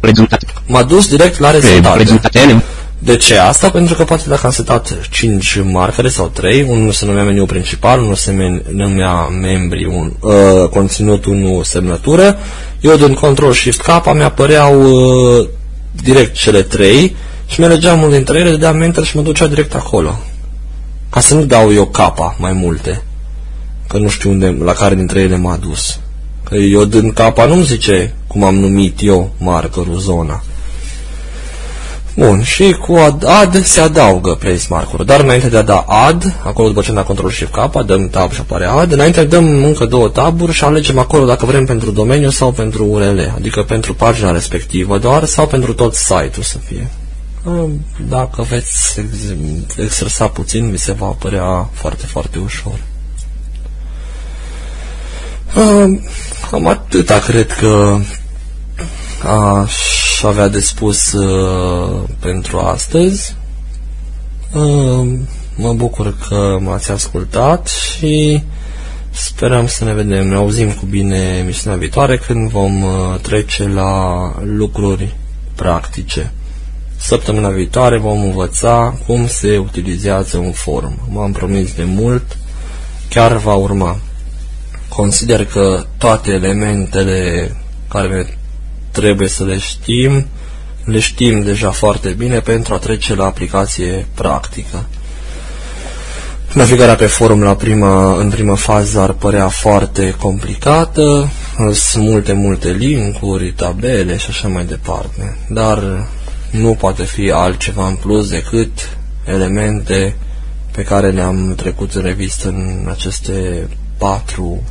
rezultate. 0.00 0.46
M-a 0.66 0.82
dus 0.82 1.08
direct 1.08 1.38
la 1.38 1.50
rezultate. 1.50 1.98
Rezultatele. 1.98 2.62
De 2.98 3.16
ce 3.16 3.38
asta? 3.38 3.70
Pentru 3.70 3.94
că 3.94 4.04
poate 4.04 4.28
dacă 4.28 4.46
am 4.46 4.52
setat 4.52 5.08
5 5.10 5.60
marcare 5.62 6.08
sau 6.08 6.26
3, 6.26 6.62
unul 6.62 6.92
se 6.92 7.06
numea 7.06 7.24
meniu 7.24 7.46
principal, 7.46 8.00
unul 8.00 8.14
se 8.14 8.62
numea 8.70 9.26
membri, 9.26 9.84
un, 9.84 10.12
uh, 10.20 10.68
conținut, 10.68 11.24
unul 11.24 11.64
semnătură, 11.64 12.38
eu 12.80 12.96
din 12.96 13.14
Control 13.14 13.52
Shift 13.52 13.80
K 13.80 14.14
mi 14.14 14.22
apăreau 14.22 14.82
uh, 14.82 15.48
direct 16.02 16.34
cele 16.34 16.62
3 16.62 17.16
și 17.46 17.60
mi-alegeam 17.60 17.98
unul 17.98 18.10
dintre 18.10 18.38
ele, 18.38 18.50
dădeam 18.50 18.80
Enter 18.80 19.04
și 19.04 19.16
mă 19.16 19.22
ducea 19.22 19.46
direct 19.46 19.74
acolo. 19.74 20.18
Ca 21.10 21.20
să 21.20 21.34
nu 21.34 21.44
dau 21.44 21.72
eu 21.72 21.86
capa 21.86 22.36
mai 22.38 22.52
multe. 22.52 23.02
Că 23.88 23.98
nu 23.98 24.08
știu 24.08 24.30
unde, 24.30 24.56
la 24.64 24.72
care 24.72 24.94
dintre 24.94 25.20
ele 25.20 25.36
m-a 25.36 25.56
dus. 25.56 25.98
Că 26.44 26.54
eu 26.54 26.84
din 26.84 27.12
capa 27.12 27.46
nu-mi 27.46 27.64
zice 27.64 28.14
cum 28.26 28.44
am 28.44 28.54
numit 28.54 28.98
eu 29.02 29.30
markerul 29.38 29.98
zona. 29.98 30.42
Bun, 32.18 32.42
și 32.42 32.76
cu 32.80 32.94
add, 32.94 33.24
add 33.26 33.64
se 33.64 33.80
adaugă 33.80 34.34
place 34.34 34.66
marker 34.68 35.02
dar 35.02 35.20
înainte 35.20 35.48
de 35.48 35.56
a 35.56 35.62
da 35.62 35.78
add, 35.78 36.34
acolo 36.44 36.68
după 36.68 36.80
ce 36.80 36.88
am 36.88 36.94
dat 36.94 37.06
Ctrl 37.06 37.28
Shift 37.28 37.52
K, 37.52 37.82
dăm 37.86 38.08
tab 38.08 38.32
și 38.32 38.40
apare 38.40 38.64
add, 38.64 38.92
înainte 38.92 39.24
dăm 39.24 39.64
încă 39.64 39.84
două 39.84 40.08
taburi 40.08 40.52
și 40.52 40.64
alegem 40.64 40.98
acolo 40.98 41.26
dacă 41.26 41.46
vrem 41.46 41.64
pentru 41.66 41.90
domeniu 41.90 42.30
sau 42.30 42.52
pentru 42.52 42.84
URL, 42.84 43.20
adică 43.36 43.62
pentru 43.62 43.94
pagina 43.94 44.30
respectivă 44.30 44.98
doar 44.98 45.24
sau 45.24 45.46
pentru 45.46 45.74
tot 45.74 45.94
site-ul 45.94 46.42
să 46.42 46.58
fie. 46.58 46.90
Dacă 48.08 48.42
veți 48.42 49.00
exersa 49.76 50.26
puțin, 50.26 50.70
vi 50.70 50.78
se 50.78 50.92
va 50.92 51.06
apărea 51.06 51.68
foarte, 51.72 52.06
foarte 52.06 52.38
ușor. 52.38 52.78
Cam 56.50 56.66
atâta 56.66 57.18
cred 57.18 57.52
că 57.52 57.98
aș 59.22 60.22
avea 60.22 60.48
de 60.48 60.60
spus 60.60 61.12
uh, 61.12 62.02
pentru 62.20 62.58
astăzi. 62.58 63.34
Uh, 64.54 65.08
mă 65.56 65.72
bucur 65.72 66.16
că 66.28 66.58
m-ați 66.60 66.90
ascultat 66.90 67.68
și 67.68 68.42
sperăm 69.10 69.66
să 69.66 69.84
ne 69.84 69.92
vedem, 69.92 70.28
ne 70.28 70.34
auzim 70.34 70.72
cu 70.72 70.86
bine 70.86 71.16
emisiunea 71.16 71.78
viitoare 71.78 72.16
când 72.16 72.50
vom 72.50 72.82
uh, 72.82 72.90
trece 73.22 73.68
la 73.68 74.32
lucruri 74.44 75.16
practice. 75.54 76.32
Săptămâna 76.96 77.48
viitoare 77.48 77.98
vom 77.98 78.22
învăța 78.22 78.98
cum 79.06 79.26
se 79.26 79.58
utilizează 79.58 80.36
un 80.36 80.52
forum. 80.52 80.98
M-am 81.08 81.32
promis 81.32 81.74
de 81.74 81.84
mult, 81.84 82.36
chiar 83.08 83.36
va 83.36 83.54
urma. 83.54 83.98
Consider 84.88 85.44
că 85.44 85.84
toate 85.98 86.30
elementele 86.30 87.52
care 87.88 88.38
trebuie 88.90 89.28
să 89.28 89.44
le 89.44 89.58
știm, 89.58 90.26
le 90.84 90.98
știm 90.98 91.42
deja 91.42 91.70
foarte 91.70 92.08
bine 92.08 92.40
pentru 92.40 92.74
a 92.74 92.78
trece 92.78 93.14
la 93.14 93.24
aplicație 93.24 94.06
practică. 94.14 94.86
Navigarea 96.52 96.94
pe 96.94 97.06
forum 97.06 97.42
la 97.42 97.54
prima, 97.54 98.20
în 98.20 98.30
prima 98.30 98.54
fază 98.54 99.00
ar 99.00 99.12
părea 99.12 99.48
foarte 99.48 100.14
complicată, 100.18 101.30
sunt 101.72 102.04
multe, 102.04 102.32
multe 102.32 102.70
linkuri, 102.70 103.52
tabele 103.52 104.16
și 104.16 104.26
așa 104.28 104.48
mai 104.48 104.64
departe, 104.64 105.36
dar 105.48 106.06
nu 106.50 106.74
poate 106.74 107.04
fi 107.04 107.30
altceva 107.30 107.86
în 107.86 107.94
plus 107.94 108.28
decât 108.28 108.98
elemente 109.24 110.16
pe 110.70 110.82
care 110.82 111.10
le-am 111.10 111.54
trecut 111.56 111.92
în 111.92 112.02
revistă 112.02 112.48
în 112.48 112.86
aceste 112.90 113.68
patru 113.98 114.62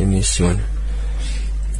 emisiuni. 0.00 0.60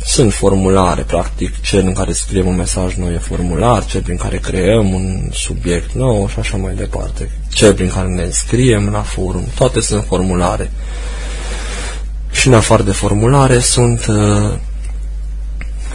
Sunt 0.05 0.33
formulare, 0.33 1.03
practic, 1.03 1.61
cel 1.61 1.87
în 1.87 1.93
care 1.93 2.13
scriem 2.13 2.47
un 2.47 2.57
mesaj 2.57 2.95
nou 2.95 3.13
e 3.13 3.19
formular, 3.19 3.85
cel 3.85 4.03
prin 4.03 4.17
care 4.17 4.39
creăm 4.39 4.93
un 4.93 5.29
subiect 5.33 5.93
nou 5.93 6.29
și 6.29 6.39
așa 6.39 6.57
mai 6.57 6.75
departe. 6.75 7.31
Cel 7.53 7.75
prin 7.75 7.89
care 7.89 8.09
ne 8.09 8.29
scriem 8.31 8.89
la 8.89 9.01
forum, 9.01 9.45
toate 9.55 9.81
sunt 9.81 10.05
formulare. 10.07 10.71
Și 12.31 12.49
în 12.49 12.55
afară 12.55 12.83
de 12.83 12.93
formulare 12.93 13.59
sunt 13.59 14.07
uh, 14.07 14.53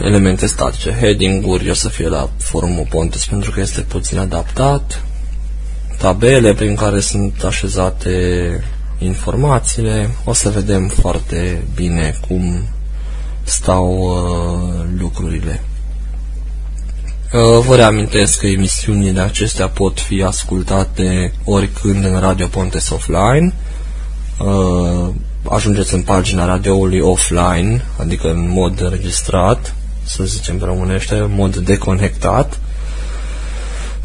elemente 0.00 0.46
statice. 0.46 0.96
Heading-uri 1.00 1.70
o 1.70 1.74
să 1.74 1.88
fie 1.88 2.08
la 2.08 2.30
forumul 2.38 2.86
Pontes 2.88 3.24
pentru 3.26 3.50
că 3.50 3.60
este 3.60 3.80
puțin 3.80 4.18
adaptat. 4.18 5.02
Tabele 5.98 6.54
prin 6.54 6.74
care 6.74 7.00
sunt 7.00 7.42
așezate 7.44 8.10
informațiile. 8.98 10.10
O 10.24 10.32
să 10.32 10.50
vedem 10.50 10.88
foarte 10.88 11.64
bine 11.74 12.14
cum 12.28 12.66
stau 13.46 13.98
uh, 13.98 14.84
lucrurile. 14.98 15.62
Uh, 17.32 17.64
vă 17.66 17.76
reamintesc 17.76 18.38
că 18.38 18.46
emisiunile 18.46 19.20
acestea 19.20 19.68
pot 19.68 20.00
fi 20.00 20.22
ascultate 20.22 21.32
oricând 21.44 22.04
în 22.04 22.18
Radio 22.20 22.46
Pontes 22.46 22.90
Offline. 22.90 23.54
Uh, 24.38 25.08
ajungeți 25.48 25.94
în 25.94 26.02
pagina 26.02 26.44
radioului 26.44 27.00
offline, 27.00 27.84
adică 27.98 28.28
în 28.28 28.50
mod 28.50 28.80
înregistrat, 28.80 29.74
să 30.04 30.24
zicem 30.24 30.58
pe 30.58 30.64
românește, 30.64 31.14
în 31.14 31.34
mod 31.34 31.56
deconectat. 31.56 32.58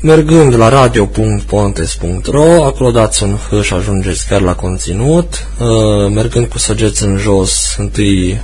Mergând 0.01 0.55
la 0.55 0.69
radio.pontes.ro, 0.69 2.63
acolo 2.63 2.91
dați 2.91 3.23
un 3.23 3.37
H 3.37 3.61
și 3.61 3.73
ajungeți 3.73 4.27
chiar 4.27 4.41
la 4.41 4.55
conținut. 4.55 5.47
Uh, 5.59 6.11
mergând 6.13 6.47
cu 6.47 6.57
săgeți 6.57 7.03
în 7.03 7.17
jos, 7.17 7.75
întâi, 7.77 8.41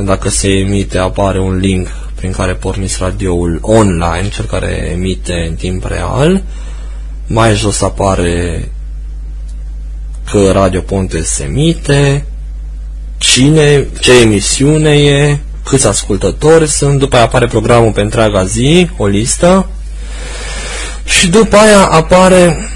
dacă 0.00 0.28
se 0.28 0.48
emite, 0.48 0.98
apare 0.98 1.40
un 1.40 1.56
link 1.56 1.88
prin 2.14 2.32
care 2.32 2.52
porniți 2.52 2.96
radioul 3.00 3.58
online, 3.62 4.28
cel 4.32 4.44
care 4.44 4.90
emite 4.92 5.46
în 5.48 5.54
timp 5.54 5.84
real. 5.84 6.42
Mai 7.26 7.54
jos 7.54 7.80
apare 7.80 8.68
că 10.30 10.50
Radio 10.52 10.80
Pontes 10.80 11.28
se 11.28 11.42
emite, 11.44 12.24
cine, 13.18 13.86
ce 14.00 14.20
emisiune 14.20 14.90
e, 14.90 15.38
câți 15.64 15.86
ascultători 15.86 16.68
sunt, 16.68 16.98
după 16.98 17.16
aia 17.16 17.24
apare 17.24 17.46
programul 17.46 17.92
pe 17.92 18.00
întreaga 18.00 18.44
zi, 18.44 18.90
o 18.96 19.06
listă, 19.06 19.66
și 21.04 21.28
după 21.28 21.56
aia 21.56 21.86
apare 21.86 22.68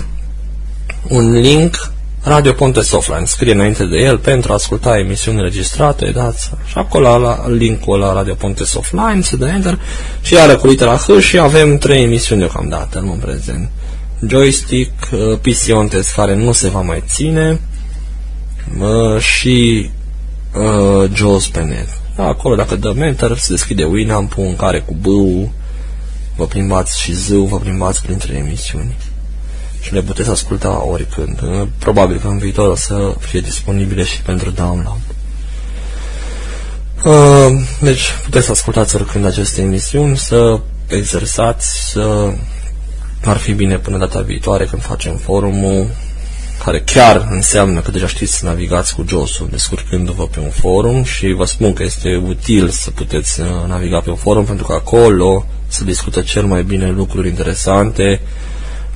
un 1.18 1.32
link 1.32 1.92
Radio 2.28 2.54
Pontes 2.54 2.90
Offline. 2.90 3.24
Scrie 3.24 3.52
înainte 3.52 3.84
de 3.84 3.96
el 3.96 4.18
pentru 4.18 4.52
a 4.52 4.54
asculta 4.54 4.98
emisiuni 4.98 5.40
registrate, 5.40 6.10
dați 6.10 6.50
și 6.66 6.78
acolo 6.78 7.18
la 7.18 7.48
linkul 7.48 7.98
la 7.98 8.12
Radio 8.12 8.34
Pontes 8.34 8.74
Offline, 8.74 9.20
se 9.20 9.36
dă 9.36 9.46
enter 9.46 9.78
și 10.22 10.36
are 10.36 10.54
cu 10.54 10.66
litera 10.66 10.96
H 10.96 11.18
și 11.20 11.38
avem 11.38 11.78
trei 11.78 12.02
emisiuni 12.02 12.40
deocamdată 12.40 12.98
în 12.98 13.18
prezent. 13.18 13.70
Joystick, 14.28 14.92
uh, 15.12 15.38
PC 15.38 15.76
Ontes 15.76 16.12
care 16.12 16.34
nu 16.34 16.52
se 16.52 16.68
va 16.68 16.80
mai 16.80 17.02
ține 17.06 17.60
uh, 18.78 19.20
și 19.20 19.90
uh, 20.54 21.10
JAWS 21.12 21.48
pe 21.48 21.60
net. 21.60 21.88
Acolo 22.16 22.54
dacă 22.54 22.76
dăm 22.76 23.02
enter 23.02 23.36
se 23.36 23.46
deschide 23.50 23.84
Winamp 23.84 24.38
în 24.38 24.56
care 24.56 24.80
cu 24.80 24.94
B 24.94 25.06
vă 26.36 26.44
plimbați 26.44 27.00
și 27.00 27.12
zâu, 27.12 27.44
vă 27.44 27.58
plimbați 27.58 28.02
printre 28.02 28.34
emisiuni 28.34 28.96
și 29.86 29.92
le 29.92 30.02
puteți 30.02 30.30
asculta 30.30 30.84
oricând. 30.84 31.40
Probabil 31.78 32.18
că 32.18 32.26
în 32.26 32.38
viitor 32.38 32.68
o 32.68 32.74
să 32.74 33.14
fie 33.18 33.40
disponibile 33.40 34.04
și 34.04 34.22
pentru 34.22 34.50
download. 34.50 35.00
Uh, 37.04 37.60
deci 37.80 38.02
puteți 38.24 38.44
să 38.44 38.50
ascultați 38.50 38.94
oricând 38.94 39.26
aceste 39.26 39.60
emisiuni, 39.60 40.16
să 40.16 40.60
exersați, 40.86 41.90
să 41.90 42.32
ar 43.24 43.36
fi 43.36 43.52
bine 43.52 43.78
până 43.78 43.98
data 43.98 44.20
viitoare 44.20 44.64
când 44.64 44.82
facem 44.82 45.16
forumul 45.16 45.86
care 46.64 46.80
chiar 46.80 47.28
înseamnă 47.30 47.80
că 47.80 47.90
deja 47.90 48.06
știți 48.06 48.36
să 48.36 48.44
navigați 48.44 48.94
cu 48.94 49.04
JOS-ul 49.08 49.48
descurcându-vă 49.50 50.26
pe 50.26 50.40
un 50.40 50.50
forum 50.50 51.04
și 51.04 51.32
vă 51.32 51.44
spun 51.44 51.72
că 51.72 51.82
este 51.82 52.22
util 52.26 52.68
să 52.68 52.90
puteți 52.90 53.40
uh, 53.40 53.46
naviga 53.66 54.00
pe 54.00 54.10
un 54.10 54.16
forum 54.16 54.44
pentru 54.44 54.66
că 54.66 54.72
acolo 54.72 55.46
se 55.66 55.84
discută 55.84 56.20
cel 56.20 56.44
mai 56.44 56.62
bine 56.62 56.90
lucruri 56.90 57.28
interesante, 57.28 58.20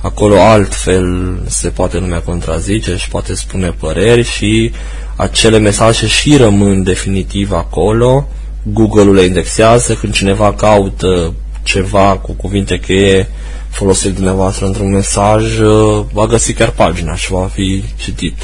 acolo 0.01 0.41
altfel 0.41 1.39
se 1.47 1.69
poate 1.69 1.97
lumea 1.97 2.21
contrazice 2.21 2.95
și 2.95 3.09
poate 3.09 3.35
spune 3.35 3.69
păreri 3.69 4.23
și 4.23 4.71
acele 5.15 5.57
mesaje 5.57 6.07
și 6.07 6.37
rămân 6.37 6.83
definitiv 6.83 7.51
acolo, 7.51 8.27
Google-ul 8.63 9.13
le 9.13 9.23
indexează, 9.23 9.93
când 9.93 10.13
cineva 10.13 10.53
caută 10.53 11.33
ceva 11.63 12.17
cu 12.17 12.31
cuvinte 12.31 12.79
cheie 12.79 13.29
folosit 13.69 14.13
dumneavoastră 14.13 14.65
într-un 14.65 14.91
mesaj, 14.91 15.59
uh, 15.59 16.05
va 16.13 16.25
găsi 16.25 16.53
chiar 16.53 16.69
pagina 16.69 17.15
și 17.15 17.31
va 17.31 17.49
fi 17.53 17.83
citit 17.95 18.35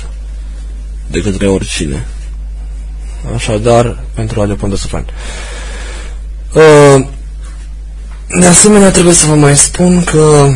de 1.08 1.22
către 1.22 1.48
oricine. 1.48 2.08
Așadar, 3.36 4.04
pentru 4.14 4.40
Radio 4.40 4.56
Ponte 4.56 4.76
Sufran. 4.76 5.06
Uh, 6.54 7.08
de 8.40 8.46
asemenea, 8.46 8.92
trebuie 8.92 9.14
să 9.14 9.26
vă 9.26 9.36
mai 9.36 9.58
spun 9.58 10.04
că 10.04 10.50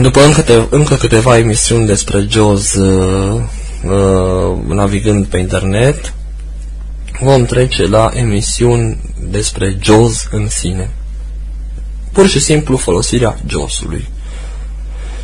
după 0.00 0.24
încă, 0.24 0.42
te, 0.42 0.62
încă 0.70 0.94
câteva 0.94 1.38
emisiuni 1.38 1.86
despre 1.86 2.26
JAWS 2.28 2.74
uh, 2.74 3.42
uh, 3.84 4.58
navigând 4.66 5.26
pe 5.26 5.38
internet, 5.38 6.14
vom 7.20 7.44
trece 7.44 7.86
la 7.86 8.10
emisiuni 8.14 8.98
despre 9.30 9.78
JAWS 9.80 10.28
în 10.30 10.48
sine 10.48 10.90
pur 12.12 12.28
și 12.28 12.38
simplu 12.38 12.76
folosirea 12.76 13.38
JOS-ului. 13.46 14.08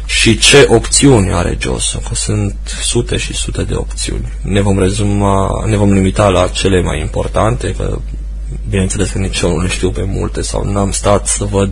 Și 0.06 0.38
ce 0.38 0.66
opțiuni 0.68 1.32
are 1.32 1.58
JOS? 1.60 1.98
Că 2.08 2.14
sunt 2.14 2.56
sute 2.82 3.16
și 3.16 3.32
sute 3.32 3.62
de 3.62 3.74
opțiuni. 3.74 4.32
Ne 4.42 4.60
vom 4.60 4.78
rezuma, 4.78 5.64
ne 5.66 5.76
vom 5.76 5.92
limita 5.92 6.28
la 6.28 6.48
cele 6.48 6.82
mai 6.82 7.00
importante, 7.00 7.74
că 7.74 7.98
bineînțeles 8.68 9.10
că 9.10 9.18
nici 9.18 9.40
eu 9.40 9.50
nu 9.50 9.62
le 9.62 9.68
știu 9.68 9.90
pe 9.90 10.04
multe 10.06 10.42
sau 10.42 10.64
n-am 10.64 10.90
stat 10.90 11.26
să 11.26 11.44
văd 11.44 11.70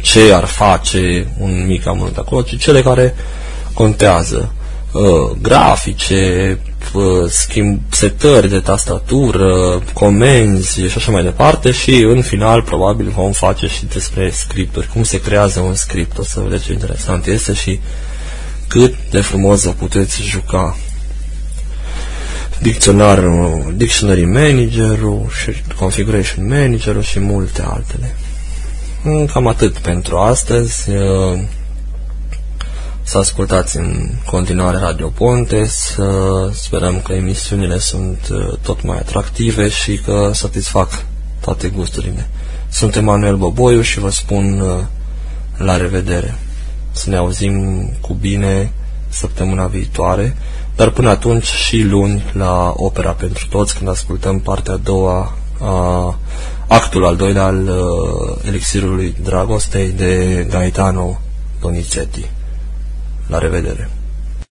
ce 0.00 0.32
ar 0.32 0.44
face 0.44 1.26
un 1.38 1.66
mic 1.66 1.86
amănunt 1.86 2.16
acolo, 2.16 2.42
ci 2.42 2.58
cele 2.58 2.82
care 2.82 3.14
contează. 3.72 4.52
Uh, 4.92 5.36
grafice, 5.42 6.58
uh, 6.94 7.28
schimb, 7.28 7.80
setări 7.90 8.48
de 8.48 8.58
tastatură, 8.58 9.82
comenzi 9.92 10.80
și 10.80 10.96
așa 10.96 11.10
mai 11.12 11.22
departe 11.22 11.70
și 11.70 11.90
în 11.90 12.22
final 12.22 12.62
probabil 12.62 13.08
vom 13.08 13.32
face 13.32 13.66
și 13.66 13.86
despre 13.86 14.30
scripturi, 14.30 14.88
cum 14.88 15.02
se 15.02 15.20
creează 15.20 15.60
un 15.60 15.74
script, 15.74 16.18
o 16.18 16.22
să 16.22 16.40
vedeți 16.40 16.64
ce 16.64 16.72
interesant 16.72 17.26
este 17.26 17.52
și 17.52 17.80
cât 18.68 18.94
de 19.10 19.20
frumos 19.20 19.64
vă 19.64 19.70
puteți 19.70 20.22
juca 20.22 20.76
dicționarul, 22.60 23.72
Dictionary 23.76 24.24
Manager-ul 24.24 25.26
și 25.42 25.62
Configuration 25.76 26.48
Manager-ul 26.48 27.02
și 27.02 27.20
multe 27.20 27.62
altele. 27.62 28.14
Cam 29.32 29.46
atât 29.46 29.78
pentru 29.78 30.16
astăzi. 30.16 30.90
Uh, 30.90 31.40
să 33.02 33.18
ascultați 33.18 33.76
în 33.76 34.10
continuare 34.26 34.78
Radio 34.78 35.08
Ponte, 35.08 35.66
să 35.66 36.04
sperăm 36.52 37.00
că 37.00 37.12
emisiunile 37.12 37.78
sunt 37.78 38.28
uh, 38.30 38.58
tot 38.62 38.82
mai 38.82 38.98
atractive 38.98 39.68
și 39.68 39.96
că 39.96 40.30
satisfac 40.32 41.04
toate 41.40 41.68
gusturile. 41.68 42.28
Sunt 42.68 42.96
Emanuel 42.96 43.36
Boboiu 43.36 43.80
și 43.80 43.98
vă 43.98 44.10
spun 44.10 44.60
uh, 44.60 44.84
la 45.56 45.76
revedere. 45.76 46.38
Să 46.92 47.10
ne 47.10 47.16
auzim 47.16 47.84
cu 48.00 48.14
bine 48.14 48.72
săptămâna 49.08 49.66
viitoare, 49.66 50.36
dar 50.76 50.90
până 50.90 51.08
atunci 51.08 51.46
și 51.46 51.82
luni 51.82 52.24
la 52.32 52.72
Opera 52.76 53.10
pentru 53.10 53.46
Toți, 53.46 53.74
când 53.74 53.88
ascultăm 53.88 54.40
partea 54.40 54.74
a 54.74 54.76
doua 54.76 55.34
a 55.60 56.18
actul 56.70 57.04
al 57.04 57.16
doilea 57.16 57.44
al 57.44 57.68
uh, 57.68 58.46
Elixirului 58.46 59.14
Dragostei 59.22 59.90
de 59.90 60.46
Gaetano 60.50 61.20
Donizetti. 61.60 62.30
La 63.26 63.38
revedere! 63.38 63.99